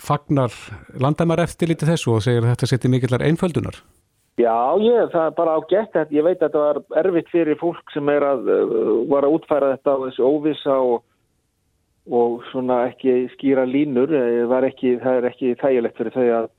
fagnar 0.01 0.55
landamær 0.97 1.43
eftir 1.43 1.69
litið 1.69 1.93
þessu 1.93 2.15
og 2.15 2.23
segir 2.25 2.45
að 2.45 2.53
þetta 2.55 2.69
seti 2.71 2.91
mikillar 2.91 3.25
einföldunar. 3.27 3.77
Já, 4.39 4.55
ég, 4.79 5.09
það 5.11 5.25
er 5.25 5.33
bara 5.35 5.55
á 5.57 5.59
gett 5.67 5.91
þetta. 5.95 6.15
Ég 6.15 6.25
veit 6.25 6.37
að 6.37 6.45
þetta 6.45 6.61
var 6.63 6.79
erfitt 7.01 7.31
fyrir 7.33 7.59
fólk 7.59 7.91
sem 7.93 8.11
að, 8.13 8.47
uh, 8.47 8.93
var 9.11 9.27
að 9.27 9.35
útfæra 9.35 9.73
þetta 9.73 9.95
á 9.99 10.03
þessu 10.05 10.29
óvisa 10.29 10.77
og, 10.79 11.03
og 12.07 12.47
ekki 12.77 13.17
skýra 13.35 13.67
línur. 13.67 14.15
Ekki, 14.69 14.95
það 15.03 15.19
er 15.19 15.29
ekki 15.33 15.53
þægilegt 15.59 15.99
fyrir 15.99 16.15
þau 16.15 16.25
að, 16.37 16.49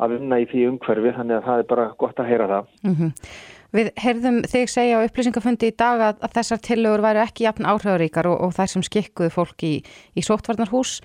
að 0.00 0.16
vinna 0.16 0.40
í 0.42 0.50
því 0.50 0.66
umhverfi, 0.72 1.14
þannig 1.20 1.38
að 1.38 1.48
það 1.48 1.62
er 1.62 1.70
bara 1.70 1.88
gott 2.02 2.20
að 2.20 2.30
heyra 2.32 2.50
það. 2.50 2.74
Mm 2.82 2.94
-hmm. 2.98 3.14
Við 3.76 3.90
heyrðum 4.02 4.40
þig 4.50 4.70
segja 4.72 4.98
á 4.98 5.06
upplýsingafundi 5.06 5.70
í 5.70 5.74
dag 5.78 6.02
að, 6.02 6.18
að 6.26 6.34
þessar 6.40 6.62
tillögur 6.66 7.04
væri 7.04 7.22
ekki 7.22 7.46
jafn 7.46 7.68
áhrifaríkar 7.70 8.26
og, 8.26 8.36
og 8.46 8.54
þær 8.56 8.72
sem 8.72 8.84
skikkuðu 8.86 9.30
fólk 9.34 9.64
í, 9.66 9.72
í 10.18 10.24
sóttvarnarhús 10.26 10.98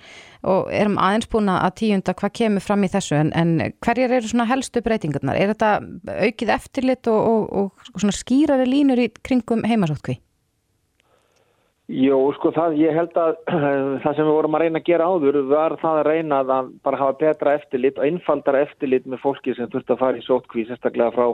og 0.46 0.72
erum 0.74 0.98
aðeins 1.02 1.30
búin 1.30 1.52
að 1.52 1.76
tíunda 1.82 2.16
hvað 2.18 2.34
kemur 2.40 2.66
fram 2.66 2.82
í 2.82 2.90
þessu 2.90 3.18
en, 3.20 3.32
en 3.38 3.56
hverjar 3.86 4.18
eru 4.18 4.32
svona 4.32 4.48
helstu 4.50 4.82
breytingarnar? 4.82 5.38
Er 5.38 5.54
þetta 5.54 5.72
aukið 6.26 6.54
eftirlit 6.58 7.10
og, 7.12 7.50
og, 7.62 7.90
og 7.94 8.14
skýrari 8.18 8.66
línur 8.66 9.06
í 9.06 9.10
kringum 9.22 9.62
heimasóttkví? 9.66 10.18
Jó, 11.86 12.16
sko 12.34 12.50
það, 12.50 12.80
ég 12.82 12.96
held 12.98 13.14
að 13.14 13.36
það 14.02 14.08
sem 14.16 14.24
við 14.24 14.32
vorum 14.34 14.56
að 14.58 14.64
reyna 14.64 14.80
að 14.80 14.88
gera 14.88 15.06
áður 15.06 15.36
var 15.52 15.76
það 15.78 15.98
að 16.00 16.08
reyna 16.08 16.40
að 16.42 16.72
bara 16.82 16.98
hafa 16.98 17.18
betra 17.20 17.52
eftirlit 17.60 18.00
og 18.00 18.08
einfaldara 18.08 18.64
eftirlit 18.66 19.06
með 19.06 19.22
fólki 19.22 19.54
sem 19.54 19.70
þurft 19.70 19.92
að 19.94 20.00
fara 20.00 20.18
í 20.18 20.24
sóttkví 20.26 20.66
sérstaklega 20.66 21.14
frá 21.14 21.28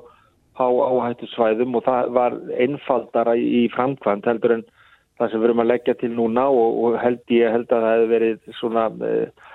á 0.59 0.67
áhættu 0.69 1.29
svæðum 1.33 1.77
og 1.79 1.85
það 1.87 2.13
var 2.17 2.37
einfaldara 2.61 3.37
í 3.39 3.67
framkvæmt 3.73 4.29
heldur 4.29 4.59
en 4.59 4.65
það 5.19 5.31
sem 5.31 5.41
við 5.41 5.49
erum 5.49 5.63
að 5.63 5.71
leggja 5.71 5.95
til 6.01 6.11
núna 6.17 6.49
og, 6.51 6.81
og 6.85 6.99
held 7.01 7.23
ég 7.33 7.55
held 7.55 7.71
að 7.71 7.85
það 7.85 7.95
hefði 7.95 8.11
verið 8.13 8.51
svona 8.59 8.89
uh, 8.91 9.47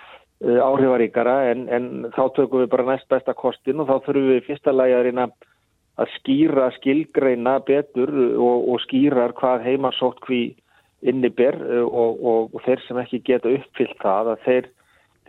uh, 0.46 0.60
áhrifaríkara 0.70 1.36
en, 1.52 1.68
en 1.70 1.90
þá 2.16 2.24
tökum 2.38 2.64
við 2.64 2.72
bara 2.74 2.88
næst 2.92 3.10
besta 3.12 3.36
kostin 3.38 3.84
og 3.84 3.90
þá 3.90 3.96
þurfum 4.08 4.32
við 4.32 4.48
fyrsta 4.48 4.74
lagi 4.76 5.26
að 5.98 6.12
skýra 6.20 6.70
skilgreina 6.78 7.58
betur 7.66 8.12
og, 8.38 8.68
og 8.70 8.82
skýrar 8.86 9.34
hvað 9.38 9.66
heimarsótt 9.66 10.22
hví 10.28 10.42
inniber 11.02 11.58
uh, 11.62 11.86
og, 11.86 12.26
og 12.54 12.66
þeir 12.66 12.82
sem 12.88 13.02
ekki 13.04 13.22
geta 13.26 13.54
uppfyllt 13.54 14.02
það 14.02 14.34
að 14.34 14.44
þeir, 14.48 14.72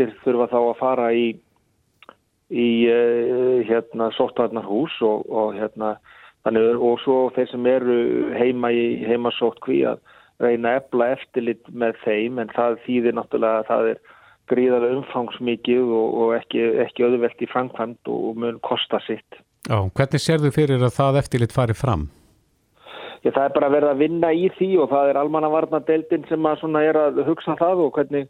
þeir 0.01 0.16
þurfa 0.25 0.51
þá 0.55 0.59
að 0.62 0.81
fara 0.81 1.12
í 1.12 1.29
í 2.49 2.68
uh, 2.88 3.64
hérna 3.68 4.11
sóttvarnarhús 4.16 4.94
og, 5.05 5.26
og 5.28 5.57
hérna 5.59 5.96
þannig 6.46 6.84
og 6.90 7.01
svo 7.03 7.16
þeir 7.36 7.51
sem 7.51 7.66
eru 7.68 7.99
heima 8.38 8.70
í 8.72 8.84
heimasótt 9.05 9.61
hví 9.66 9.82
að 9.90 10.01
reyna 10.40 10.76
ebla 10.78 11.12
eftirlit 11.16 11.66
með 11.68 11.99
þeim 12.05 12.38
en 12.40 12.55
það 12.55 12.78
þýðir 12.86 13.18
náttúrulega 13.18 13.64
að 13.64 13.68
það 13.72 13.90
er 13.92 14.05
gríðarlega 14.49 15.01
umfangsmikið 15.01 15.90
og, 15.99 16.20
og 16.22 16.36
ekki, 16.38 16.62
ekki 16.86 17.05
öðvelt 17.05 17.42
í 17.42 17.51
framkvæmt 17.51 18.09
og 18.09 18.38
mun 18.40 18.62
kosta 18.64 19.03
sitt. 19.05 19.42
Já, 19.68 19.82
hvernig 19.92 20.22
sér 20.24 20.40
þú 20.40 20.55
fyrir 20.55 20.86
að 20.86 20.94
það 20.96 21.20
eftirlit 21.20 21.53
fari 21.53 21.76
fram? 21.76 22.07
ég, 23.24 23.32
það 23.32 23.44
er 23.44 23.55
bara 23.57 23.70
verið 23.72 23.92
að 23.92 24.03
vinna 24.03 24.32
í 24.34 24.49
því 24.57 24.68
og 24.82 24.92
það 24.92 25.11
er 25.11 25.20
almannavarnadeildin 25.22 26.26
sem 26.28 26.49
að 26.49 26.78
er 26.82 27.01
að 27.01 27.22
hugsa 27.26 27.57
það 27.59 27.84
og 27.86 27.92
hvernig, 27.96 28.28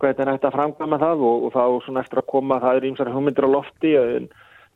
hvernig 0.00 0.24
er 0.24 0.30
hægt 0.32 0.46
að 0.48 0.54
framkvæma 0.56 1.00
það 1.00 1.24
og, 1.28 1.48
og 1.48 1.56
þá 1.56 1.64
svona 1.86 2.04
eftir 2.04 2.22
að 2.22 2.28
koma, 2.32 2.60
það 2.62 2.78
er 2.78 2.86
ímsar 2.90 3.10
hugmyndir 3.14 3.48
á 3.48 3.50
lofti 3.50 3.92
en, 3.98 4.30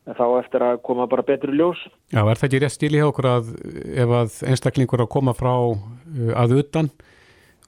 en 0.07 0.19
þá 0.19 0.25
eftir 0.41 0.67
að 0.67 0.83
koma 0.89 1.07
bara 1.11 1.25
betri 1.27 1.55
ljós. 1.55 1.81
Já, 2.13 2.21
er 2.21 2.39
það 2.39 2.47
ekki 2.49 2.61
rétt 2.63 2.75
stíli 2.75 3.01
hjá 3.01 3.07
okkur 3.09 3.29
að 3.31 3.49
ef 4.03 4.13
að 4.19 4.37
einstaklingur 4.51 5.05
að 5.05 5.11
koma 5.15 5.35
frá 5.37 5.53
uh, 5.55 6.31
að 6.43 6.59
utan 6.61 6.91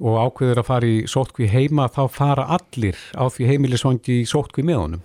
og 0.03 0.19
ákveður 0.19 0.59
að 0.59 0.69
fara 0.69 0.87
í 0.91 1.01
sótkví 1.07 1.47
heima 1.47 1.87
þá 1.87 2.03
fara 2.11 2.47
allir 2.57 2.99
á 3.15 3.31
því 3.31 3.51
heimilisvangi 3.53 4.21
í 4.21 4.29
sótkví 4.29 4.65
með 4.67 4.81
honum? 4.81 5.03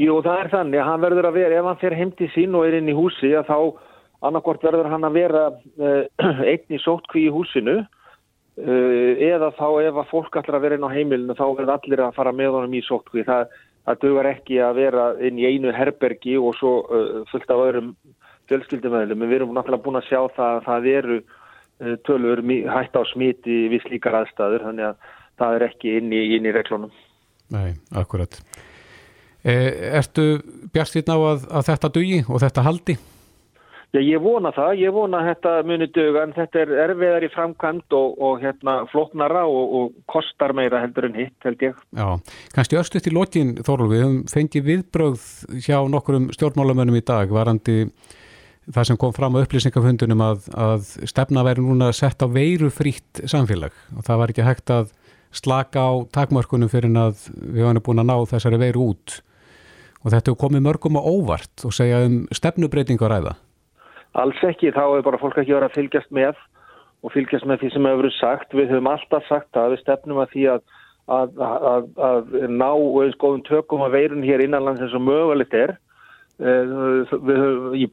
Jú, 0.00 0.20
það 0.24 0.44
er 0.44 0.50
þannig 0.54 0.80
að 0.80 0.86
hann 0.88 1.02
verður 1.02 1.28
að 1.28 1.38
vera, 1.42 1.56
ef 1.60 1.66
hann 1.68 1.80
fer 1.80 1.96
heim 1.98 2.12
til 2.16 2.28
sín 2.32 2.54
og 2.56 2.64
er 2.64 2.78
inn 2.78 2.88
í 2.88 2.96
húsi, 2.96 3.34
að 3.36 3.50
þá 3.50 3.58
annarkort 4.30 4.62
verður 4.64 4.88
hann 4.92 5.04
að 5.08 5.16
vera 5.18 5.46
uh, 5.50 6.04
einn 6.50 6.76
í 6.76 6.80
sótkví 6.80 7.26
í 7.26 7.32
húsinu 7.34 7.80
eða 8.60 9.50
þá 9.56 9.66
ef 9.86 9.98
að 10.02 10.08
fólk 10.10 10.38
allir 10.40 10.56
að 10.58 10.64
vera 10.66 10.78
inn 10.78 10.86
á 10.86 10.94
heimilinu 10.94 11.36
þá 11.38 11.44
verður 11.48 11.74
allir 11.76 12.04
að 12.04 12.16
fara 12.16 12.32
með 12.36 12.56
honum 12.56 12.76
í 12.76 12.84
sótkví. 12.86 13.24
Það, 13.28 13.58
það 13.88 14.00
dugar 14.04 14.30
ekki 14.30 14.60
að 14.64 14.80
vera 14.80 15.04
inn 15.28 15.40
í 15.40 15.48
einu 15.48 15.74
herbergi 15.74 16.38
og 16.38 16.56
svo 16.58 16.72
uh, 16.84 17.20
fullt 17.32 17.52
af 17.52 17.64
öðrum 17.66 17.92
fjölskyldumöðlum. 18.50 19.26
Við 19.28 19.36
erum 19.40 19.54
náttúrulega 19.56 19.84
búin 19.84 20.00
að 20.00 20.08
sjá 20.08 20.20
það 20.36 20.56
að 20.56 20.64
það 20.68 20.90
eru 20.94 21.20
tölur 22.04 22.42
hægt 22.44 22.96
á 22.98 23.02
smiti 23.08 23.54
við 23.72 23.86
slíkar 23.86 24.18
aðstæður, 24.18 24.66
þannig 24.66 24.90
að 24.90 25.14
það 25.40 25.54
er 25.56 25.62
ekki 25.70 25.94
inn 25.96 26.10
í, 26.12 26.18
í 26.36 26.52
reglunum. 26.52 26.90
Nei, 27.54 27.70
akkurat. 27.96 28.36
Ertu 29.40 30.26
bjart 30.74 30.92
þérna 30.92 31.16
á 31.16 31.20
að, 31.30 31.46
að 31.48 31.70
þetta 31.70 31.92
dugi 31.94 32.18
og 32.28 32.42
þetta 32.44 32.66
haldi? 32.66 32.96
Já, 33.90 33.98
ég 34.06 34.22
vona 34.22 34.52
það, 34.54 34.72
ég 34.78 34.92
vona 34.94 35.18
að 35.18 35.28
þetta 35.32 35.52
muni 35.66 35.86
döga 35.90 36.22
en 36.22 36.34
þetta 36.36 36.60
er 36.60 36.72
erfiðar 36.84 37.24
í 37.26 37.30
framkvæmt 37.32 37.96
og, 37.98 38.12
og 38.22 38.36
hérna 38.44 38.76
floknara 38.92 39.42
og, 39.50 39.74
og 39.80 39.96
kostar 40.10 40.54
meira 40.54 40.78
heldur 40.84 41.08
en 41.08 41.18
hitt 41.18 41.46
held 41.46 41.64
ég. 41.66 41.80
Já, 41.98 42.06
kannski 42.54 42.78
östuðt 42.78 43.10
í 43.10 43.14
lokin 43.16 43.56
Þorlur, 43.66 43.90
við 43.90 44.04
höfum 44.04 44.20
fengið 44.30 44.68
viðbröð 44.68 45.26
hjá 45.66 45.80
nokkurum 45.90 46.30
stjórnmálamönnum 46.36 47.00
í 47.00 47.04
dag 47.10 47.34
varandi 47.34 47.80
það 48.70 48.88
sem 48.92 49.00
kom 49.02 49.16
fram 49.16 49.34
á 49.34 49.42
upplýsingafundunum 49.42 50.22
að, 50.22 50.46
að 50.54 50.86
stefna 51.10 51.42
væri 51.50 51.66
núna 51.66 51.90
sett 51.96 52.22
á 52.22 52.30
veirufrítt 52.30 53.24
samfélag 53.26 53.74
og 53.96 54.06
það 54.06 54.22
var 54.22 54.34
ekki 54.34 54.46
hægt 54.46 54.74
að 54.76 54.94
slaka 55.34 55.82
á 55.82 55.92
takmörkunum 56.14 56.70
fyrir 56.70 56.94
að 56.94 57.26
við 57.34 57.66
höfum 57.66 57.84
búin 57.90 58.04
að 58.04 58.10
ná 58.10 58.16
þessari 58.30 58.62
veiru 58.62 58.86
út 58.92 59.20
og 60.00 60.12
þetta 60.12 60.30
hefur 60.30 60.42
komið 60.46 60.66
mörgum 60.70 60.98
á 60.98 61.02
óvart 61.02 61.66
og 61.66 61.74
segja 61.74 62.04
um 62.06 62.22
stefnubreitingu 62.32 63.04
að 63.04 63.16
ræða. 63.16 63.38
Alls 64.18 64.40
ekki, 64.42 64.72
þá 64.74 64.82
hefur 64.82 65.06
bara 65.06 65.20
fólk 65.20 65.38
ekki 65.38 65.54
verið 65.54 65.68
að 65.68 65.76
fylgjast 65.78 66.14
með 66.14 66.38
og 67.00 67.12
fylgjast 67.14 67.46
með 67.46 67.62
því 67.62 67.70
sem 67.74 67.86
hefur 67.86 68.02
verið 68.02 68.16
sagt. 68.16 68.56
Við 68.56 68.72
höfum 68.74 68.90
alltaf 68.90 69.28
sagt 69.28 69.58
að 69.58 69.74
við 69.74 69.82
stefnum 69.84 70.22
að 70.22 70.32
því 70.32 70.46
að, 70.54 70.64
að, 71.16 71.44
að, 71.70 71.86
að 72.08 72.34
ná 72.50 72.70
skoðum 73.14 73.44
tökum 73.46 73.86
að 73.86 73.94
veirun 73.96 74.26
hér 74.26 74.44
innanlands 74.44 74.82
eins 74.82 74.96
og 74.98 75.06
mögulegt 75.06 75.54
er. 75.54 75.76
Höfum, 76.40 77.06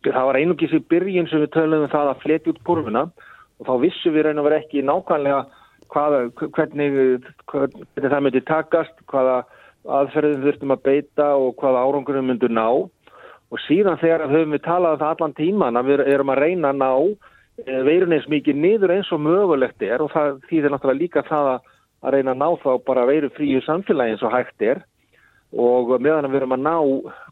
það 0.08 0.28
var 0.32 0.40
einungis 0.40 0.74
í 0.74 0.82
byrjun 0.90 1.30
sem 1.30 1.44
við 1.44 1.54
töluðum 1.54 1.86
um 1.86 1.94
það 1.94 2.12
að 2.14 2.22
fleti 2.24 2.54
út 2.54 2.62
kurvuna 2.68 3.08
og 3.58 3.68
þá 3.68 3.74
vissum 3.84 4.16
við 4.16 4.28
raun 4.28 4.40
og 4.40 4.48
verið 4.48 4.62
ekki 4.64 4.84
nákvæmlega 4.88 5.40
hvaða, 5.92 6.20
hvernig, 6.56 7.26
hvernig 7.52 8.12
það 8.14 8.22
myndi 8.24 8.44
takast, 8.48 9.02
hvaða 9.12 9.42
aðferðin 9.98 10.44
þurftum 10.46 10.74
að 10.76 10.84
beita 10.88 11.28
og 11.40 11.56
hvaða 11.60 11.84
árangurum 11.88 12.32
myndu 12.32 12.50
ná 12.52 12.68
og 13.52 13.64
síðan 13.64 14.00
þegar 14.02 14.28
höfum 14.32 14.54
við 14.56 14.64
talað 14.66 14.98
um 14.98 15.02
það 15.02 15.14
allan 15.16 15.36
tíman 15.38 15.80
að 15.80 15.90
við 15.92 16.06
erum 16.14 16.34
að 16.34 16.42
reyna 16.44 16.74
að 16.74 16.82
ná 16.82 16.92
eh, 17.66 17.82
veirun 17.88 18.16
eins 18.18 18.28
mikið 18.32 18.62
niður 18.64 18.94
eins 18.98 19.12
og 19.16 19.24
mögulegt 19.24 19.88
er 19.88 20.04
og 20.04 20.12
það 20.14 20.42
þýðir 20.50 20.74
náttúrulega 20.74 21.02
líka 21.02 21.26
það 21.30 21.52
að 21.56 22.14
reyna 22.14 22.36
að 22.36 22.42
ná 22.44 22.50
þá 22.64 22.72
bara 22.88 23.08
veiru 23.10 23.32
fríu 23.36 23.62
samfélagi 23.66 24.16
eins 24.16 24.26
og 24.26 24.36
hægt 24.36 24.66
er 24.66 24.84
og 25.56 25.94
meðan 26.04 26.28
við 26.32 26.42
erum 26.42 26.58
að 26.58 26.66
ná 26.66 26.76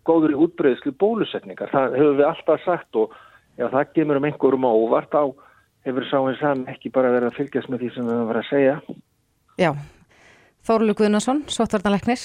góður 0.08 0.32
í 0.32 0.38
útbreyðslu 0.46 0.94
bólusetningar. 0.96 1.72
Það 1.74 1.98
hefur 2.00 2.16
við 2.16 2.30
alltaf 2.30 2.64
sagt 2.64 3.02
og 3.02 3.18
ef 3.60 3.74
það 3.74 3.92
gemur 3.98 4.22
um 4.22 4.30
einhverjum 4.30 4.68
á 4.68 4.72
óvart 4.72 5.18
á 5.20 5.24
hefur 5.86 6.08
sá 6.08 6.18
eins 6.22 6.46
að 6.48 6.64
ekki 6.72 6.94
bara 6.96 7.12
verið 7.12 7.34
að 7.34 7.38
fylgjast 7.42 7.70
með 7.70 7.84
því 7.84 7.92
sem 7.94 8.08
við 8.08 8.16
höfum 8.16 8.32
verið 8.32 8.46
að 8.46 8.52
segja. 8.54 8.78
Já, 9.60 9.72
Þórlu 10.66 10.96
Guðnarsson, 10.98 11.44
Sotvarnalegnir, 11.52 12.22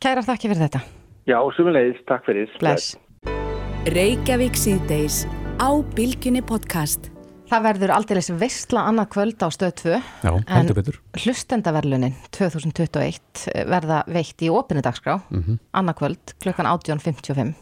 kæra 0.00 0.22
þakki 0.24 0.48
fyrir 0.48 0.64
þetta. 0.64 0.80
Já, 1.28 1.36
sumulegis, 1.58 2.00
takk 2.08 2.24
fyrir. 2.24 2.48
Bless. 2.62 2.94
Reykjavík 3.82 4.54
síðdeis 4.54 5.24
á 5.58 5.74
Bilginni 5.96 6.38
podcast. 6.46 7.08
Það 7.50 7.64
verður 7.66 7.92
aldeilis 7.96 8.28
veistla 8.38 8.84
annað 8.86 9.08
kvöld 9.10 9.42
á 9.42 9.50
stöð 9.50 9.72
2 9.80 9.96
Já, 10.22 10.30
betur. 10.70 11.00
Hlustendaverlunin 11.18 12.14
2021 12.30 13.42
verða 13.66 14.04
veitt 14.06 14.44
í 14.46 14.52
opinidagskrá 14.54 15.16
mm 15.18 15.40
-hmm. 15.42 15.58
annað 15.74 15.98
kvöld 15.98 16.34
klukkan 16.38 16.68
18.55 16.70 17.58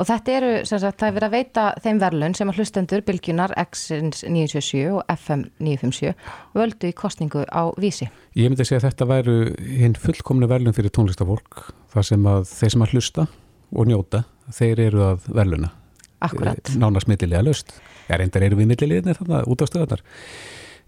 og 0.00 0.08
þetta 0.08 0.32
eru, 0.32 0.64
sem 0.64 0.80
sagt, 0.80 0.98
það 0.98 1.08
er 1.08 1.14
verið 1.18 1.28
að 1.28 1.36
veita 1.36 1.64
þeim 1.84 2.00
verlun 2.00 2.34
sem 2.34 2.48
að 2.48 2.56
hlustendur 2.56 3.04
Bilgjunar 3.04 3.52
X-ins 3.68 4.24
977 4.24 4.96
og 4.96 5.04
FM 5.12 5.44
957 5.60 6.14
völdu 6.54 6.88
í 6.88 6.96
kostningu 6.96 7.44
á 7.52 7.68
vísi. 7.76 8.08
Ég 8.32 8.48
myndi 8.48 8.64
að 8.64 8.72
segja 8.72 8.80
að 8.80 8.88
þetta 8.88 9.10
væru 9.12 9.36
hinn 9.60 9.94
fullkomnu 9.94 10.48
verlun 10.48 10.72
fyrir 10.72 10.90
tónlistafólk 10.90 11.68
þar 11.92 12.02
sem 12.02 12.26
að 12.26 12.48
þeir 12.48 12.70
sem 12.70 12.82
að 12.82 12.92
hlusta 12.96 13.26
og 13.70 13.90
njóta, 13.90 14.24
þeir 14.54 14.84
eru 14.88 15.04
að 15.12 15.28
verluna. 15.30 15.72
Akkurat. 16.20 16.72
Nánast 16.76 17.08
millilega 17.08 17.42
löst. 17.44 17.72
Já, 18.08 18.16
reyndar 18.18 18.44
eru 18.44 18.58
við 18.58 18.72
millileginni 18.72 19.16
þarna 19.16 19.44
út 19.48 19.62
á 19.62 19.66
stöðarnar. 19.70 20.04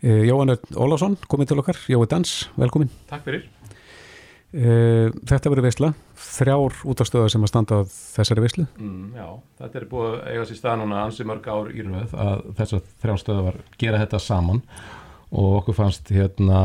Jóhann 0.03 0.57
Ólásson, 0.75 1.15
komið 1.31 1.53
til 1.53 1.61
okkar. 1.63 1.79
Jói 1.89 2.07
Dans, 2.11 2.31
velkomin. 2.59 2.91
Takk 3.11 3.29
fyrir. 3.29 3.45
Þetta 4.53 5.49
verður 5.49 5.65
veisla. 5.65 5.93
Þrjár 6.23 6.81
út 6.91 7.01
á 7.01 7.05
stöðar 7.09 7.31
sem 7.33 7.45
að 7.47 7.53
standa 7.53 7.79
þessari 7.89 8.43
veislu. 8.45 8.67
Mm, 8.77 9.15
já, 9.17 9.29
þetta 9.63 9.79
er 9.81 9.87
búið 9.89 10.09
að 10.11 10.27
eiga 10.33 10.49
sér 10.51 10.59
stað 10.59 10.83
núna 10.83 10.99
ansi 11.07 11.27
mörg 11.29 11.47
ár 11.49 11.71
í 11.73 11.87
rauð 11.87 12.17
að 12.27 12.43
þessar 12.59 12.83
þrjár 13.05 13.23
stöðar 13.23 13.63
gera 13.81 14.03
þetta 14.03 14.21
saman 14.21 14.61
og 15.33 15.53
okkur 15.63 15.77
fannst 15.79 16.11
hérna 16.13 16.59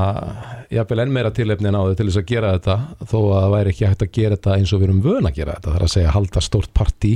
jafnvel 0.73 1.03
enn 1.03 1.13
meira 1.15 1.31
tilefni 1.31 1.69
en 1.69 1.77
áður 1.79 1.99
til 1.99 2.09
þess 2.09 2.19
að 2.19 2.31
gera 2.33 2.55
þetta 2.57 2.75
þó 3.07 3.19
að 3.21 3.37
það 3.37 3.53
væri 3.53 3.71
ekki 3.73 3.87
hægt 3.87 4.03
að 4.03 4.11
gera 4.17 4.37
þetta 4.37 4.57
eins 4.57 4.73
og 4.73 4.81
við 4.81 4.87
erum 4.89 5.05
vön 5.05 5.29
að 5.29 5.37
gera 5.37 5.55
þetta. 5.55 5.69
Það 5.69 5.77
er 5.77 5.85
að 5.85 5.93
segja 5.93 6.15
halda 6.17 6.43
stórt 6.43 6.73
partí 6.75 7.13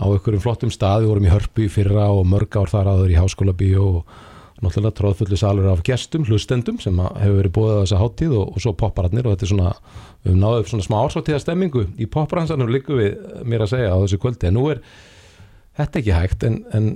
á 0.00 0.04
einhverjum 0.08 0.42
flottum 0.42 0.72
stað, 0.74 1.04
við 1.04 1.12
vorum 1.12 1.28
í 1.28 1.30
Hörpu 1.30 1.64
í 1.66 1.70
fyrra 1.70 2.08
og 2.10 2.26
mörg 2.26 2.58
ár 2.58 2.72
þar 2.72 2.90
áður 2.94 3.14
í 3.14 3.20
Háskóla 3.20 3.54
bíó 3.54 3.86
og 4.00 4.18
náttúrulega 4.60 4.96
tróðfullu 4.98 5.38
salur 5.40 5.68
af 5.70 5.84
gestum, 5.86 6.24
hlustendum 6.28 6.80
sem 6.82 6.96
hefur 6.98 7.38
verið 7.38 7.54
búið 7.56 7.76
á 7.76 7.82
þessa 7.84 8.00
háttíð 8.00 8.34
og, 8.36 8.50
og 8.54 8.64
svo 8.64 8.72
popparatnir 8.76 9.28
og 9.28 9.36
þetta 9.36 9.46
er 9.46 9.52
svona, 9.54 9.70
við 10.20 10.32
hefum 10.32 10.42
náðið 10.42 10.72
svona 10.72 10.86
smá 10.86 10.96
ársáttíða 11.00 11.42
stemmingu 11.44 11.84
í 11.96 12.08
popparansanum 12.12 12.72
líku 12.72 12.98
við 12.98 13.14
mér 13.48 13.64
að 13.64 13.72
segja 13.72 13.94
á 13.94 13.98
þessu 14.02 14.20
kvöldi 14.20 14.50
en 14.50 14.58
nú 14.58 14.66
er 14.74 14.82
þetta 15.80 16.02
ekki 16.02 16.16
hægt 16.16 16.44
en, 16.48 16.58
en 16.76 16.90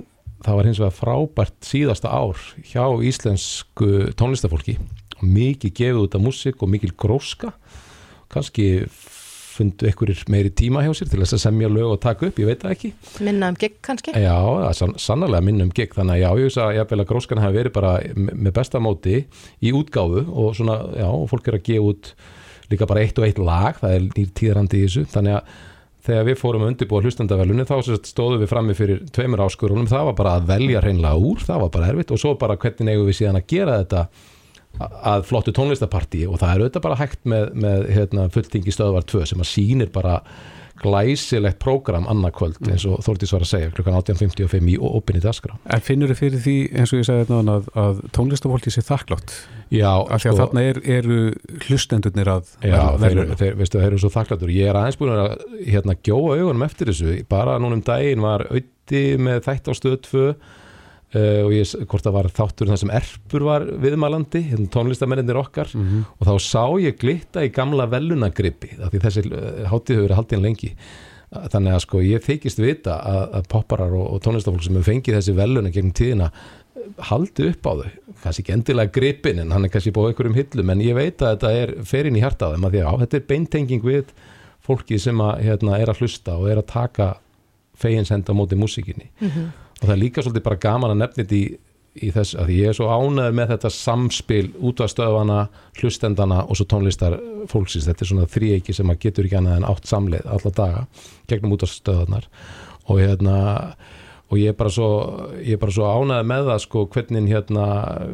það 0.45 0.59
var 0.59 0.69
hins 0.69 0.81
vegar 0.81 0.95
frábært 0.99 1.57
síðasta 1.65 2.13
ár 2.13 2.45
hjá 2.69 2.85
íslensku 3.09 3.89
tónlistafólki. 4.19 4.77
Og 5.15 5.27
mikið 5.31 5.75
gefið 5.79 6.01
út 6.03 6.17
af 6.17 6.23
músik 6.23 6.63
og 6.63 6.71
mikil 6.71 6.93
gróska. 6.99 7.53
Kannski 8.31 8.85
fundu 9.55 9.87
einhverjir 9.87 10.23
meiri 10.31 10.51
tíma 10.51 10.81
hjá 10.83 10.91
sér 10.97 11.09
til 11.11 11.21
þess 11.21 11.37
að 11.37 11.43
semja 11.45 11.69
lög 11.71 11.93
og 11.93 12.01
taka 12.03 12.27
upp, 12.27 12.39
ég 12.41 12.49
veit 12.49 12.63
það 12.63 12.73
ekki. 12.75 12.89
Minna 13.23 13.51
um 13.53 13.59
gig 13.59 13.77
kannski? 13.85 14.15
Já, 14.19 14.35
sann, 14.75 14.95
sannlega 14.99 15.43
minna 15.45 15.67
um 15.67 15.71
gig, 15.75 15.93
þannig 15.95 16.17
að 16.17 16.23
já, 16.23 16.27
ég 16.41 16.49
veist 16.49 16.61
að 16.63 16.73
ég 16.75 16.95
að 16.95 17.05
gróskan 17.11 17.43
hafi 17.43 17.59
verið 17.61 17.75
bara 17.77 17.93
með 18.15 18.51
besta 18.57 18.81
móti 18.83 19.21
í 19.63 19.71
útgáfu 19.75 20.25
og 20.27 20.57
svona, 20.57 20.79
já, 20.99 21.07
fólk 21.31 21.47
er 21.47 21.59
að 21.59 21.69
gefa 21.69 21.93
út 21.93 22.11
líka 22.73 22.89
bara 22.89 23.05
eitt 23.05 23.21
og 23.21 23.27
eitt 23.29 23.39
lag, 23.39 23.79
það 23.79 23.95
er 23.95 24.05
nýr 24.09 24.35
tíðrandi 24.41 24.81
í 24.81 24.85
þessu, 24.89 25.05
þannig 25.13 25.39
að 25.39 25.55
þegar 26.05 26.27
við 26.29 26.39
fórum 26.39 26.65
að 26.65 26.71
undirbúa 26.73 27.01
hlustandavelunni 27.05 27.65
þá 27.67 27.75
stóðum 28.05 28.43
við 28.43 28.51
frammi 28.51 28.77
fyrir 28.77 29.03
tveimur 29.15 29.43
áskurunum, 29.45 29.89
það 29.89 30.09
var 30.09 30.17
bara 30.19 30.37
að 30.39 30.47
velja 30.53 30.83
hreinlega 30.83 31.29
úr, 31.31 31.43
það 31.45 31.61
var 31.65 31.71
bara 31.75 31.91
erfitt. 31.91 32.13
Og 32.13 32.21
svo 32.21 32.33
bara 32.39 32.57
hvernig 32.61 32.93
eigum 32.93 33.09
við 33.09 33.19
síðan 33.21 33.39
að 33.41 33.47
gera 33.51 33.79
þetta 33.81 34.05
að 34.75 35.23
flottu 35.29 35.53
tónlistapartí 35.55 36.25
og 36.27 36.39
það 36.41 36.51
er 36.51 36.63
auðvitað 36.63 36.83
bara 36.83 36.99
hægt 36.99 37.21
með, 37.31 37.45
með 37.63 37.85
hérna, 37.95 38.27
fulltingi 38.33 38.73
stöðvar 38.75 39.05
2 39.07 39.23
sem 39.31 39.43
að 39.43 39.51
sínir 39.51 39.91
bara 39.95 40.17
glæsilegt 40.81 41.59
prógram 41.63 42.07
annarkvöld 42.11 42.57
eins 42.67 42.83
og 42.89 42.99
Þórtís 43.05 43.31
var 43.31 43.45
að 43.45 43.51
segja 43.51 43.71
klukkan 43.75 43.95
18.55 43.99 44.71
í 44.73 44.75
opinni 44.89 45.21
dagskrá. 45.23 45.55
En 45.71 45.83
finnur 45.83 46.11
þið 46.11 46.19
fyrir 46.19 46.43
því 46.43 46.55
eins 46.75 46.91
og 46.91 46.99
ég 46.99 47.07
segði 47.07 47.25
þetta 47.25 47.55
að, 47.55 47.69
að 47.83 48.01
tónlistafólki 48.17 48.73
sé 48.73 48.83
þakklátt? 48.85 49.35
Já. 49.73 49.91
Af 49.93 50.23
því 50.23 50.31
að 50.31 50.35
sko, 50.35 50.35
þarna 50.41 50.65
er, 50.69 50.81
eru 50.97 51.19
hlustendurnir 51.67 52.31
að 52.35 52.51
Já, 52.59 52.81
þeir, 53.01 53.23
þeir, 53.39 53.57
veistu, 53.61 53.79
þeir 53.79 53.87
eru 53.87 54.01
svo 54.03 54.11
þakkláttur. 54.17 54.53
Ég 54.55 54.71
er 54.71 54.81
aðeins 54.81 54.99
búin 54.99 55.15
að 55.15 55.33
hérna 55.63 55.97
gjóa 56.05 56.35
augunum 56.41 56.67
eftir 56.67 56.91
þessu. 56.91 57.17
Bara 57.31 57.57
núnum 57.63 57.83
daginn 57.85 58.25
var 58.25 58.45
auði 58.51 59.05
með 59.21 59.41
þætt 59.47 59.71
á 59.71 59.73
stöð 59.79 59.97
2 60.11 60.27
Uh, 61.15 61.45
og 61.45 61.53
ég, 61.55 61.69
hvort 61.87 62.03
það 62.03 62.15
var 62.17 62.27
þáttur 62.35 62.67
þar 62.67 62.79
sem 62.81 62.89
Erpur 62.97 63.43
var 63.47 63.63
viðmælandi, 63.79 64.41
hérna 64.49 64.71
tónlistamennir 64.73 65.37
okkar 65.39 65.69
mm 65.71 65.83
-hmm. 65.85 66.01
og 66.19 66.27
þá 66.27 66.33
sá 66.43 66.63
ég 66.83 66.97
glitta 66.99 67.45
í 67.45 67.53
gamla 67.55 67.85
velunagripi, 67.87 68.73
því 68.75 68.99
þessi 69.05 69.23
uh, 69.29 69.63
hátíð 69.71 69.95
hefur 69.95 70.07
verið 70.09 70.19
haldið 70.19 70.37
en 70.37 70.47
lengi 70.49 70.73
þannig 71.51 71.73
að 71.73 71.81
sko 71.83 72.01
ég 72.05 72.23
þykist 72.23 72.59
vita 72.61 72.99
að, 72.99 73.23
að 73.39 73.47
popparar 73.51 73.95
og, 73.95 74.05
og 74.13 74.21
tónlistafólk 74.23 74.63
sem 74.63 74.77
hefur 74.77 74.91
fengið 74.91 75.17
þessi 75.17 75.35
veluna 75.35 75.71
gegnum 75.73 75.95
tíðina 75.97 76.29
haldi 77.09 77.49
upp 77.49 77.65
á 77.65 77.73
þau, 77.79 77.89
kannski 78.23 78.43
ekki 78.43 78.55
endilega 78.55 78.93
gripin 78.93 79.41
en 79.41 79.51
hann 79.55 79.65
er 79.65 79.73
kannski 79.73 79.93
búið 79.95 80.13
einhverjum 80.13 80.37
hillum 80.37 80.71
en 80.73 80.83
ég 80.85 80.97
veit 80.97 81.21
að 81.21 81.35
þetta 81.35 81.51
er 81.63 81.75
ferinn 81.87 82.17
í 82.19 82.23
hjartaðum 82.23 82.67
að 82.67 82.75
því 82.75 82.81
að 82.83 82.89
á, 82.91 82.93
þetta 83.03 83.17
er 83.17 83.27
beintenging 83.31 83.85
við 83.85 84.15
fólki 84.65 84.99
sem 85.01 85.21
að, 85.21 85.43
hérna, 85.45 85.77
er 85.79 85.91
að 85.91 86.01
hlusta 86.01 86.37
og 86.39 86.49
er 86.51 86.61
að 86.61 86.71
taka 86.71 87.11
feginsend 87.79 88.29
á 88.29 88.33
móti 88.37 88.57
músikinni 88.59 89.09
Mhm. 89.19 89.29
-hmm. 89.29 89.64
Og 89.81 89.87
það 89.87 89.95
er 89.95 90.01
líka 90.01 90.23
svolítið 90.25 90.45
bara 90.47 90.61
gaman 90.65 90.93
að 90.95 91.01
nefnit 91.03 91.31
í, 91.35 91.43
í 91.95 92.11
þess 92.11 92.35
að 92.39 92.49
ég 92.55 92.69
er 92.71 92.77
svo 92.77 92.87
ánæður 92.91 93.35
með 93.39 93.51
þetta 93.53 93.69
samspil 93.71 94.45
útvarstöðvana, 94.67 95.39
hlustendana 95.79 96.41
og 96.45 96.57
svo 96.59 96.65
tónlistar 96.71 97.17
fólksins 97.51 97.85
þetta 97.87 98.03
er 98.05 98.09
svona 98.11 98.29
þríeiki 98.31 98.73
sem 98.75 98.89
að 98.91 98.99
getur 99.05 99.27
ekki 99.29 99.37
annað 99.39 99.59
en 99.61 99.67
átt 99.69 99.87
samleið 99.91 100.25
alla 100.35 100.51
daga 100.57 100.85
gegnum 101.31 101.55
útvarstöðanar 101.57 102.27
og 102.89 102.99
hérna 103.01 103.37
og 104.25 104.39
ég 104.41 104.49
er 104.51 104.57
bara 104.57 104.71
svo, 104.73 104.87
er 105.37 105.71
svo 105.71 105.85
ánæður 105.85 106.25
með 106.31 106.47
það 106.49 106.63
sko 106.63 106.85
hvernig 106.95 107.27
hérna 107.29 107.65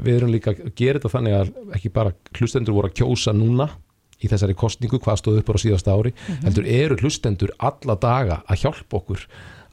við 0.04 0.18
erum 0.20 0.34
líka 0.34 0.52
að 0.52 0.74
gera 0.76 1.00
þetta 1.00 1.14
þannig 1.14 1.38
að 1.38 1.54
ekki 1.78 1.92
bara 1.96 2.12
hlustendur 2.38 2.76
voru 2.76 2.92
að 2.92 2.98
kjósa 3.00 3.32
núna 3.34 3.70
í 4.22 4.30
þessari 4.30 4.54
kostningu, 4.54 5.00
hvað 5.02 5.18
stóð 5.18 5.40
upp 5.40 5.50
á 5.50 5.64
síðasta 5.64 5.96
ári 5.96 6.12
Mhm. 6.14 6.44
heldur 6.46 6.68
eru 6.70 6.98
hlustendur 7.02 7.56
alla 7.58 7.96
daga 7.96 8.44
að 8.46 8.60
hjálpa 8.66 9.00
okkur 9.00 9.24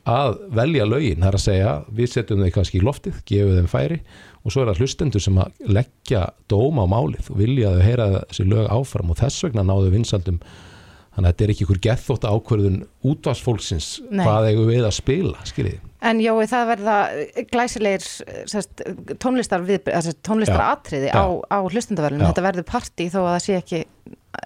að 0.09 0.39
velja 0.57 0.87
lögin, 0.89 1.21
það 1.21 1.31
er 1.31 1.39
að 1.39 1.45
segja 1.45 1.73
við 1.99 2.13
setjum 2.15 2.45
þau 2.45 2.53
kannski 2.55 2.81
í 2.81 2.85
loftið, 2.87 3.19
gefum 3.29 3.59
þeim 3.59 3.71
færi 3.73 3.99
og 4.45 4.55
svo 4.55 4.63
er 4.63 4.71
það 4.71 4.83
hlustendur 4.83 5.25
sem 5.25 5.43
að 5.43 5.75
leggja 5.79 6.23
dóma 6.51 6.87
á 6.89 6.93
málið 6.95 7.29
og 7.33 7.43
vilja 7.43 7.73
að 7.73 7.81
þau 7.81 7.89
heyra 7.89 8.09
þessi 8.15 8.49
lög 8.49 8.73
áfram 8.79 9.13
og 9.13 9.21
þess 9.21 9.45
vegna 9.45 9.67
náðu 9.69 9.93
vinsaldum 9.97 10.39
þannig 10.39 11.27
að 11.27 11.33
þetta 11.33 11.45
er 11.45 11.53
ekki 11.55 11.67
ykkur 11.67 11.83
gethótt 11.89 12.27
ákverðun 12.29 12.81
útvarsfólksins 13.11 13.91
Nei. 14.09 14.23
hvað 14.23 14.51
eigum 14.53 14.71
við 14.71 14.87
að 14.87 14.97
spila, 15.01 15.47
skiljið 15.51 15.85
En 15.99 16.21
jói, 16.23 16.45
það 16.47 16.69
verða 16.69 16.97
glæsilegir 17.51 18.05
sest, 18.47 18.85
tónlistar, 19.19 19.65
við, 19.67 19.89
sest, 20.05 20.21
tónlistar 20.27 20.61
Já, 20.61 20.69
atriði 20.77 21.09
já. 21.11 21.19
á, 21.19 21.27
á 21.51 21.59
hlustendaverðinu. 21.67 22.23
Já. 22.23 22.29
Þetta 22.31 22.45
verður 22.47 22.67
partí 22.69 23.09
þó 23.11 23.19
að 23.25 23.33
það 23.33 23.41
sé 23.43 23.57
ekki 23.59 23.81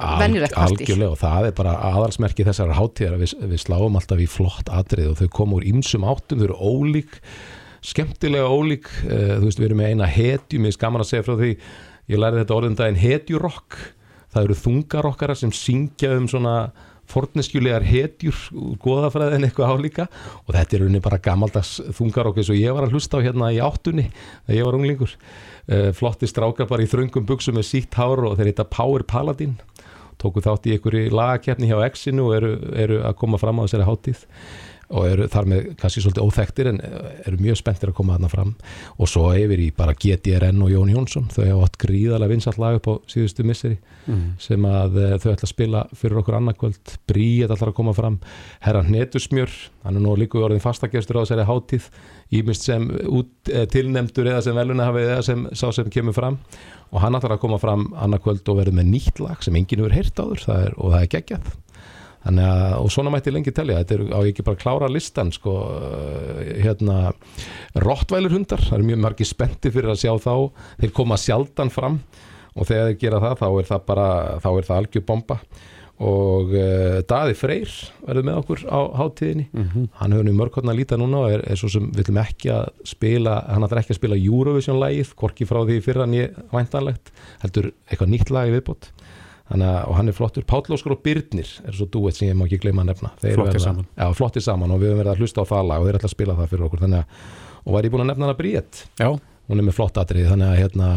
venjulegt 0.01 0.55
partí. 0.57 0.82
algjörlega 0.82 1.14
og 1.14 1.20
það 1.20 1.49
er 1.49 1.57
bara 1.57 1.72
aðalsmerki 1.93 2.47
þessar 2.47 2.74
hátíðar 2.78 3.18
við, 3.20 3.34
við 3.53 3.62
sláum 3.62 3.99
alltaf 3.99 4.22
í 4.22 4.28
flott 4.30 4.70
atrið 4.72 5.12
og 5.12 5.18
þau 5.20 5.32
koma 5.38 5.59
úr 5.59 5.66
ýmsum 5.72 6.07
áttum, 6.09 6.43
þau 6.43 6.49
eru 6.49 6.61
ólík 6.61 7.18
skemmtilega 7.82 8.47
ólík 8.47 8.88
uh, 9.07 9.40
þú 9.40 9.49
veist 9.49 9.61
við 9.61 9.68
erum 9.70 9.82
með 9.82 9.93
eina 9.93 10.12
hetju, 10.12 10.62
mér 10.62 10.74
er 10.74 10.80
gaman 10.84 11.05
að 11.05 11.11
segja 11.11 11.26
frá 11.26 11.34
því 11.40 11.53
ég 12.12 12.22
lærði 12.22 12.43
þetta 12.43 12.57
orðin 12.59 12.78
daginn 12.78 13.03
hetjurokk 13.03 13.78
það 14.32 14.47
eru 14.47 14.59
þungarokkara 14.62 15.36
sem 15.38 15.53
syngja 15.55 16.16
um 16.16 16.30
svona 16.30 16.57
forneskjulegar 17.12 17.84
hetjur 17.84 18.36
úr 18.57 18.76
goðafræðin 18.82 19.47
eitthvað 19.47 19.74
álíka 19.74 20.07
og 20.47 20.55
þetta 20.55 20.76
er 20.76 20.84
rauninni 20.84 21.03
bara 21.05 21.20
gamaldags 21.22 21.74
þungarokk 21.99 22.40
eins 22.40 22.53
og 22.53 22.61
ég 22.61 22.76
var 22.76 22.86
að 22.86 22.97
hlusta 22.97 23.20
á 23.20 23.24
hérna 23.24 23.51
í 23.53 23.61
áttunni 23.62 24.07
þegar 24.12 24.59
ég 24.59 24.68
var 24.68 24.78
unglingur. 24.78 25.16
Uh, 25.62 25.90
flotti 25.95 26.26
strákar 26.26 26.66
bara 26.70 26.82
í 26.82 26.90
þröngum 26.90 27.26
buksum 27.28 27.59
með 27.59 27.68
sítt 27.68 27.99
hár 27.99 28.24
og 28.26 28.38
þeir 28.38 28.51
heita 28.51 28.66
Power 28.66 29.05
Paladin 29.07 29.59
tóku 30.23 30.43
þátt 30.45 30.68
í 30.68 30.77
einhverju 30.77 31.14
lagakeppni 31.14 31.70
hjá 31.70 31.81
Exinu 31.87 32.29
og 32.29 32.37
eru, 32.39 32.53
eru 32.85 33.01
að 33.03 33.16
koma 33.20 33.41
fram 33.43 33.61
á 33.61 33.64
þessari 33.66 33.89
hátíð 33.89 34.27
og 34.93 35.07
eru 35.09 35.26
þar 35.32 35.47
með 35.49 35.68
kannski 35.80 36.03
svolítið 36.05 36.26
óþektir 36.28 36.68
en 36.68 36.80
eru 37.26 37.38
mjög 37.40 37.57
spenntir 37.62 37.90
að 37.93 37.97
koma 37.99 38.16
þarna 38.18 38.30
fram. 38.32 38.55
Og 39.01 39.09
svo 39.09 39.30
yfir 39.34 39.62
í 39.64 39.70
bara 39.76 39.95
GTRN 39.97 40.62
og 40.62 40.70
Jón 40.74 40.93
Jónsson. 40.93 41.30
Þau 41.32 41.45
hafa 41.49 41.64
átt 41.68 41.78
gríðarlega 41.80 42.28
vinsall 42.34 42.59
lag 42.61 42.76
upp 42.80 42.86
á 42.93 42.95
síðustu 43.09 43.45
misseri 43.49 43.78
Mhm. 44.03 44.32
sem 44.43 44.62
að 44.66 44.97
eh, 44.99 45.12
þau 45.22 45.30
ætla 45.30 45.47
að 45.47 45.53
spila 45.53 45.80
fyrir 45.95 46.18
okkur 46.18 46.34
annarkvöld 46.34 46.97
Bríet 47.07 47.51
ætlar 47.55 47.70
að 47.70 47.74
koma 47.76 47.93
fram. 47.95 48.16
Herra 48.61 48.82
Hnetusmjör, 48.82 49.49
hann 49.84 49.97
er 49.97 50.01
nú 50.03 50.16
líku 50.18 50.43
orðin 50.43 50.59
fastagestur 50.61 51.20
á 51.20 51.22
þessari 51.22 51.47
hátíð. 51.47 51.86
Ímist 52.32 52.62
sem 52.66 52.88
út, 53.07 53.30
eh, 53.53 53.64
tilnefndur 53.66 54.26
eða 54.26 54.43
sem 54.43 54.57
veluna 54.57 54.88
hafið 54.90 55.07
eða 55.16 55.22
sem 55.24 55.47
sá 55.53 55.70
sem 55.72 55.84
kemur 55.88 56.12
fram. 56.14 56.38
Og 56.93 57.01
hann 57.01 57.14
ætlar 57.14 57.36
að 57.38 57.40
koma 57.47 57.59
fram 57.59 57.93
annarkvöld 57.95 58.43
og 58.49 58.57
verður 58.59 58.74
með 58.82 58.90
nýtt 58.90 59.20
lag 59.20 59.40
sem 59.40 59.55
enginn 59.55 59.78
hefur 59.84 59.93
heyrt 59.95 60.14
áður. 60.18 60.45
Það 60.45 60.66
er, 60.66 60.74
og 60.78 60.93
það 60.93 61.03
er 61.03 61.12
geggjað 61.14 61.53
að, 62.31 62.77
og 62.79 62.91
svona 62.93 63.12
mætti 63.12 63.33
lengi 63.33 63.53
telja, 63.55 63.81
þetta 63.83 63.97
er 63.97 64.05
á 64.14 64.20
ekki 64.23 64.45
bara 64.47 64.61
klára 64.61 64.91
listan, 64.91 65.33
sko, 65.35 65.57
uh, 65.75 66.39
hérna, 66.62 67.12
rottvælir 67.83 68.35
hundar, 68.37 68.62
það 68.62 68.79
eru 68.79 68.89
mjög 68.93 69.03
margir 69.03 69.29
spennti 69.29 69.73
fyrir 69.75 69.93
að 69.95 70.03
sjá 70.05 70.14
þá, 70.23 70.35
þeir 70.81 70.95
koma 70.95 71.18
sjaldan 71.18 71.73
fram 71.73 72.01
og 72.53 72.68
þegar 72.68 72.91
þeir 72.91 72.99
gera 73.01 73.20
það, 73.23 73.37
þá 73.41 73.47
er 73.51 73.70
það 73.70 73.87
bara, 73.89 74.09
þá 74.45 74.51
er 74.53 74.66
það 74.68 74.83
algjör 74.83 75.07
bomba. 75.09 75.39
Og 76.03 76.51
uh, 76.57 76.99
Daði 77.07 77.35
Freyr 77.39 77.75
verður 78.03 78.25
með 78.27 78.39
okkur 78.41 78.62
á 78.66 78.81
hátíðinni, 78.99 79.45
hann 80.01 80.14
hefur 80.14 80.27
nú 80.27 80.33
mörgkotna 80.35 80.73
að 80.73 80.81
líta 80.81 80.99
núna 80.99 81.20
og 81.27 81.35
er, 81.37 81.45
er 81.47 81.59
svo 81.61 81.70
sem 81.70 81.91
við 81.93 82.01
viljum 82.03 82.23
ekki 82.23 82.51
að 82.51 82.70
spila, 82.91 83.37
hann 83.47 83.66
ætlar 83.66 83.83
ekki 83.83 83.95
að 83.95 84.01
spila 84.01 84.18
Eurovision-lægið, 84.18 85.12
hvorki 85.20 85.47
frá 85.47 85.61
því 85.62 85.79
fyrir 85.85 86.03
hann 86.03 86.16
ég 86.16 86.43
væntanlegt, 86.51 87.12
heldur 87.45 87.70
eitthvað 87.87 88.12
nýtt 88.14 88.35
lag 88.35 88.51
í 88.51 88.57
viðbót 88.57 88.91
Þannig 89.53 89.69
að, 89.69 89.81
og 89.85 89.97
hann 89.99 90.09
er 90.09 90.15
flottur, 90.17 90.45
Páll 90.49 90.73
Óskar 90.73 90.95
og 90.95 91.03
Byrnir 91.05 91.49
er 91.69 91.75
svo 91.77 91.85
dúett 91.93 92.17
sem 92.17 92.31
ég 92.31 92.37
má 92.39 92.47
ekki 92.47 92.63
gleyma 92.63 92.87
að 92.87 92.93
nefna. 92.95 93.11
Þeir 93.21 93.35
Flottir 93.37 93.61
saman. 93.61 93.89
Já, 93.99 94.07
flottir 94.17 94.45
saman 94.47 94.73
og 94.73 94.81
við 94.81 94.93
höfum 94.95 95.03
verið 95.03 95.13
að 95.13 95.21
hlusta 95.21 95.45
á 95.45 95.51
það 95.51 95.67
lag 95.69 95.83
og 95.83 95.89
þeir 95.91 95.99
ætla 95.99 96.09
að 96.09 96.15
spila 96.15 96.37
það 96.39 96.49
fyrir 96.55 96.65
okkur. 96.69 96.83
Þannig 96.87 97.03
að, 97.03 97.27
og 97.67 97.77
væri 97.77 97.91
ég 97.91 97.93
búin 97.93 98.05
að 98.07 98.11
nefna 98.13 98.27
hana 98.29 98.39
Bríett 98.39 98.81
Já. 98.97 99.09
Hún 99.51 99.59
er 99.59 99.67
með 99.67 99.75
flott 99.77 99.99
atrið, 99.99 100.29
þannig 100.31 100.49
að 100.49 100.61
hérna, 100.63 100.89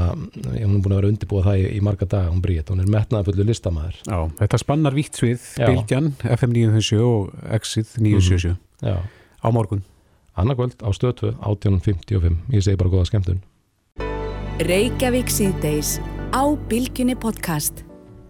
hún 0.46 0.76
er 0.78 0.84
búin 0.86 0.94
að 0.94 1.00
vera 1.02 1.10
undirbúa 1.12 1.44
það 1.48 1.60
í, 1.60 1.64
í 1.76 1.80
marga 1.84 2.08
daga, 2.08 2.30
hún 2.30 2.44
Bríett, 2.46 2.70
hún 2.72 2.84
er 2.84 2.92
metnaði 2.94 3.28
fullu 3.32 3.48
listamæður 3.50 3.98
Já, 4.06 4.20
þetta 4.38 4.60
spannar 4.62 4.96
vítt 4.96 5.18
svið, 5.20 5.48
Já. 5.58 5.66
Bilgjan, 5.66 6.12
FM 6.38 6.54
957 6.54 7.02
og 7.04 7.34
Exit 7.58 7.98
977 7.98 8.54
Já. 8.86 9.02
á 9.02 9.48
morgun. 9.52 9.82
Annarkvöld 10.38 10.78
á 10.80 10.90
stöðtöð 10.94 11.36
18.55, 11.42 12.38
ég 12.54 12.64
segi 12.64 12.80
bara 12.80 12.94
góða 12.94 13.10
skemmtun 13.10 13.42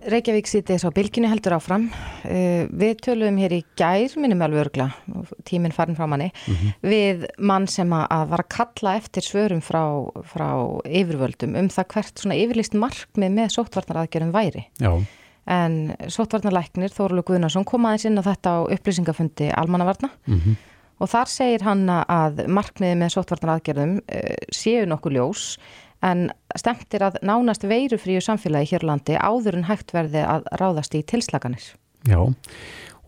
Reykjavík 0.05 0.45
sýtis 0.49 0.83
á 0.85 0.89
bylginu 0.93 1.29
heldur 1.31 1.55
áfram. 1.57 1.87
Uh, 2.25 2.65
við 2.69 2.99
töluðum 3.05 3.39
hér 3.41 3.55
í 3.57 3.61
gær, 3.79 4.13
minnum 4.21 4.43
alveg 4.45 4.65
örgla, 4.67 4.87
tíminn 5.49 5.73
farin 5.73 5.97
frá 5.97 6.05
manni, 6.09 6.31
við 6.85 7.25
mann 7.39 7.65
sem 7.71 7.89
að, 7.95 8.27
var 8.31 8.43
að 8.45 8.51
kalla 8.55 8.95
eftir 8.99 9.25
svörum 9.25 9.63
frá, 9.65 9.81
frá 10.29 10.47
yfirvöldum 10.85 11.55
um 11.57 11.69
það 11.73 11.89
hvert 11.95 12.21
svona 12.23 12.37
yfirlist 12.37 12.77
markmið 12.77 13.33
með 13.39 13.53
sóttvarnaraðgjörum 13.57 14.33
væri. 14.35 14.67
Já. 14.81 14.91
En 15.45 15.75
sóttvarnarlæknir 16.09 16.89
Þórulega 16.93 17.27
Guðnarsson 17.29 17.65
kom 17.69 17.85
aðeins 17.85 18.07
inn 18.09 18.17
á 18.17 18.25
þetta 18.25 18.53
á 18.57 18.59
upplýsingafundi 18.73 19.51
almannavarna 19.53 20.09
Mhm. 20.25 20.55
og 20.99 21.09
þar 21.11 21.27
segir 21.29 21.61
hann 21.67 21.85
að 21.89 22.47
markmiði 22.47 22.95
með 22.97 23.13
sóttvarnaraðgerðum 23.17 23.97
uh, 24.01 24.35
séu 24.49 24.85
nokkuð 24.89 25.17
ljós 25.19 25.43
en 26.05 26.27
stemtir 26.57 27.03
að 27.05 27.19
nánast 27.25 27.65
veirufríu 27.67 28.21
samfélagi 28.23 28.73
hér 28.73 28.85
á 28.85 28.89
landi 28.91 29.17
áður 29.17 29.59
en 29.59 29.67
hægt 29.69 29.95
verði 29.95 30.23
að 30.25 30.45
ráðast 30.61 30.95
í 30.97 31.03
tilslaganir. 31.07 31.73
Já, 32.05 32.21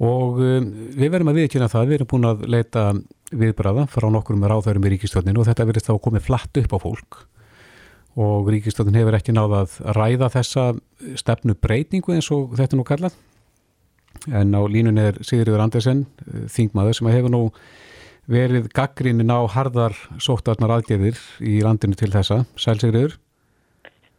og 0.02 0.42
um, 0.42 0.68
við 0.98 1.14
verðum 1.14 1.32
að 1.34 1.42
viðkjöna 1.44 1.72
það, 1.72 1.88
við 1.88 2.00
erum 2.00 2.12
búin 2.14 2.30
að 2.32 2.46
leita 2.50 2.90
viðbræða 3.32 3.88
frá 3.92 4.08
nokkur 4.12 4.38
með 4.40 4.54
ráðhörum 4.54 4.86
í 4.88 4.94
ríkistjóðninu 4.96 5.42
og 5.42 5.50
þetta 5.50 5.68
verðist 5.68 5.90
þá 5.90 5.98
komið 6.04 6.28
flatt 6.28 6.62
upp 6.62 6.76
á 6.76 6.78
fólk 6.82 7.24
og 8.18 8.48
ríkistjóðin 8.50 8.98
hefur 8.98 9.18
ekki 9.18 9.36
náða 9.36 9.64
að 9.66 9.74
ræða 9.98 10.30
þessa 10.34 10.68
stefnu 11.20 11.54
breytingu 11.62 12.16
eins 12.16 12.30
og 12.34 12.56
þetta 12.58 12.80
nú 12.80 12.86
kallað 12.88 13.18
en 14.34 14.56
á 14.58 14.62
línun 14.66 14.98
er 14.98 15.20
Sigurður 15.22 15.62
Andersen, 15.62 16.06
eh, 16.26 16.48
þingmaður 16.50 16.98
sem 16.98 17.12
hefur 17.14 17.34
nú 17.34 17.44
verið 18.28 18.68
gaggrínin 18.76 19.32
á 19.32 19.40
harðar 19.52 19.96
sóttarnar 20.20 20.74
aðgerðir 20.78 21.20
í 21.40 21.60
landinu 21.64 21.96
til 22.00 22.12
þessa. 22.14 22.42
Sæl 22.60 22.78
Sigurður? 22.82 23.16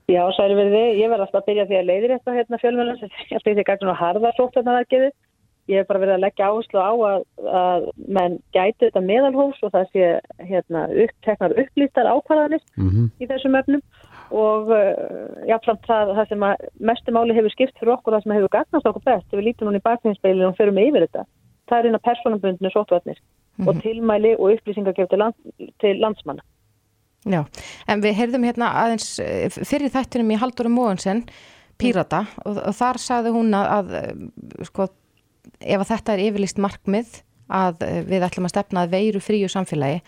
Já, 0.08 0.22
særi 0.32 0.54
verði, 0.56 0.82
ég 1.02 1.10
verð 1.12 1.26
alltaf 1.26 1.42
að 1.42 1.48
byrja 1.50 1.64
því 1.68 1.76
að 1.78 1.88
leiðir 1.90 2.12
þetta 2.16 2.36
hérna 2.38 2.60
fjölmjölans, 2.62 3.02
ætti 3.36 3.52
því 3.58 3.64
gæti 3.68 3.84
nú 3.88 3.96
harða 3.98 4.30
sóttarnaraðgerði. 4.38 5.10
Ég 5.68 5.82
hef 5.82 5.88
bara 5.90 6.00
verið 6.00 6.14
að 6.14 6.22
leggja 6.24 6.46
áherslu 6.48 6.80
á 6.80 6.92
að, 6.96 7.24
að 7.60 7.88
menn 8.16 8.38
gæti 8.56 8.86
þetta 8.86 9.02
meðalhófs 9.04 9.60
og 9.68 9.72
það 9.74 9.90
sé 9.92 10.06
hérna, 10.48 10.86
uppteknar 11.04 11.54
upplýstar 11.60 12.08
ákvarðanir 12.08 12.62
Mhm. 12.80 13.10
í 13.20 13.28
þessum 13.28 13.58
öfnum 13.60 13.82
og 14.32 14.72
uh, 14.72 15.44
jáfnframt 15.48 15.84
það, 15.88 16.14
það 16.16 16.30
sem 16.32 16.46
að 16.48 16.64
mestu 16.88 17.12
máli 17.12 17.36
hefur 17.36 17.52
skipt 17.52 17.76
fyrir 17.76 17.92
okkur 17.98 18.16
það 18.16 18.24
sem 18.24 18.32
hefur 18.38 18.54
gagnast 18.56 18.88
okkur 18.88 19.04
best, 19.10 19.28
ef 19.28 19.36
við 19.36 19.44
lítum 19.50 19.68
núna 19.68 19.80
í 19.80 19.84
bakfinspeilinu 19.84 20.48
og 20.48 20.56
förum 20.56 20.76
með 20.80 20.88
yfir 20.88 21.04
þetta, 21.06 21.26
það 21.68 21.78
er 21.78 21.88
eina 21.90 22.00
persónabundinu 22.08 22.72
sótvarnir 22.72 23.20
og 23.66 23.82
tilmæli 23.82 24.34
og 24.36 24.54
upplýsingagjöf 24.54 25.10
til, 25.10 25.18
land, 25.18 25.34
til 25.80 26.00
landsmanna. 26.02 26.44
Já, 27.26 27.42
en 27.90 28.02
við 28.04 28.14
heyrðum 28.14 28.46
hérna 28.46 28.70
aðeins 28.84 29.08
eh, 29.22 29.48
fyrir 29.50 29.90
þættinum 29.92 30.30
í 30.32 30.38
Haldurum 30.38 30.76
Móhansen, 30.78 31.24
Pírata, 31.78 32.24
og, 32.44 32.60
og 32.62 32.74
þar 32.78 33.00
sagði 33.02 33.32
hún 33.34 33.54
að, 33.56 33.70
að 33.74 33.96
eh, 33.98 34.66
sko, 34.68 34.88
ef 35.58 35.82
að 35.82 35.90
þetta 35.90 36.14
er 36.14 36.24
yfirlist 36.28 36.62
markmið 36.62 37.18
að 37.58 37.82
eh, 37.86 38.00
við 38.06 38.26
ætlum 38.28 38.48
að 38.48 38.54
stefna 38.54 38.84
að 38.86 38.94
veiru 38.94 39.22
fríu 39.24 39.50
samfélagi, 39.50 40.00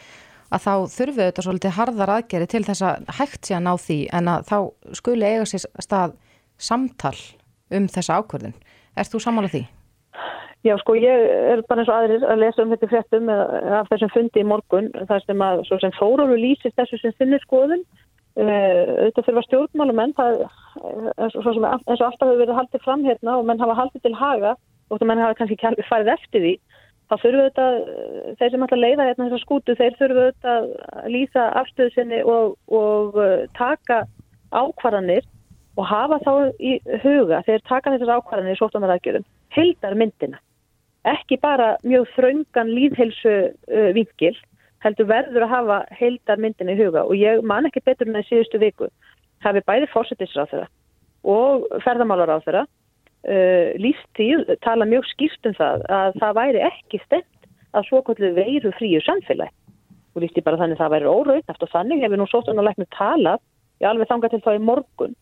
að 0.50 0.64
þá 0.64 0.72
þurfum 0.94 1.18
við 1.18 1.28
þetta 1.28 1.46
svolítið 1.46 1.76
harðar 1.76 2.14
aðgeri 2.16 2.48
til 2.50 2.62
þess 2.66 2.86
að 2.86 3.12
hægt 3.18 3.46
sé 3.46 3.58
að 3.58 3.66
ná 3.66 3.72
því 3.78 3.98
en 4.18 4.30
að 4.30 4.48
þá 4.50 4.56
skuli 4.98 5.28
eiga 5.28 5.50
sér 5.50 5.66
stað 5.82 6.16
samtal 6.60 7.16
um 7.70 7.86
þessa 7.90 8.18
ákvörðun. 8.18 8.56
Er 8.98 9.06
þú 9.06 9.22
samála 9.22 9.50
því? 9.50 9.62
Já, 10.60 10.74
sko, 10.76 10.92
ég 10.92 11.22
er 11.54 11.62
bara 11.64 11.80
eins 11.80 11.88
og 11.88 11.96
aðrir 11.96 12.24
að 12.28 12.42
lesa 12.42 12.60
um 12.60 12.72
þetta 12.74 12.88
fréttum 12.90 13.30
eh, 13.32 13.68
af 13.78 13.86
þessum 13.88 14.10
fundi 14.12 14.42
í 14.42 14.44
morgun, 14.44 14.90
þar 15.08 15.22
sem 15.24 15.44
að, 15.46 15.62
svo 15.70 15.78
sem 15.80 15.94
Þórólu 15.96 16.34
lýsist 16.36 16.76
þessu 16.76 16.98
sem 17.00 17.14
finnir 17.16 17.40
skoðun, 17.46 17.80
uh, 18.36 18.42
auðvitað 18.44 19.24
fyrir 19.24 19.40
að 19.40 19.46
stjórnmálumenn, 19.46 20.12
það 20.18 20.42
eins 21.16 21.38
og 21.40 22.04
alltaf 22.04 22.26
hefur 22.26 22.42
verið 22.42 22.58
haldið 22.58 22.84
fram 22.84 23.06
hérna 23.06 23.38
og 23.38 23.48
menn 23.48 23.62
hafa 23.62 23.78
haldið 23.78 24.04
til 24.04 24.12
haga 24.20 24.52
og 24.90 25.06
menn 25.08 25.22
hafa 25.22 25.38
kannski 25.38 25.56
alveg 25.70 25.88
farið 25.88 26.12
eftir 26.12 26.44
því, 26.44 26.52
þá 27.08 27.16
þurfum 27.22 27.46
þetta, 27.46 27.66
þeir 28.42 28.52
sem 28.52 28.66
alltaf 28.68 28.82
leiða 28.82 29.08
hérna 29.08 29.30
þessar 29.30 29.44
skútu, 29.46 29.78
þeir 29.80 29.98
þurfum 30.02 30.28
þetta 30.28 30.58
að 30.58 31.08
lýsa 31.16 31.46
afstöðu 31.62 31.94
sinni 31.96 32.20
og, 32.34 32.52
og 32.68 33.16
taka 33.56 34.02
ákvarðanir 34.52 35.24
og 35.80 35.88
hafa 35.88 36.20
þá 36.20 36.30
í 36.60 36.76
huga, 37.00 37.40
þeir 37.48 37.64
taka 37.64 37.96
þessar 37.96 38.18
ákvarðanir 38.20 38.58
í 38.58 38.60
sóttamæðagjörðum, 38.60 39.28
heildar 39.56 39.96
myndina 39.96 40.44
ekki 41.08 41.38
bara 41.40 41.74
mjög 41.86 42.08
þraungan 42.16 42.72
líðhelsu 42.76 43.36
uh, 43.50 43.90
vingil, 43.96 44.34
heldur 44.84 45.08
verður 45.08 45.46
að 45.46 45.54
hafa 45.54 45.78
heildar 45.96 46.40
myndin 46.40 46.72
í 46.72 46.76
huga. 46.78 47.04
Og 47.04 47.16
ég 47.20 47.44
man 47.44 47.68
ekki 47.68 47.84
betur 47.84 48.08
en 48.08 48.18
það 48.18 48.26
í 48.26 48.30
síðustu 48.30 48.60
viku 48.62 48.90
hafi 49.44 49.64
bæði 49.64 49.88
fórsetisráð 49.92 50.52
þeirra 50.52 50.68
og 51.30 51.66
ferðamálar 51.84 52.32
á 52.32 52.38
þeirra 52.44 52.64
uh, 52.64 53.88
því, 54.16 54.28
tala 54.64 54.88
mjög 54.88 55.08
skýrt 55.12 55.48
um 55.50 55.56
það 55.56 55.86
að 55.92 56.20
það 56.20 56.36
væri 56.40 56.64
ekki 56.68 57.00
stemt 57.04 57.48
að 57.76 57.86
svokallu 57.88 58.32
veiru 58.36 58.72
fríu 58.76 59.00
samfélag 59.04 59.52
og 60.14 60.24
því 60.24 60.42
bara 60.44 60.58
þannig 60.58 60.76
að 60.76 60.82
það 60.82 60.94
væri 60.94 61.10
órautnaft 61.10 61.64
og 61.64 61.72
þannig 61.72 62.04
hefur 62.04 62.20
nú 62.20 62.28
sótunarleiknum 62.30 62.88
talað 62.96 63.42
ég 63.80 63.88
alveg 63.90 64.10
þanga 64.10 64.30
til 64.32 64.42
þá 64.44 64.50
í 64.56 64.62
morgun 64.64 65.16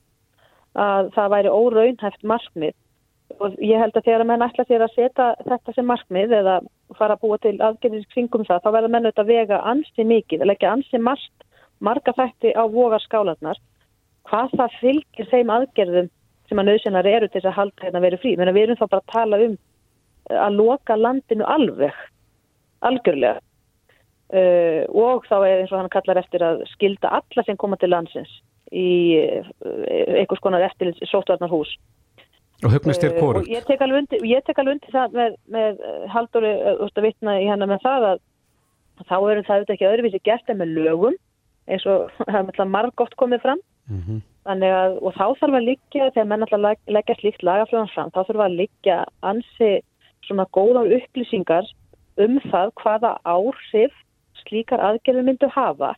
að 0.79 1.11
það 1.16 1.33
væri 1.35 1.53
óraunhæft 1.53 2.24
markmið 2.33 2.76
og 3.37 3.57
ég 3.61 3.81
held 3.81 3.97
að 3.97 4.07
þegar 4.07 4.24
að 4.24 4.31
menn 4.31 4.45
ætla 4.47 4.64
sér 4.66 4.85
að 4.85 4.95
setja 4.95 5.26
þetta 5.45 5.74
sem 5.76 5.87
markmið 5.89 6.35
eða 6.41 6.59
fara 6.99 7.16
að 7.16 7.24
búa 7.24 7.39
til 7.43 7.55
aðgerðis 7.61 8.09
kringum 8.14 8.47
það, 8.49 8.62
þá 8.64 8.70
verður 8.76 8.95
menn 8.95 9.09
auðvitað 9.09 9.33
vega 9.33 9.59
ansi 9.72 10.07
mikið, 10.09 10.45
eða 10.45 10.55
ekki 10.57 10.70
ansi 10.70 11.01
margt, 11.03 11.49
marga 11.85 12.14
þætti 12.16 12.55
á 12.57 12.64
vogar 12.72 13.05
skálanar, 13.05 13.61
hvað 14.29 14.55
það 14.61 14.79
fylgir 14.81 15.31
þeim 15.33 15.53
aðgerðum 15.55 16.09
sem 16.49 16.62
að 16.62 16.70
nöðsynnar 16.70 17.09
eru 17.09 17.29
til 17.29 17.43
þess 17.43 17.51
að 17.51 17.59
halda 17.59 17.85
hérna 17.85 18.03
verið 18.05 18.22
frí. 18.22 18.33
Menna, 18.41 18.55
við 18.57 18.68
erum 18.68 18.81
þá 18.81 18.87
bara 18.87 19.05
að 19.05 19.12
tala 19.12 19.41
um 19.45 19.59
að 20.49 20.57
loka 20.57 20.97
landinu 20.97 21.45
alveg, 21.49 22.01
algjörlega. 22.89 23.45
Uh, 24.29 24.85
og 24.93 25.24
þá 25.24 25.37
er 25.39 25.62
eins 25.62 25.70
og 25.72 25.81
hann 25.81 25.93
kallar 25.93 26.18
eftir 26.20 26.43
að 26.45 26.66
skilda 26.74 27.14
alla 27.16 27.45
sem 27.47 27.57
koma 27.57 27.79
til 27.81 27.89
landsins 27.89 28.29
í 28.68 29.16
uh, 29.16 29.47
einhvers 30.20 30.43
konar 30.45 30.66
eftir 30.66 30.91
sóttvarnarhús 31.09 31.70
Og 32.64 32.72
hugnist 32.74 33.04
þér 33.04 33.14
kórugt? 33.20 33.46
Uh, 33.46 33.54
ég 33.54 33.66
tek 33.68 33.82
alveg 33.84 34.02
undir, 34.02 34.42
tek 34.46 34.59
alveg 34.59 34.78
undir 34.78 34.94
það 34.94 35.12
með, 35.14 35.36
með 35.54 35.82
Haldóri 36.11 36.52
uh, 36.72 37.02
vittna 37.04 37.36
í 37.38 37.46
hennar 37.46 37.70
með 37.70 37.84
það 37.84 38.06
að 38.09 38.24
þá 39.06 39.16
eru 39.18 39.44
það 39.46 39.54
auðvitað 39.54 39.74
ekki 39.76 39.88
öðruvísi 39.92 40.20
gert 40.26 40.50
en 40.50 40.59
með 40.59 40.74
lögum 40.80 41.18
eins 41.68 41.86
og 41.86 42.09
það 42.26 42.50
er 42.50 42.72
margótt 42.72 43.14
komið 43.20 43.44
fram 43.44 43.62
mm 43.88 44.00
-hmm. 44.02 44.20
að, 44.50 44.98
og 45.02 45.14
þá 45.14 45.26
þarf 45.40 45.54
að 45.61 45.68
liggja, 45.70 46.11
þegar 46.11 46.28
menn 46.32 46.46
alltaf 46.46 46.90
leggja 46.96 47.18
slíkt 47.20 47.46
lagaflöðan 47.46 47.94
fram, 47.94 48.11
þá 48.11 48.20
þarf 48.24 48.44
að 48.46 48.59
liggja 48.62 48.98
ansi 49.22 49.70
svona 50.26 50.46
góðar 50.52 50.92
upplýsingar 50.98 51.66
um 52.18 52.40
það 52.50 52.72
hvaða 52.82 53.16
áhrif 53.24 53.94
slíkar 54.42 54.80
aðgerfi 54.82 55.22
myndu 55.22 55.48
hafa 55.54 55.94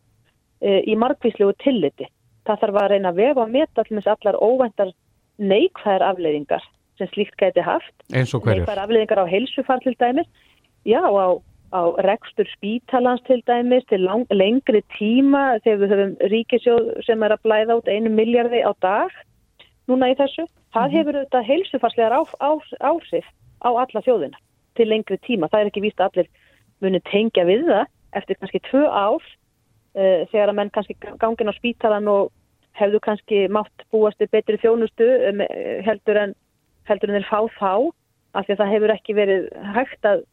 e, 0.61 0.81
í 0.85 0.97
margvíslegu 0.97 1.55
tilliti. 1.65 2.07
Það 2.47 2.61
þarf 2.63 2.81
að 2.81 2.91
reyna 2.93 3.13
að 3.13 3.21
vega 3.21 3.43
og 3.43 3.51
meta 3.51 3.85
allar 4.15 4.37
óvæntar 4.41 4.93
neikvæðar 5.41 6.05
afleiðingar 6.13 6.65
sem 7.01 7.09
slíkt 7.15 7.37
gæti 7.41 7.65
haft. 7.65 7.95
Eins 8.13 8.35
og 8.37 8.45
hverjur? 8.45 8.65
Neikvæðar 8.65 8.83
afleiðingar 8.85 9.23
á 9.25 9.33
heilsufar 9.33 9.81
til 9.85 9.97
dæmis, 10.01 10.29
já 10.85 11.01
á, 11.01 11.29
á 11.73 11.83
rekstur 12.05 12.49
spítalans 12.53 13.25
til 13.27 13.41
dæmis 13.49 13.87
til 13.89 14.05
lang, 14.05 14.27
lengri 14.31 14.83
tíma 14.97 15.61
þegar 15.65 15.81
við 15.83 15.95
höfum 15.95 16.15
ríkisjóð 16.35 16.93
sem 17.07 17.23
er 17.23 17.37
að 17.37 17.45
blæða 17.47 17.81
út 17.81 17.89
einu 17.89 18.13
miljardi 18.13 18.63
á 18.63 18.73
dag 18.85 19.11
núna 19.89 20.13
í 20.13 20.19
þessu. 20.19 20.47
Það 20.75 20.83
mm 20.83 20.91
-hmm. 20.91 20.97
hefur 20.97 21.17
auðvitað 21.17 21.49
heilsufarslegar 21.51 22.15
á, 22.15 22.23
á, 22.41 22.51
áhrif 22.91 23.27
á 23.65 23.71
alla 23.73 24.01
þjóðina 24.07 24.39
til 24.77 24.89
lengri 24.89 25.19
tíma. 25.19 25.49
Það 25.49 25.61
er 25.61 25.67
ekki 25.67 25.85
víst 25.85 26.01
að 26.01 26.11
allir 26.11 26.29
muni 26.81 27.01
tengja 27.01 27.45
við 27.45 27.67
það 27.69 27.87
eftir 28.17 28.37
kannski 28.41 28.61
tvö 28.71 28.85
ár 28.89 29.23
uh, 29.95 30.21
þegar 30.31 30.49
að 30.49 30.57
menn 30.59 30.71
kannski 30.75 30.97
gangin 31.21 31.53
á 31.53 31.55
spítalan 31.55 32.09
og 32.09 32.31
hefðu 32.79 33.01
kannski 33.05 33.47
mátt 33.53 33.87
búast 33.93 34.21
við 34.23 34.33
betri 34.37 34.61
þjónustu 34.63 35.09
um, 35.31 35.43
heldur 35.87 36.21
en 36.21 36.37
heldur 36.89 37.11
en 37.11 37.21
þeir 37.21 37.29
fá 37.31 37.41
þá 37.59 37.73
af 38.39 38.47
því 38.47 38.55
að 38.55 38.61
það 38.63 38.73
hefur 38.75 38.95
ekki 38.95 39.17
verið 39.19 39.49
hægt 39.75 40.07
að 40.07 40.25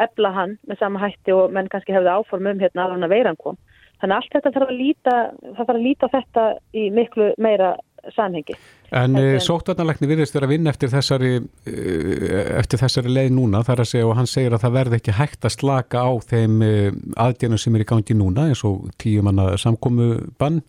ebla 0.00 0.30
hann 0.32 0.56
með 0.68 0.80
sama 0.80 1.02
hætti 1.02 1.34
og 1.34 1.52
menn 1.54 1.68
kannski 1.70 1.94
hefðu 1.94 2.14
áform 2.14 2.48
um 2.50 2.62
hérna 2.62 2.86
að 2.86 2.94
hann 2.94 3.06
að 3.06 3.14
veiran 3.14 3.38
kom. 3.40 3.58
Þannig 4.00 4.14
að 4.14 4.20
allt 4.22 4.34
þetta 4.36 4.52
þarf 4.54 4.70
að 4.70 4.78
líta, 4.80 5.14
það 5.42 5.56
þarf 5.58 5.72
að 5.72 5.84
líta 5.84 6.08
þetta 6.14 6.44
í 6.72 6.84
miklu 6.94 7.26
meira 7.42 7.70
samhengi. 8.14 8.56
En, 8.90 9.16
en 9.18 9.18
eh, 9.20 9.36
sóttvarnarleikni 9.44 10.08
virðist 10.08 10.34
verið 10.34 10.48
að 10.48 10.54
vinna 10.54 10.72
eftir 10.72 10.92
þessari, 10.94 11.32
eh, 11.68 12.38
eftir 12.62 12.80
þessari 12.80 13.12
leið 13.12 13.34
núna 13.36 13.60
þar 13.66 13.84
að 13.84 13.90
segja 13.92 14.08
og 14.08 14.16
hann 14.16 14.30
segir 14.30 14.56
að 14.56 14.64
það 14.64 14.76
verði 14.78 15.00
ekki 15.00 15.16
hægt 15.18 15.44
að 15.44 15.56
slaka 15.58 16.04
á 16.06 16.10
þeim 16.30 16.56
eh, 16.64 16.88
aðdjörnum 17.26 17.60
sem 17.60 17.76
er 17.76 17.84
í 17.84 17.90
gangi 17.92 18.16
núna 18.16 18.48
eins 18.48 18.64
og 18.66 18.88
tíum 19.02 19.28
manna 19.28 19.52
samkomu 19.60 20.14
bann 20.40 20.62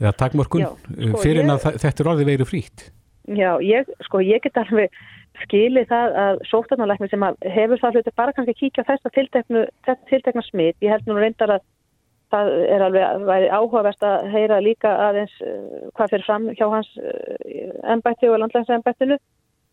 eða 0.00 0.14
takmörkun 0.22 0.64
eh, 0.64 0.72
sko, 1.10 1.20
fyrir 1.22 1.44
en 1.44 1.54
að 1.54 1.68
ég, 1.68 1.78
þetta 1.84 2.02
er 2.02 2.10
orðið 2.12 2.32
veru 2.32 2.48
frítt. 2.48 2.88
Já, 3.26 3.52
ég, 3.64 3.88
sko, 4.06 4.22
ég 4.22 4.42
get 4.44 4.58
alveg 4.62 4.98
skilið 5.42 5.88
það 5.90 6.18
að 6.22 6.42
sóttarnalækni 6.48 7.08
sem 7.12 7.24
að 7.26 7.48
hefur 7.52 7.80
það 7.82 7.98
hluti 7.98 8.12
bara 8.16 8.34
kannski 8.36 8.54
að 8.54 8.60
kíkja 8.60 8.84
þess 8.88 9.08
að 9.08 9.16
tilteknu, 9.18 9.64
tiltekna 10.10 10.44
smitt, 10.46 10.78
ég 10.84 10.94
held 10.94 11.08
nú 11.08 11.18
reyndar 11.18 11.58
að 11.58 11.64
það 12.32 12.52
er 12.74 12.82
alveg 12.82 13.48
áhugavert 13.54 14.06
að 14.06 14.30
heyra 14.32 14.56
líka 14.64 14.90
aðeins 15.08 15.34
uh, 15.46 15.90
hvað 15.94 16.14
fyrir 16.14 16.26
fram 16.26 16.48
hjá 16.58 16.64
hans 16.72 16.88
ennbætti 17.86 18.30
og 18.32 18.40
landlægnsennbættinu 18.42 19.18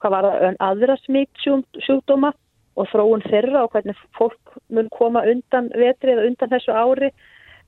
hvað 0.03 0.13
var 0.13 0.27
það 0.27 0.59
aðra 0.67 0.97
smitt 1.01 1.43
sjúkdóma 1.43 2.33
og 2.79 2.89
þróun 2.91 3.23
þeirra 3.27 3.63
og 3.63 3.73
hvernig 3.73 3.97
fólk 4.17 4.57
mun 4.73 4.89
koma 4.93 5.23
undan 5.29 5.69
vetri 5.77 6.15
eða 6.15 6.27
undan 6.29 6.51
þessu 6.53 6.73
ári. 6.75 7.09
eh, 7.11 7.13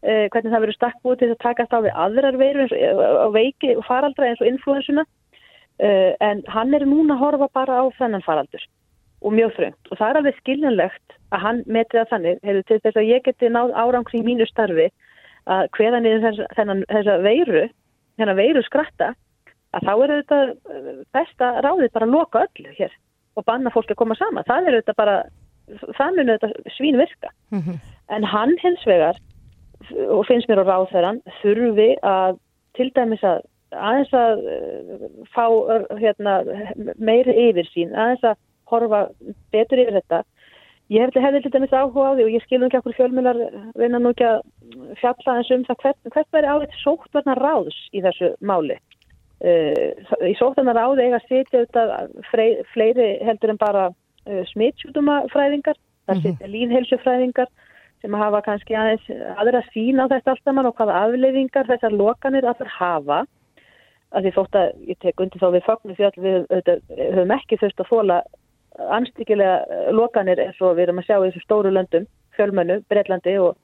hvernig 0.03 0.51
það 0.51 0.63
verður 0.63 0.77
stakkbúið 0.77 1.19
til 1.21 1.29
að 1.31 1.43
taka 1.43 1.67
þá 1.71 1.77
við 1.85 1.99
aðrar 2.05 2.39
veirur 2.41 2.73
á 2.75 3.27
veiki 3.33 3.75
og 3.75 3.85
faraldra 3.87 4.29
eins 4.29 4.41
og 4.41 4.49
influensuna 4.49 5.05
eh, 5.79 6.13
en 6.19 6.43
hann 6.51 6.73
er 6.73 6.85
núna 6.85 7.15
að 7.15 7.23
horfa 7.23 7.49
bara 7.53 7.81
á 7.81 7.83
þennan 7.97 8.25
faraldur 8.25 8.65
og 9.25 9.33
mjög 9.33 9.55
þröngt 9.57 9.91
og 9.91 9.97
það 9.97 10.09
er 10.09 10.19
alveg 10.21 10.39
skiljanlegt 10.41 11.17
að 11.33 11.43
hann 11.45 11.63
metið 11.65 12.01
að 12.03 12.11
þannig 12.13 12.39
hefur 12.43 12.67
til 12.69 12.79
þess 12.83 13.01
að 13.01 13.09
ég 13.09 13.25
geti 13.25 13.49
náð 13.49 13.73
árangring 13.73 14.25
mínu 14.27 14.47
starfi 14.49 14.89
að 15.45 15.69
hveða 15.77 16.01
niður 16.01 16.41
þennan 16.57 16.83
þessa 16.89 17.15
veiru, 17.23 17.63
þennan 18.19 18.39
veiru 18.39 18.63
skratta 18.65 19.13
að 19.75 19.87
þá 19.87 19.93
er 19.95 20.13
þetta 20.13 20.39
besta 21.15 21.51
ráðið 21.65 21.91
bara 21.95 22.07
að 22.07 22.15
loka 22.15 22.45
öllu 22.45 22.73
hér 22.77 22.93
og 23.35 23.45
banna 23.47 23.71
fólk 23.73 23.91
að 23.91 23.99
koma 23.99 24.15
sama. 24.15 24.45
Það 24.47 24.69
er 24.69 24.77
þetta 24.79 24.95
bara, 24.97 25.15
það 25.97 26.17
munir 26.17 26.39
þetta 26.39 26.75
svín 26.77 26.99
virka. 26.99 27.31
-hmm. 27.51 27.79
En 28.15 28.23
hann 28.23 28.55
hins 28.61 28.85
vegar 28.87 29.19
og 30.09 30.25
finnst 30.27 30.49
mér 30.49 30.63
á 30.63 30.65
ráþæran 30.69 31.21
þurfi 31.41 31.91
að 32.05 32.39
til 32.75 32.91
dæmis 32.95 33.23
að 33.23 33.43
aðeins 33.75 34.13
að 34.15 34.45
uh, 34.45 35.03
fá 35.33 35.45
uh, 35.47 35.85
hérna, 35.99 36.39
meiri 36.97 37.35
yfir 37.49 37.67
sín, 37.71 37.93
aðeins 37.95 38.25
að 38.31 38.39
horfa 38.71 39.01
betur 39.53 39.81
yfir 39.83 39.99
þetta. 39.99 40.23
Ég 40.93 41.01
hefði 41.01 41.23
hefði 41.23 41.41
til 41.43 41.53
dæmis 41.55 41.73
áhuga 41.73 42.13
á 42.13 42.15
því 42.15 42.25
og 42.27 42.33
ég 42.35 42.43
skilum 42.45 42.67
ekki 42.67 42.79
okkur 42.81 42.97
fjölmjölar 42.99 43.39
reyna 43.79 44.01
nú 44.01 44.11
ekki 44.13 44.27
að 44.29 44.43
fjalla 45.01 45.37
eins 45.39 45.53
um 45.53 45.63
það 45.65 45.79
hvert, 45.81 46.11
hvert 46.13 46.35
væri 46.35 46.51
áleitt 46.51 46.75
sóttvarnar 46.83 47.41
ráðs 47.41 47.79
í 47.91 48.03
þessu 48.05 48.31
máli. 48.45 48.77
Uh, 49.41 49.91
í 50.29 50.35
sóttvarnar 50.39 50.77
ráði 50.77 51.07
eiga 51.07 51.21
að 51.21 51.29
setja 51.31 51.63
auðvitað 51.63 51.95
fleiri 52.73 53.09
heldur 53.25 53.53
en 53.53 53.61
bara 53.61 53.89
smittsjútumafræðingar, 54.25 55.77
það 56.09 56.15
mhm. 56.15 56.23
setja 56.23 56.47
líðhelsufræðingar 56.49 57.49
sem 58.05 58.17
hafa 58.19 58.41
kannski 58.45 58.75
aðeins 58.77 59.07
aðra 59.41 59.63
sín 59.71 59.97
á 59.97 60.05
þetta 60.05 60.35
alltaf 60.35 60.53
mann 60.53 60.69
og 60.69 60.75
hvaða 60.77 61.01
afleiðingar 61.07 61.69
þessar 61.69 61.95
lokanir 61.97 62.45
allar 62.45 62.71
hafa. 62.77 63.19
Að 64.15 64.27
því 64.27 64.33
þótt 64.35 64.57
að 64.59 64.67
ég 64.91 64.99
tek 65.01 65.21
undir 65.23 65.41
þá 65.41 65.47
við 65.55 65.65
fagnum 65.65 65.97
því 65.97 66.05
að 66.07 66.19
við 66.25 66.69
höfum 67.15 67.33
ekki 67.35 67.59
þurft 67.61 67.81
að 67.81 67.89
fóla 67.89 68.19
anstíkilega 68.95 69.89
lokanir 69.95 70.41
eins 70.43 70.61
og 70.61 70.77
við 70.77 70.85
erum 70.85 71.01
að 71.01 71.07
sjá 71.09 71.15
í 71.17 71.25
þessu 71.25 71.43
stóru 71.43 71.71
löndum, 71.73 72.05
fjölmönnu, 72.37 72.77
Breitlandi 72.91 73.35
og, 73.41 73.57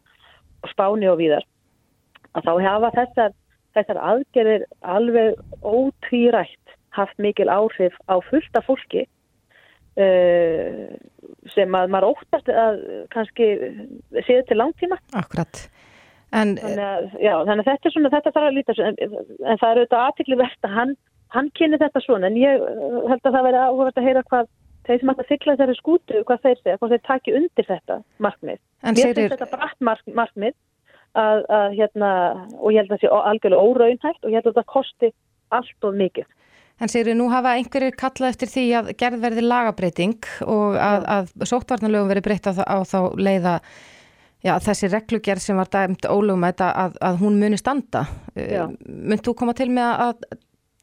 og 0.63 0.73
Spáni 0.73 1.09
og 1.11 1.19
víðar. 1.21 1.45
Að 2.33 2.47
þá 2.47 2.53
hafa 2.65 2.91
þessar, 2.97 3.37
þessar 3.77 4.01
aðgerðir 4.09 4.67
alveg 4.81 5.39
ótvírætt 5.61 6.77
haft 6.97 7.21
mikil 7.21 7.51
áhrif 7.51 7.95
á 8.09 8.17
fullta 8.25 8.63
fólki 8.65 9.05
sem 11.51 11.75
að 11.75 11.91
maður 11.91 12.13
óttast 12.13 12.49
að 12.49 12.81
kannski 13.11 13.51
séu 14.27 14.41
til 14.47 14.57
langtíma. 14.59 14.97
Akkurat. 15.17 15.65
En, 16.31 16.55
þannig, 16.55 16.85
að, 16.85 17.07
já, 17.19 17.33
þannig 17.43 17.65
að 17.65 17.69
þetta 17.73 17.87
er 17.89 17.93
svona, 17.95 18.11
þetta 18.13 18.31
þarf 18.31 18.47
að 18.47 18.55
líta 18.55 18.75
en, 18.79 18.97
en 19.03 19.59
það 19.59 19.67
er 19.67 19.79
auðvitað 19.81 20.03
aðtikli 20.05 20.37
verðt 20.39 20.67
að 20.67 20.75
hann, 20.77 20.93
hann 21.35 21.49
kynni 21.59 21.79
þetta 21.81 22.01
svona 22.05 22.29
en 22.31 22.37
ég 22.39 22.63
uh, 22.63 23.01
held 23.11 23.25
að 23.27 23.35
það 23.35 23.47
veri 23.49 23.63
áhugast 23.65 23.99
að 23.99 24.07
heyra 24.07 24.23
hvað 24.29 24.51
þeir 24.87 25.01
sem 25.01 25.11
ætla 25.11 25.25
að 25.25 25.31
sigla 25.31 25.55
þessari 25.57 25.77
skútu, 25.77 26.21
hvað 26.29 26.45
þeir 26.45 26.61
segja, 26.61 26.77
hvað 26.79 26.93
þeir 26.95 27.03
taki 27.09 27.33
undir 27.37 27.67
þetta 27.67 27.97
markmið. 28.23 28.61
En 28.81 28.95
Sigríður- 28.95 29.19
finnst 29.19 29.35
þetta 29.35 29.57
bratt 29.57 29.83
mark, 29.89 30.13
markmið 30.21 30.55
að, 31.19 31.43
að 31.59 31.75
hérna, 31.81 32.11
og 32.57 32.71
ég 32.71 32.79
held 32.79 32.87
að 32.87 32.95
það 32.95 33.03
sé 33.03 33.11
algjörlega 33.19 33.67
óraunhægt 33.67 34.23
og 34.23 34.31
ég 34.31 34.39
held 34.39 34.47
að 34.47 34.53
þetta 34.55 34.71
kosti 34.71 35.11
allt 35.51 35.89
of 35.89 35.99
mikið. 35.99 36.31
En 36.81 36.89
segir 36.89 37.13
nú 37.13 37.27
hafa 37.29 37.53
einhverjir 37.59 37.93
kallað 37.93 38.31
eftir 38.33 38.49
því 38.49 38.61
að 38.79 38.91
gerð 38.97 39.21
verði 39.21 39.41
lagabreiting 39.45 40.29
og 40.49 40.77
að, 40.81 41.03
að 41.15 41.33
sóttvarnalögum 41.51 42.09
verði 42.09 42.23
breytt 42.25 42.49
á, 42.49 42.57
á 42.57 42.77
þá 42.89 42.99
leiða 43.21 43.57
já, 44.41 44.55
þessi 44.65 44.89
reglugerð 44.89 45.43
sem 45.43 45.59
var 45.61 45.69
dæmt 45.69 46.07
ólögum 46.09 46.47
að, 46.47 46.63
að, 46.97 47.19
hún 47.21 47.37
muni 47.41 47.59
standa. 47.61 48.07
Já. 48.33 48.65
Mynd 48.81 49.21
þú 49.27 49.35
koma 49.37 49.53
til 49.57 49.69
með 49.69 50.05
að 50.07 50.25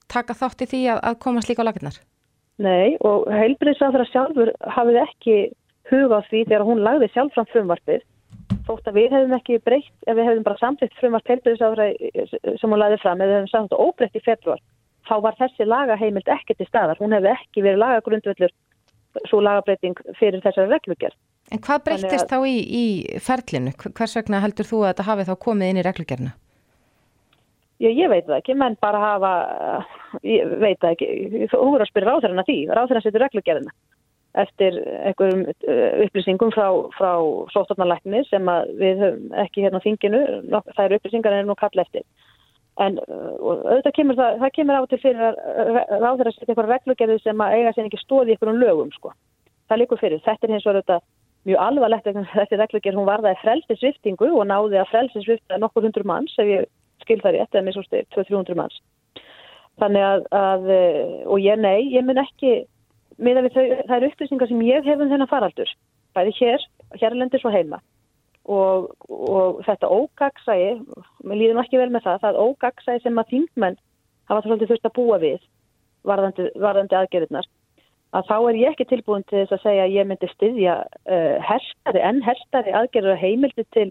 taka 0.08 0.38
þátt 0.38 0.62
í 0.62 0.70
því 0.70 0.84
að, 0.94 1.02
að 1.10 1.18
komast 1.26 1.50
líka 1.50 1.66
á 1.66 1.68
laginnar? 1.68 1.98
Nei, 2.62 2.94
og 3.06 3.26
heilbriðsraðara 3.30 4.06
sjálfur 4.12 4.54
hafið 4.78 5.02
ekki 5.02 5.36
huga 5.90 6.22
á 6.22 6.26
því 6.30 6.46
þegar 6.46 6.66
hún 6.68 6.86
lagði 6.86 7.10
sjálf 7.12 7.34
fram 7.34 7.50
frumvarpið 7.50 8.06
þótt 8.68 8.88
að 8.88 8.98
við 8.98 9.14
hefðum 9.14 9.36
ekki 9.38 9.60
breytt 9.64 9.92
ef 10.06 10.16
við 10.16 10.26
hefðum 10.28 10.46
bara 10.46 10.60
samtitt 10.60 10.98
frumvart 11.00 11.30
heilbriðsraðara 11.32 11.86
sem 12.60 12.72
hún 12.72 12.82
lagði 12.82 12.98
fram 13.02 13.22
eða 13.22 13.30
við 13.30 13.36
hefðum 13.38 13.52
samtitt 13.52 13.80
óbreytt 13.82 14.18
í 14.18 14.24
februar 14.24 14.60
þá 15.08 15.14
var 15.24 15.38
þessi 15.40 15.66
lagaheimild 15.68 16.28
ekki 16.34 16.56
til 16.58 16.68
staðar 16.68 17.00
hún 17.00 17.16
hefði 17.16 17.32
ekki 17.34 17.64
verið 17.64 17.82
lagagrundvöldur 17.84 18.54
svo 19.28 19.40
lagabreiting 19.42 19.96
fyrir 20.20 20.44
þessari 20.44 20.70
reglugjörn 20.74 21.16
En 21.48 21.62
hvað 21.64 21.84
breyttist 21.86 22.28
Þannig 22.28 22.28
þá 22.28 22.38
í, 22.44 22.56
í 22.60 23.20
ferlinu? 23.24 23.70
Hvers 23.96 24.16
vegna 24.18 24.42
heldur 24.44 24.68
þú 24.68 24.82
að 24.82 24.90
þetta 24.90 25.06
hafi 25.06 25.24
þá 25.30 25.34
komið 25.46 25.70
inn 25.72 25.80
í 25.80 25.84
reglugerna? 25.86 26.32
Já, 27.78 27.88
ég 27.94 28.10
veit 28.10 28.26
það 28.26 28.40
ekki, 28.40 28.56
menn 28.58 28.74
bara 28.82 28.98
hafa, 29.00 29.30
ég 30.26 30.50
veit 30.58 30.80
það 30.82 30.96
ekki, 30.96 31.08
þú 31.52 31.60
voru 31.62 31.84
að 31.86 31.90
spyrja 31.92 32.10
ráðherrana 32.10 32.44
því, 32.48 32.56
ráðherran 32.74 33.04
setur 33.06 33.22
reglugerðina 33.22 33.74
eftir 34.38 34.76
einhverjum 35.08 35.44
uh, 35.48 36.02
upplýsingum 36.04 36.50
frá, 36.54 36.66
frá 36.98 37.12
sóttarnalækni 37.54 38.20
sem 38.28 38.50
að 38.50 38.74
við 38.82 39.00
höfum 39.02 39.38
ekki 39.44 39.64
hérna 39.64 39.80
á 39.80 39.86
þinginu, 39.86 40.20
nok- 40.52 40.68
þær 40.76 40.96
upplýsingar 40.98 41.38
er 41.38 41.48
nú 41.48 41.56
kall 41.58 41.80
eftir. 41.80 42.04
En 42.78 42.98
uh, 43.02 43.30
auðvitað 43.42 43.94
kemur 43.96 44.18
það, 44.18 44.36
það 44.42 44.54
kemur 44.54 44.78
á 44.78 44.82
til 44.86 45.00
fyrir 45.02 45.22
að 45.28 45.38
uh, 45.38 45.78
ráðherra 45.98 46.32
setja 46.34 46.52
einhverja 46.52 46.74
reglugerði 46.76 47.16
sem 47.24 47.40
að 47.42 47.54
eiga 47.56 47.72
sér 47.74 47.88
ekki 47.88 48.02
stóði 48.04 48.30
í 48.30 48.36
einhverjum 48.36 48.60
lögum, 48.62 48.92
sko. 48.94 49.14
Það 49.68 49.80
líkur 49.82 50.02
fyrir, 50.02 50.22
þetta 50.26 50.46
er 50.46 50.54
hins 50.54 50.66
vegar 50.68 50.78
auðvitað 50.78 51.06
mjög 51.48 51.64
alvarlegt 51.64 52.08
að 52.10 52.20
þessi 52.34 52.60
reglugerð, 52.60 52.98
hún 52.98 53.08
varðaði 53.08 53.40
frelsisviftingu 53.42 54.30
og 54.30 54.46
náði 54.48 54.80
að 54.80 54.90
frelsisvifta 54.92 55.58
nokkur 55.60 55.86
hundur 55.86 56.06
manns, 56.08 56.34
ef 56.38 56.50
ég 56.50 56.70
skil 57.04 57.20
það 57.22 57.36
rétt, 57.36 57.52
eða 57.54 57.66
mér 57.66 57.76
svo 57.76 57.84
styr, 57.86 58.08
200-300 58.14 58.58
manns. 58.58 58.80
Þannig 59.78 60.04
að, 60.04 60.24
að, 60.34 60.70
eh, 60.74 61.12
og 61.30 61.38
ég 61.42 61.60
nei, 61.62 61.86
ég 61.94 62.06
mun 62.06 62.18
ekki, 62.20 62.54
miða 63.22 63.44
við 63.46 63.54
þau, 63.54 63.66
það 63.86 63.96
eru 63.98 64.10
upplýsingar 64.10 64.50
sem 64.50 64.64
ég 64.66 64.88
hef 64.88 64.98
um 64.98 65.12
þennan 65.12 65.30
faraldur, 65.30 65.70
bæði 66.18 66.34
hér, 66.40 66.66
hérlendis 66.98 67.46
og 67.46 67.54
heima. 67.54 67.80
Og, 68.48 68.88
og 69.12 69.58
þetta 69.66 69.90
ógagsægi, 69.92 70.70
mér 71.28 71.36
líður 71.36 71.58
nú 71.58 71.60
ekki 71.60 71.80
vel 71.80 71.90
með 71.92 72.06
það, 72.06 72.22
það 72.22 72.38
ógagsægi 72.46 73.02
sem 73.04 73.20
að 73.20 73.32
þingmenn 73.34 73.76
hafa 74.30 74.44
svolítið 74.46 74.70
þurft 74.72 74.88
að 74.88 74.94
búa 74.96 75.18
við 75.20 75.42
varðandi, 76.08 76.46
varðandi 76.56 76.96
aðgerðirnar, 76.96 77.48
að 78.16 78.30
þá 78.30 78.36
er 78.38 78.58
ég 78.62 78.72
ekki 78.72 78.86
tilbúin 78.88 79.26
til 79.28 79.42
þess 79.42 79.56
að 79.58 79.64
segja 79.66 79.84
að 79.84 79.96
ég 79.98 80.08
myndi 80.08 80.30
styðja 80.32 80.76
uh, 80.86 81.36
herstari, 81.44 82.02
enn 82.08 82.22
herstari 82.24 82.74
aðgerður 82.80 83.16
og 83.18 83.22
heimildi 83.22 83.66
til 83.76 83.88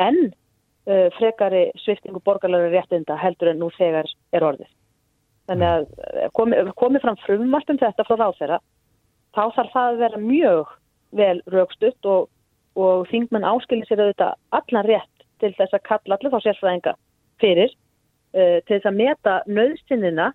enn 0.00 0.22
uh, 0.30 1.08
frekari 1.18 1.66
sviftingu 1.84 2.22
borgarlega 2.24 2.72
réttinda 2.72 3.18
heldur 3.20 3.52
en 3.52 3.60
nú 3.60 3.68
þegar 3.76 4.08
er 4.32 4.48
orðið. 4.48 4.72
Þannig 5.48 5.68
að 5.68 5.84
eh, 6.12 6.26
komi, 6.36 6.56
komi 6.76 7.00
fram 7.00 7.16
frumvart 7.22 7.70
um 7.72 7.78
þetta 7.80 8.04
frá 8.04 8.18
ráðherra, 8.20 8.58
þá 9.32 9.42
þarf 9.56 9.70
það 9.72 9.86
að 9.92 10.02
vera 10.02 10.18
mjög 10.20 10.74
vel 11.16 11.36
raukstutt 11.54 12.08
og, 12.08 12.26
og 12.78 13.08
þingmenn 13.10 13.46
áskilir 13.46 13.88
sér 13.88 14.04
auðvitað 14.04 14.36
allan 14.58 14.86
rétt 14.86 15.26
til 15.42 15.52
þess 15.58 15.74
að 15.76 15.86
kalla 15.88 16.18
allir 16.18 16.34
þá 16.34 16.40
sérfræðinga 16.44 16.94
fyrir 17.42 17.72
uh, 17.72 18.58
til 18.66 18.76
þess 18.76 18.90
að 18.90 19.00
meta 19.00 19.36
nöðsynina 19.50 20.30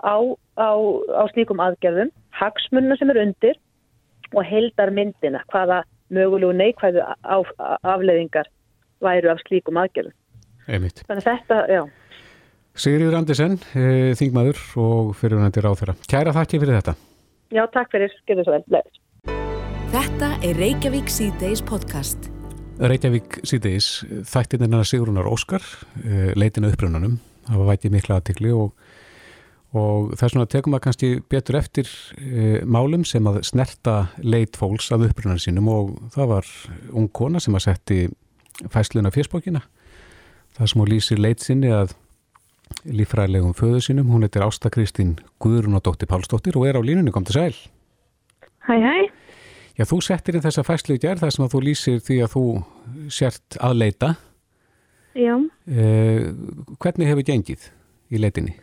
á, 0.00 0.16
á, 0.58 0.70
á 1.14 1.22
slíkum 1.32 1.62
aðgerðum, 1.62 2.12
hagsmunna 2.34 2.96
sem 2.98 3.12
er 3.12 3.20
undir 3.22 3.60
og 4.34 4.46
heldar 4.48 4.92
myndina 4.94 5.44
hvaða 5.52 5.82
mögulegu 6.14 6.54
neikvæðu 6.56 7.04
af, 7.04 7.52
afleðingar 7.82 8.48
væru 9.04 9.32
af 9.32 9.42
slíkum 9.44 9.78
aðgerðum. 9.80 10.16
Einmitt. 10.68 11.04
Þannig 11.08 11.26
þetta, 11.28 11.60
já. 11.68 11.82
Sigriður 12.74 13.20
Andersen, 13.20 13.58
eh, 13.78 14.12
þingmaður 14.18 14.60
og 14.82 15.12
fyrirvunandi 15.20 15.62
ráþæra. 15.62 15.94
Kæra 16.10 16.34
þakki 16.34 16.58
fyrir 16.62 16.80
þetta. 16.80 16.94
Já, 17.54 17.62
takk 17.70 17.92
fyrir, 17.92 18.14
gerðu 18.26 18.46
svo 18.46 18.56
vel. 18.56 18.64
Leður. 18.74 19.03
Þetta 19.94 20.40
er 20.42 20.56
Reykjavík 20.58 21.06
C-Days 21.06 21.60
podcast. 21.62 22.24
Reykjavík 22.82 23.36
síðdeis, 23.46 24.00
þættirinn 24.26 24.66
hennar 24.66 24.88
Sigrunar 24.90 25.28
Óskar, 25.30 25.62
eh, 26.02 26.32
leitin 26.34 26.66
að 26.66 26.74
upprunanum, 26.74 27.12
hafa 27.46 27.66
vætið 27.68 27.94
mikla 27.94 28.16
aðtikli 28.18 28.50
og, 28.50 28.72
og 29.70 30.10
það 30.16 30.26
er 30.26 30.32
svona 30.34 30.48
að 30.48 30.52
tekum 30.56 30.74
að 30.74 30.82
kannski 30.88 31.12
betur 31.30 31.60
eftir 31.60 31.94
e, 32.18 32.64
málum 32.66 33.06
sem 33.06 33.22
að 33.22 33.44
snerta 33.46 33.96
leit 34.18 34.58
fólks 34.58 34.90
að 34.90 35.12
upprunan 35.12 35.38
sínum 35.38 35.70
og 35.70 35.94
það 36.18 36.30
var 36.32 36.52
ung 36.90 37.06
kona 37.14 37.38
sem 37.38 37.54
að 37.54 37.66
setti 37.68 38.02
fæsluna 38.66 39.14
fjöspókina, 39.14 39.62
það 40.58 40.72
sem 40.72 40.82
hún 40.82 40.90
lýsir 40.90 41.22
leit 41.22 41.38
sinni 41.38 41.70
að 41.70 41.94
lífræðilegum 42.82 43.54
föðu 43.54 43.78
sínum, 43.78 44.10
hún 44.10 44.26
heitir 44.26 44.42
Ásta 44.42 44.74
Kristín 44.74 45.20
Guðrún 45.38 45.78
og 45.78 45.86
dóttir 45.86 46.10
Pálsdóttir 46.10 46.58
og 46.58 46.66
er 46.66 46.74
á 46.74 46.82
línunni, 46.82 47.14
kom 47.14 47.22
til 47.22 47.38
sæl. 47.38 47.60
Hæ, 48.66 48.74
hæ. 48.74 49.23
Já, 49.74 49.82
þú 49.90 49.98
settir 50.06 50.36
inn 50.36 50.44
þessa 50.44 50.62
fæslu 50.66 50.94
í 50.94 51.02
gerð 51.02 51.24
þar 51.24 51.34
sem 51.34 51.44
að 51.46 51.54
þú 51.56 51.60
lýsir 51.66 52.02
því 52.06 52.18
að 52.22 52.34
þú 52.36 52.44
sért 53.10 53.56
að 53.58 53.76
leita. 53.80 54.10
Já. 55.18 55.34
Eh, 55.66 56.28
hvernig 56.82 57.10
hefur 57.10 57.26
gengið 57.26 57.66
í 58.14 58.20
leitinni? 58.22 58.54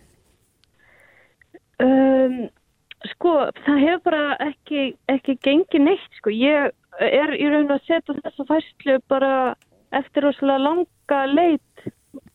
Um, 1.82 2.38
sko, 3.16 3.34
það 3.66 3.84
hefur 3.86 4.04
bara 4.08 4.24
ekki, 4.46 4.92
ekki 5.12 5.36
gengið 5.44 5.86
neitt, 5.90 6.20
sko. 6.20 6.32
Ég 6.32 6.72
er 7.04 7.36
í 7.36 7.48
raun 7.52 7.72
að 7.72 7.84
setja 7.88 8.16
þessa 8.22 8.48
fæslu 8.48 9.00
bara 9.12 9.34
eftir 9.96 10.28
rosalega 10.28 10.64
langa 10.64 11.24
leit, 11.28 11.88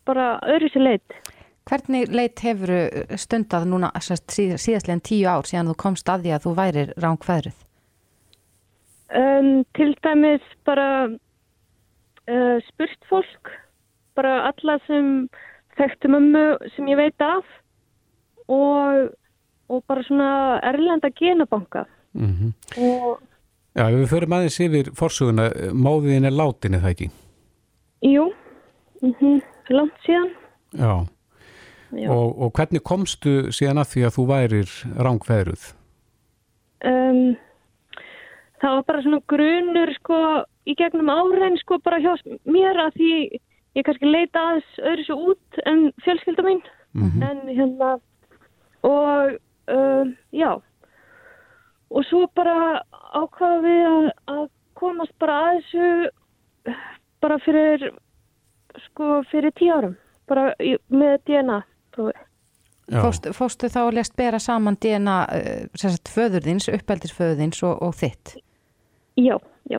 bara 0.08 0.34
öðru 0.44 0.72
sér 0.74 0.84
leit. 0.90 1.20
Hvernig 1.66 2.12
leit 2.12 2.40
hefur 2.44 2.70
stundað 3.18 3.64
núna 3.70 3.88
sérst, 4.04 4.28
síð, 4.30 4.58
síðastlegin 4.62 5.02
tíu 5.02 5.30
ár 5.32 5.48
síðan 5.48 5.72
þú 5.72 5.78
komst 5.80 6.12
að 6.12 6.26
því 6.26 6.36
að 6.36 6.44
þú 6.44 6.58
værir 6.60 6.92
rán 7.00 7.18
hverjuð? 7.24 7.65
Um, 9.06 9.64
til 9.78 9.94
dæmis 10.02 10.42
bara 10.66 11.06
uh, 11.06 12.56
spurt 12.66 13.06
fólk, 13.10 13.52
bara 14.18 14.48
alla 14.48 14.78
sem 14.86 15.28
þekktu 15.78 16.10
mömmu 16.10 16.46
sem 16.74 16.88
ég 16.90 16.98
veit 16.98 17.22
af 17.22 17.46
og, 18.48 19.12
og 19.68 19.84
bara 19.86 20.02
svona 20.02 20.58
erlenda 20.62 21.10
genabanka. 21.10 21.84
Mm 22.12 22.32
-hmm. 22.32 22.52
Og 22.82 23.20
Já, 23.76 23.90
við 23.92 24.06
förum 24.08 24.32
aðeins 24.32 24.60
yfir 24.60 24.86
forsuguna, 24.94 25.50
móðiðin 25.72 26.24
er 26.24 26.30
látin 26.30 26.74
eða 26.74 26.90
ekki? 26.90 27.10
jú, 28.02 28.32
mm 29.02 29.12
-hmm, 29.20 29.40
langt 29.68 29.98
síðan. 30.06 30.30
Já. 30.72 31.06
Já. 31.90 32.10
Og, 32.10 32.38
og 32.42 32.52
hvernig 32.52 32.82
komstu 32.82 33.52
síðan 33.52 33.78
að 33.78 33.90
því 33.92 34.00
að 34.06 34.14
þú 34.16 34.26
værir 34.26 34.68
rángveðruð? 34.98 35.74
Um, 36.84 37.36
það 38.62 38.76
var 38.76 38.86
bara 38.88 39.02
svona 39.04 39.20
grunur 39.30 39.92
sko 39.98 40.20
í 40.66 40.74
gegnum 40.78 41.10
árein 41.12 41.58
sko 41.60 41.78
bara 41.84 42.00
hjá 42.02 42.14
mér 42.48 42.80
að 42.86 42.98
því 42.98 43.12
ég 43.76 43.86
kannski 43.86 44.08
leita 44.08 44.42
aðeins 44.42 44.78
öðru 44.90 45.06
svo 45.06 45.16
út 45.32 45.60
en 45.68 45.90
fjölskylda 46.04 46.46
mín. 46.46 46.62
Mhm. 46.96 47.22
en 47.22 47.40
hérna 47.48 48.00
og 48.82 49.36
um, 49.68 50.16
já. 50.32 50.60
Og 51.90 52.04
svo 52.08 52.26
bara 52.34 52.82
ákvaða 53.14 53.60
við 53.62 53.82
að, 53.86 54.10
að 54.26 54.46
komast 54.74 55.12
bara 55.20 55.36
að 55.42 55.58
þessu 55.58 56.74
bara 57.20 57.38
fyrir 57.44 57.90
sko 58.86 59.22
fyrir 59.30 59.52
tíu 59.56 59.74
árum. 59.74 59.96
Bara 60.26 60.54
í, 60.58 60.76
með 60.88 61.20
DNA 61.26 61.60
prófi 61.94 62.16
Fóstu, 62.86 63.32
fóstu 63.34 63.66
þá 63.66 63.80
að 63.82 63.96
lest 63.98 64.14
bera 64.14 64.38
saman 64.38 64.76
DNA 64.78 65.14
uh, 65.26 65.62
sagt, 65.74 66.06
föðurðins, 66.06 66.68
uppeldisföðurðins 66.70 67.64
og, 67.66 67.80
og 67.82 67.96
þitt? 67.98 68.36
Já, 69.16 69.36
já. 69.72 69.78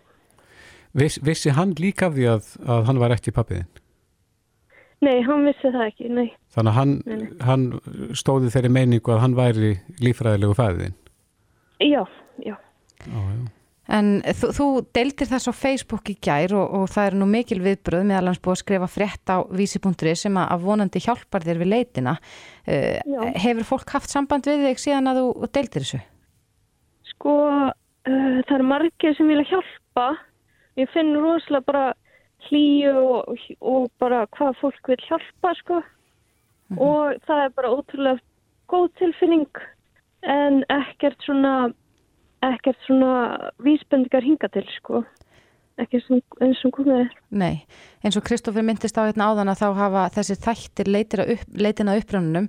Viss, 0.97 1.19
vissi 1.21 1.51
hann 1.53 1.75
líka 1.77 2.07
af 2.09 2.15
því 2.17 2.29
að, 2.31 2.47
að 2.65 2.88
hann 2.89 3.01
var 3.03 3.13
ekki 3.17 3.33
pappiðin? 3.35 3.67
Nei, 5.05 5.19
hann 5.27 5.43
vissi 5.45 5.69
það 5.69 5.83
ekki, 5.91 6.07
nei. 6.09 6.29
Þannig 6.55 6.71
að 6.71 6.77
hann, 6.79 6.93
Nei, 7.05 7.17
nei. 7.21 7.27
hann 7.45 7.67
stóði 8.17 8.49
þeirri 8.55 8.71
meiningu 8.73 9.13
að 9.13 9.19
hann 9.21 9.35
væri 9.38 9.75
lífræðilegu 10.01 10.55
fæðin? 10.57 10.95
Já, 11.85 12.01
já. 12.41 12.55
Já, 13.05 13.19
já. 13.21 13.45
En 13.88 14.09
þú, 14.35 14.47
þú 14.57 14.65
deildir 14.97 15.29
þess 15.29 15.47
á 15.47 15.53
Facebook 15.55 16.09
í 16.11 16.17
gær 16.19 16.51
og, 16.59 16.73
og 16.75 16.89
það 16.91 17.05
er 17.07 17.13
nú 17.21 17.27
mikil 17.29 17.61
viðbröð 17.63 18.01
meðal 18.09 18.25
hans 18.33 18.41
búið 18.43 18.57
að 18.57 18.61
skrifa 18.65 18.89
frétt 18.91 19.31
á 19.31 19.38
vísi.ri 19.47 20.15
sem 20.19 20.35
að, 20.41 20.49
að 20.57 20.65
vonandi 20.65 21.01
hjálpar 21.05 21.45
þér 21.45 21.61
við 21.61 21.69
leitina. 21.71 22.17
Uh, 22.67 22.97
Já. 22.99 23.21
hefur 23.45 23.69
fólk 23.69 23.93
haft 23.95 24.11
samband 24.11 24.49
við 24.49 24.65
þig 24.65 24.81
síðan 24.83 25.07
að 25.13 25.21
þú 25.21 25.51
deildir 25.55 25.85
þessu? 25.85 26.01
Sko, 27.13 27.38
uh, 28.08 28.39
það 28.47 28.55
eru 28.58 28.68
margir 28.72 29.16
sem 29.18 29.30
vilja 29.30 29.49
hjálpa. 29.51 30.08
Ég 30.78 30.91
finn 30.93 31.16
rosalega 31.18 31.68
bara 31.68 31.86
hlýju 32.47 32.93
og, 32.95 33.45
og 33.62 33.88
bara 34.01 34.26
hvað 34.38 34.60
fólk 34.62 34.91
vil 34.93 35.01
hjálpa 35.08 35.53
sko. 35.62 35.82
Og 36.78 37.20
það 37.28 37.43
er 37.43 37.53
bara 37.55 37.74
ótrúlega 37.74 38.24
góð 38.68 38.89
tilfinning 38.99 39.62
en 40.28 40.64
ekkert 40.74 41.22
svona 41.24 41.70
ekkert 42.45 42.80
svona 42.86 43.51
vísbendingar 43.64 44.26
hinga 44.26 44.49
til 44.53 44.68
sko. 44.76 45.03
Ekki 45.78 46.01
eins 46.41 46.64
og 46.66 46.74
komið 46.74 47.03
er. 47.03 47.10
Nei, 47.30 47.55
eins 48.01 48.18
og 48.18 48.26
Kristoffer 48.26 48.66
myndist 48.66 48.97
á 48.97 49.05
hérna 49.05 49.30
áðan 49.30 49.53
að 49.53 49.62
þá 49.62 49.68
hafa 49.78 50.05
þessi 50.16 50.38
þættir 50.41 50.89
leitina 50.89 51.28
upp, 51.36 51.91
að 51.93 52.01
upprönnunum 52.01 52.47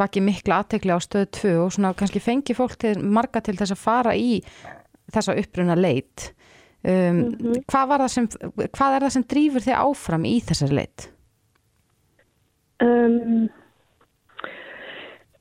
vakið 0.00 0.24
mikla 0.24 0.62
aðtekli 0.62 0.94
á 0.96 0.98
stöðu 1.04 1.28
2 1.36 1.50
og 1.66 1.74
svona 1.74 1.92
kannski 1.96 2.22
fengi 2.24 2.56
fólk 2.56 2.78
til 2.80 2.94
marga 3.04 3.42
til 3.44 3.58
þess 3.58 3.74
að 3.74 3.82
fara 3.82 4.14
í 4.16 4.40
þessa 5.12 5.38
upprunna 5.40 5.78
leit. 5.78 6.30
Um, 6.82 7.24
hvað, 7.70 7.88
var 7.90 8.02
það 8.02 8.12
sem, 8.16 8.28
hvað 8.74 8.94
er 8.96 9.04
það 9.04 9.12
sem 9.14 9.26
drýfur 9.30 9.66
þig 9.66 9.76
áfram 9.78 10.24
í 10.26 10.36
þessari 10.42 10.78
leit? 10.80 11.12
um, 12.82 13.48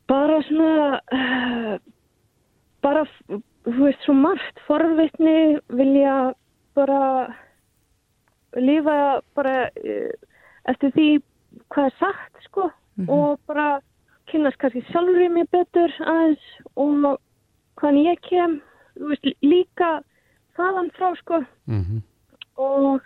bara 0.07 0.41
svona 0.47 0.99
uh, 1.15 1.77
bara 2.83 3.05
þú 3.65 3.77
veist 3.85 4.05
svo 4.05 4.15
margt. 4.17 4.63
Forvitni 4.67 5.59
vilja 5.77 6.33
bara 6.77 7.01
lifa 8.57 8.97
bara 9.37 9.69
uh, 9.69 10.11
eftir 10.71 10.93
því 10.97 11.07
hvað 11.73 11.89
er 11.89 11.97
sagt 11.99 12.49
sko. 12.49 12.69
Og 13.09 13.39
bara 13.49 13.79
kynast 14.29 14.59
kannski 14.61 14.83
sjálfur 14.91 15.23
í 15.25 15.29
mig 15.33 15.47
betur 15.51 15.93
aðeins 16.05 16.43
og 16.77 17.15
hvaðan 17.79 18.03
ég 18.03 18.19
kem 18.27 18.59
veist, 19.09 19.27
líka 19.41 19.89
þaðan 20.57 20.91
frá 20.97 21.11
sko. 21.19 21.41
Og 22.61 23.01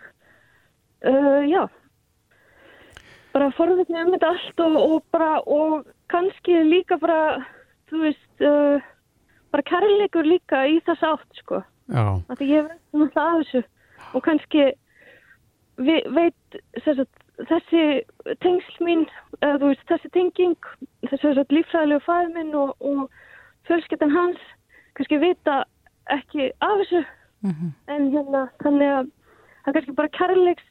uh, 1.06 1.42
já. 1.48 1.66
Bara 3.36 3.52
forðutni 3.56 4.00
um 4.00 4.12
þetta 4.14 4.32
allt 4.32 4.64
og, 4.64 4.76
og 4.80 5.04
bara 5.12 5.40
og 5.44 5.86
kannski 6.12 6.62
líka 6.64 6.98
bara 7.00 7.44
þú 7.90 8.02
veist 8.06 8.44
uh, 8.44 8.80
bara 9.52 9.62
kærleikur 9.62 10.26
líka 10.26 10.66
í 10.68 10.80
þess 10.86 11.04
átt 11.06 11.42
sko. 11.42 11.62
Að 11.92 12.42
ég 12.42 12.66
veit 12.66 12.80
náttúrulega 12.92 13.26
af 13.26 13.44
þessu. 13.44 13.62
Og 14.14 14.22
kannski 14.24 14.64
vi, 15.76 16.00
veit 16.16 16.58
sagt, 16.84 17.22
þessi 17.50 17.84
tengsl 18.42 18.84
mín 18.84 19.06
eða 19.42 19.60
þú 19.60 19.70
veist 19.70 19.88
þessi 19.90 20.12
tenging 20.14 20.70
þessi 21.10 21.32
lífræðilegu 21.52 22.04
fæð 22.06 22.30
minn 22.34 22.54
og, 22.56 22.72
og 22.80 23.10
fjölskyttan 23.68 24.14
hans 24.14 24.40
kannski 24.96 25.20
vita 25.20 25.64
ekki 26.12 26.50
af 26.64 26.80
þessu. 26.82 27.02
En 27.92 28.08
hérna 28.10 28.46
þannig 28.62 28.92
að 28.92 29.10
það 29.62 29.68
er 29.70 29.76
kannski 29.76 29.96
bara 29.98 30.14
kærleiks 30.16 30.66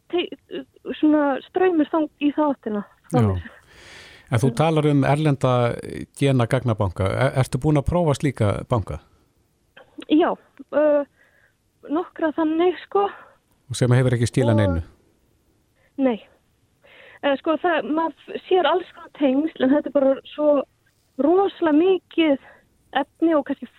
ströymir 1.49 1.91
þang 1.91 2.09
í 2.19 2.31
þáttina. 2.35 2.83
En 3.15 4.41
þú 4.41 4.49
talar 4.57 4.87
um 4.89 5.03
erlenda 5.05 5.51
gena 6.19 6.47
gagnabanka. 6.49 7.07
Er, 7.07 7.35
ertu 7.43 7.61
búin 7.61 7.79
að 7.79 7.89
prófa 7.91 8.15
slíka 8.17 8.53
banka? 8.69 8.99
Já 10.11 10.31
uh, 10.33 11.03
nokkra 11.89 12.31
þannig 12.35 12.79
sko. 12.83 13.07
Sem 13.73 13.93
hefur 13.95 14.15
ekki 14.17 14.29
stíla 14.29 14.55
neinu? 14.57 14.81
nei. 15.97 16.17
Uh, 17.23 17.33
sko 17.39 17.55
það, 17.61 17.87
maður 17.95 18.41
sér 18.49 18.67
alls 18.69 18.89
konar 18.95 19.13
tengsl 19.19 19.65
en 19.65 19.73
þetta 19.73 19.91
er 19.91 19.95
bara 19.95 20.15
svo 20.33 20.49
rosalega 21.21 21.77
mikið 21.77 22.49
efni 22.99 23.35
og 23.37 23.45
kannski 23.47 23.69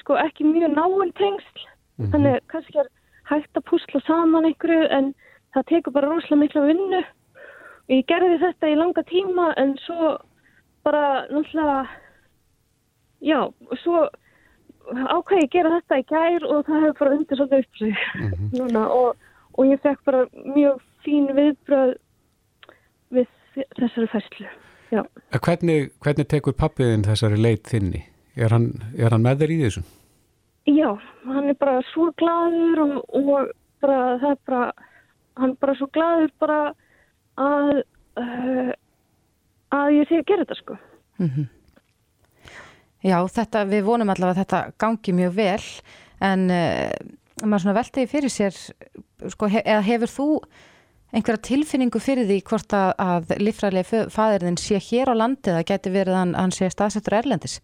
sko 0.00 0.16
ekki 0.20 0.46
mjög 0.48 0.74
náinn 0.76 1.12
tengsl. 1.18 1.66
Mhm. 1.98 2.10
þannig 2.10 2.40
kannski 2.50 2.78
er 2.82 2.88
hægt 3.30 3.56
að 3.56 3.66
púsla 3.70 4.00
saman 4.06 4.44
einhverju 4.48 4.88
en 4.90 5.14
það 5.54 5.66
tekur 5.70 5.92
bara 5.92 6.08
rosalega 6.10 6.40
mikla 6.40 6.66
vinnu. 6.66 7.02
Og 7.84 7.90
ég 7.94 8.06
gerði 8.08 8.38
þetta 8.40 8.70
í 8.72 8.78
langa 8.78 9.02
tíma 9.02 9.52
en 9.56 9.76
svo 9.86 10.16
bara 10.84 11.26
náttúrulega 11.30 11.86
já, 13.22 13.52
svo 13.82 14.08
ákveði 14.92 15.50
gera 15.52 15.78
þetta 15.78 16.00
í 16.00 16.06
gær 16.10 16.44
og 16.48 16.66
það 16.66 16.82
hefur 16.84 16.98
bara 16.98 17.14
undir 17.16 17.36
svolítið 17.36 17.58
upp 17.58 17.76
sig 17.78 17.94
núna. 18.58 18.88
Og, 18.90 19.16
og 19.58 19.70
ég 19.70 19.80
fekk 19.80 20.04
bara 20.04 20.26
mjög 20.56 20.82
fín 21.04 21.30
viðbröð 21.36 21.94
við 23.14 23.30
þessari 23.78 24.10
fæslu 24.10 24.50
Hvernig, 24.94 25.90
hvernig 26.02 26.26
tekur 26.30 26.54
pappiðin 26.54 27.02
þessari 27.06 27.38
leit 27.40 27.66
þinni? 27.66 28.04
Er 28.34 28.50
hann, 28.50 28.70
er 28.98 29.14
hann 29.14 29.22
með 29.22 29.44
þér 29.44 29.52
í 29.54 29.58
þessu? 29.62 29.82
Já, 30.66 30.88
hann 31.28 31.50
er 31.52 31.58
bara 31.60 31.80
svo 31.92 32.08
glaður 32.18 32.80
og, 32.84 32.94
og 33.14 33.50
bara 33.84 33.98
það 34.22 34.30
er 34.30 34.38
bara, 34.48 34.62
hann 35.38 35.52
er 35.52 35.60
bara 35.60 35.74
svo 35.78 35.88
glaður 35.94 36.32
bara 36.42 36.60
að, 37.38 37.70
uh, 38.20 38.70
að 39.76 39.98
ég 39.98 40.08
sé 40.08 40.22
að 40.22 40.30
gera 40.30 40.46
þetta 40.46 40.58
sko. 40.62 40.78
Mhm. 41.22 41.50
Já, 43.04 43.18
þetta, 43.28 43.66
við 43.68 43.82
vonum 43.84 44.08
allavega 44.08 44.32
að 44.32 44.40
þetta 44.40 44.60
gangi 44.80 45.12
mjög 45.12 45.34
vel 45.36 45.64
en 46.24 46.46
uh, 46.48 46.94
maður 47.44 47.66
svona 47.66 47.76
veltiði 47.76 48.10
fyrir 48.14 48.32
sér 48.32 48.56
sko, 48.56 49.50
he, 49.52 49.60
eða 49.60 49.84
hefur 49.84 50.12
þú 50.14 50.28
einhverja 51.14 51.44
tilfinningu 51.46 52.00
fyrir 52.02 52.26
því 52.26 52.40
hvort 52.48 52.74
að, 52.74 52.90
að 52.98 53.36
líffræðilega 53.44 54.06
fæðirðin 54.10 54.58
sé 54.58 54.80
hér 54.88 55.12
á 55.12 55.14
landi 55.20 55.52
eða 55.52 55.66
gæti 55.68 55.92
verið 55.94 56.16
að 56.16 56.20
hann, 56.22 56.34
hann 56.40 56.56
sé 56.56 56.70
staðsettur 56.72 57.18
erlendis? 57.20 57.60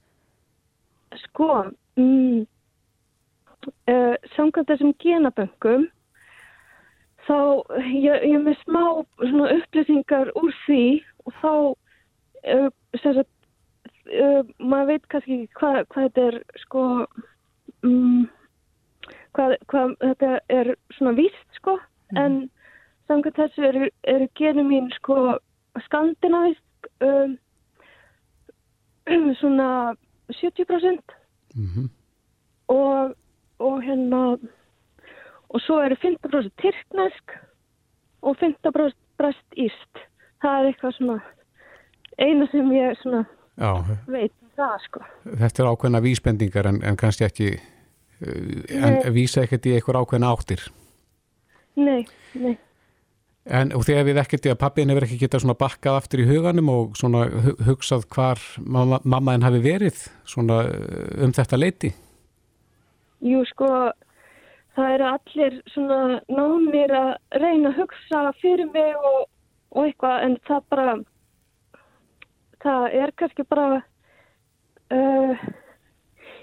Sko, 1.18 1.48
mm, 1.98 2.46
uh, 3.66 4.14
samkvæmt 4.36 4.70
þessum 4.70 4.92
genaböngum 5.02 5.88
þá 7.26 7.36
ég, 7.92 8.24
ég 8.24 8.36
er 8.38 8.44
með 8.44 8.58
smá 8.62 8.82
upplýsingar 9.56 10.32
úr 10.38 10.54
því 10.64 10.84
og 11.26 11.36
þá 11.40 11.52
uh, 12.54 12.68
sagt 13.02 13.26
uh, 13.26 14.42
maður 14.58 14.92
veit 14.92 15.08
kannski 15.12 15.40
hvað, 15.58 15.82
hvað 15.92 16.08
þetta 16.08 16.26
er 16.28 16.38
sko 16.64 16.84
um, 17.86 18.24
hvað, 19.36 19.56
hvað 19.72 19.94
þetta 20.06 20.32
er 20.60 20.74
svona 20.96 21.14
víst 21.18 21.60
sko 21.60 21.76
en 22.18 22.42
samkvæmt 23.10 23.38
þessu 23.38 23.66
eru, 23.68 23.90
eru 24.08 24.28
genum 24.38 24.70
mín 24.72 24.90
sko 24.96 25.36
skandinavisk 25.86 26.90
um, 27.04 27.36
svona 29.40 29.70
70% 30.38 31.16
og, 32.70 33.14
og 33.58 33.82
hérna 33.82 34.22
og 35.50 35.60
svo 35.64 35.80
eru 35.82 35.96
15% 35.98 36.52
tyrknesk 36.62 37.36
og 38.22 38.36
15% 38.38 38.94
brest 39.18 39.58
íst 39.58 40.04
það 40.42 40.60
er 40.60 40.70
eitthvað 40.70 40.96
svona 40.98 41.18
eina 42.20 42.46
sem 42.52 42.72
ég 42.76 42.96
svona 43.02 43.24
Já, 43.60 43.74
veit 44.08 44.32
um 44.40 44.48
það 44.56 44.76
sko. 44.86 45.02
Þetta 45.26 45.62
er 45.62 45.68
ákveðna 45.68 46.00
vísbendingar 46.00 46.68
en, 46.70 46.78
en 46.86 46.96
kannski 46.96 47.26
ekki 47.26 47.48
uh, 47.58 48.30
en 48.70 48.96
Nei. 49.02 49.10
vísa 49.12 49.44
ekkert 49.44 49.68
í 49.68 49.74
eitthvað 49.76 50.00
ákveðna 50.04 50.32
áttir. 50.32 50.64
nei, 51.76 52.06
nei 52.34 52.56
En 53.48 53.72
og 53.72 53.86
þegar 53.88 54.04
við 54.04 54.18
ekkert 54.20 54.46
í 54.46 54.50
að 54.52 54.58
pappiðin 54.60 54.90
hefur 54.92 55.06
ekki 55.06 55.18
getað 55.22 55.42
svona 55.46 55.56
bakkað 55.58 55.96
aftur 55.96 56.20
í 56.20 56.26
huganum 56.28 56.68
og 56.68 56.98
svona 57.00 57.22
hu- 57.32 57.56
hugsað 57.70 58.04
hvar 58.12 58.42
mamma, 58.60 58.98
mammaðin 59.04 59.46
hafi 59.46 59.62
verið 59.64 60.02
svona 60.28 60.58
uh, 60.68 61.24
um 61.24 61.32
þetta 61.32 61.56
leiti. 61.58 61.90
Jú, 63.24 63.40
sko, 63.48 63.70
það 64.76 64.92
eru 64.98 65.08
allir 65.14 65.56
svona 65.72 66.20
námir 66.28 66.92
að 67.00 67.10
reyna 67.40 67.72
að 67.72 67.80
hugsa 67.80 68.22
fyrir 68.42 68.68
mig 68.76 68.92
og, 69.00 69.24
og 69.72 69.88
eitthvað, 69.88 70.20
en 70.28 70.36
það 70.48 70.62
bara, 70.76 70.94
það 72.64 72.86
er 73.02 73.12
kannski 73.24 73.48
bara, 73.48 73.66
uh, 74.92 75.44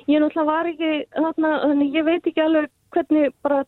ég 0.10 0.22
náttúrulega 0.22 0.50
var 0.50 0.74
ekki 0.74 0.92
þarna, 1.14 1.56
þannig 1.66 1.98
ég 2.02 2.10
veit 2.10 2.30
ekki 2.34 2.46
alveg 2.50 2.72
hvernig 2.96 3.34
bara 3.46 3.64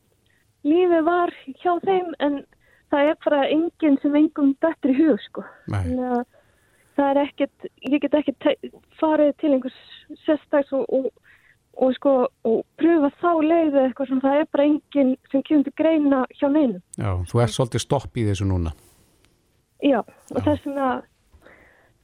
lífið 0.65 1.03
var 1.07 1.33
hjá 1.61 1.73
þeim, 1.85 2.15
en 2.25 2.41
það 2.91 3.11
er 3.11 3.17
bara 3.25 3.45
enginn 3.53 3.97
sem 4.03 4.17
engum 4.19 4.53
betri 4.61 4.95
hug, 4.97 5.17
sko. 5.27 5.45
Nei. 5.71 5.83
Það 6.99 7.09
er 7.09 7.21
ekkert, 7.23 7.67
ég 7.87 8.01
get 8.03 8.15
ekki 8.19 8.35
farið 8.99 9.33
til 9.39 9.53
einhvers 9.55 9.81
sérstaks 10.25 10.73
og, 10.75 10.83
og, 10.91 11.07
og 11.79 11.93
sko, 11.95 12.15
og 12.49 12.57
pröfa 12.81 13.11
þá 13.21 13.29
leið 13.45 13.69
eða 13.69 13.85
eitthvað 13.85 14.11
sem 14.11 14.23
það 14.25 14.41
er 14.41 14.49
bara 14.51 14.67
enginn 14.67 15.13
sem 15.31 15.45
kemur 15.47 15.67
til 15.67 15.75
greina 15.79 16.25
hjá 16.35 16.49
neinum. 16.51 16.81
Já, 16.99 17.13
þú 17.29 17.43
ert 17.45 17.55
svolítið 17.55 17.85
stopp 17.85 18.19
í 18.19 18.25
þessu 18.27 18.49
núna. 18.49 18.75
Já, 19.79 20.01
og 20.03 20.41
þess 20.43 20.65
vegna 20.67 20.89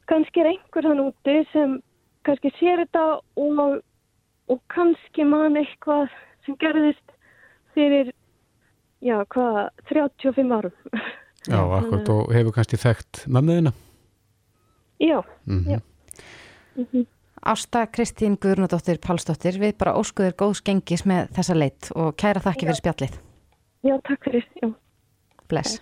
kannski 0.07 0.41
er 0.41 0.53
einhver 0.53 0.87
þann 0.87 1.03
úti 1.09 1.41
sem 1.51 1.79
kannski 2.25 2.53
sér 2.59 2.85
þetta 2.85 3.03
og, 3.41 3.81
og 4.47 4.61
kannski 4.71 5.25
man 5.27 5.57
eitthvað 5.59 6.07
sem 6.45 6.57
gerðist 6.61 7.15
fyrir, 7.75 8.13
já, 9.05 9.17
hvað, 9.31 9.69
35 9.91 10.55
árum. 10.57 10.73
Já, 11.45 11.59
akkurat 11.77 12.09
og 12.09 12.31
hefur 12.33 12.55
kannski 12.55 12.79
þekkt 12.81 13.25
mömmuðina. 13.29 13.71
Já, 14.99 15.21
Mhm. 15.45 15.69
já. 15.75 15.79
Mhm. 16.75 17.05
Ásta 17.45 17.85
Kristín 17.85 18.37
Guðrunadóttir 18.41 18.97
Pálsdóttir, 18.97 19.59
við 19.61 19.75
bara 19.77 19.93
óskuður 19.93 20.33
góðs 20.33 20.63
gengis 20.65 21.03
með 21.05 21.29
þessa 21.35 21.53
leitt 21.55 21.91
og 21.95 22.15
kæra 22.17 22.41
þakki 22.41 22.65
Já. 22.65 22.69
fyrir 22.71 22.81
spjallið. 22.81 23.19
Já, 23.85 23.97
takk 24.07 24.23
fyrir. 24.25 24.45
Já. 24.63 24.71
Bless. 25.47 25.79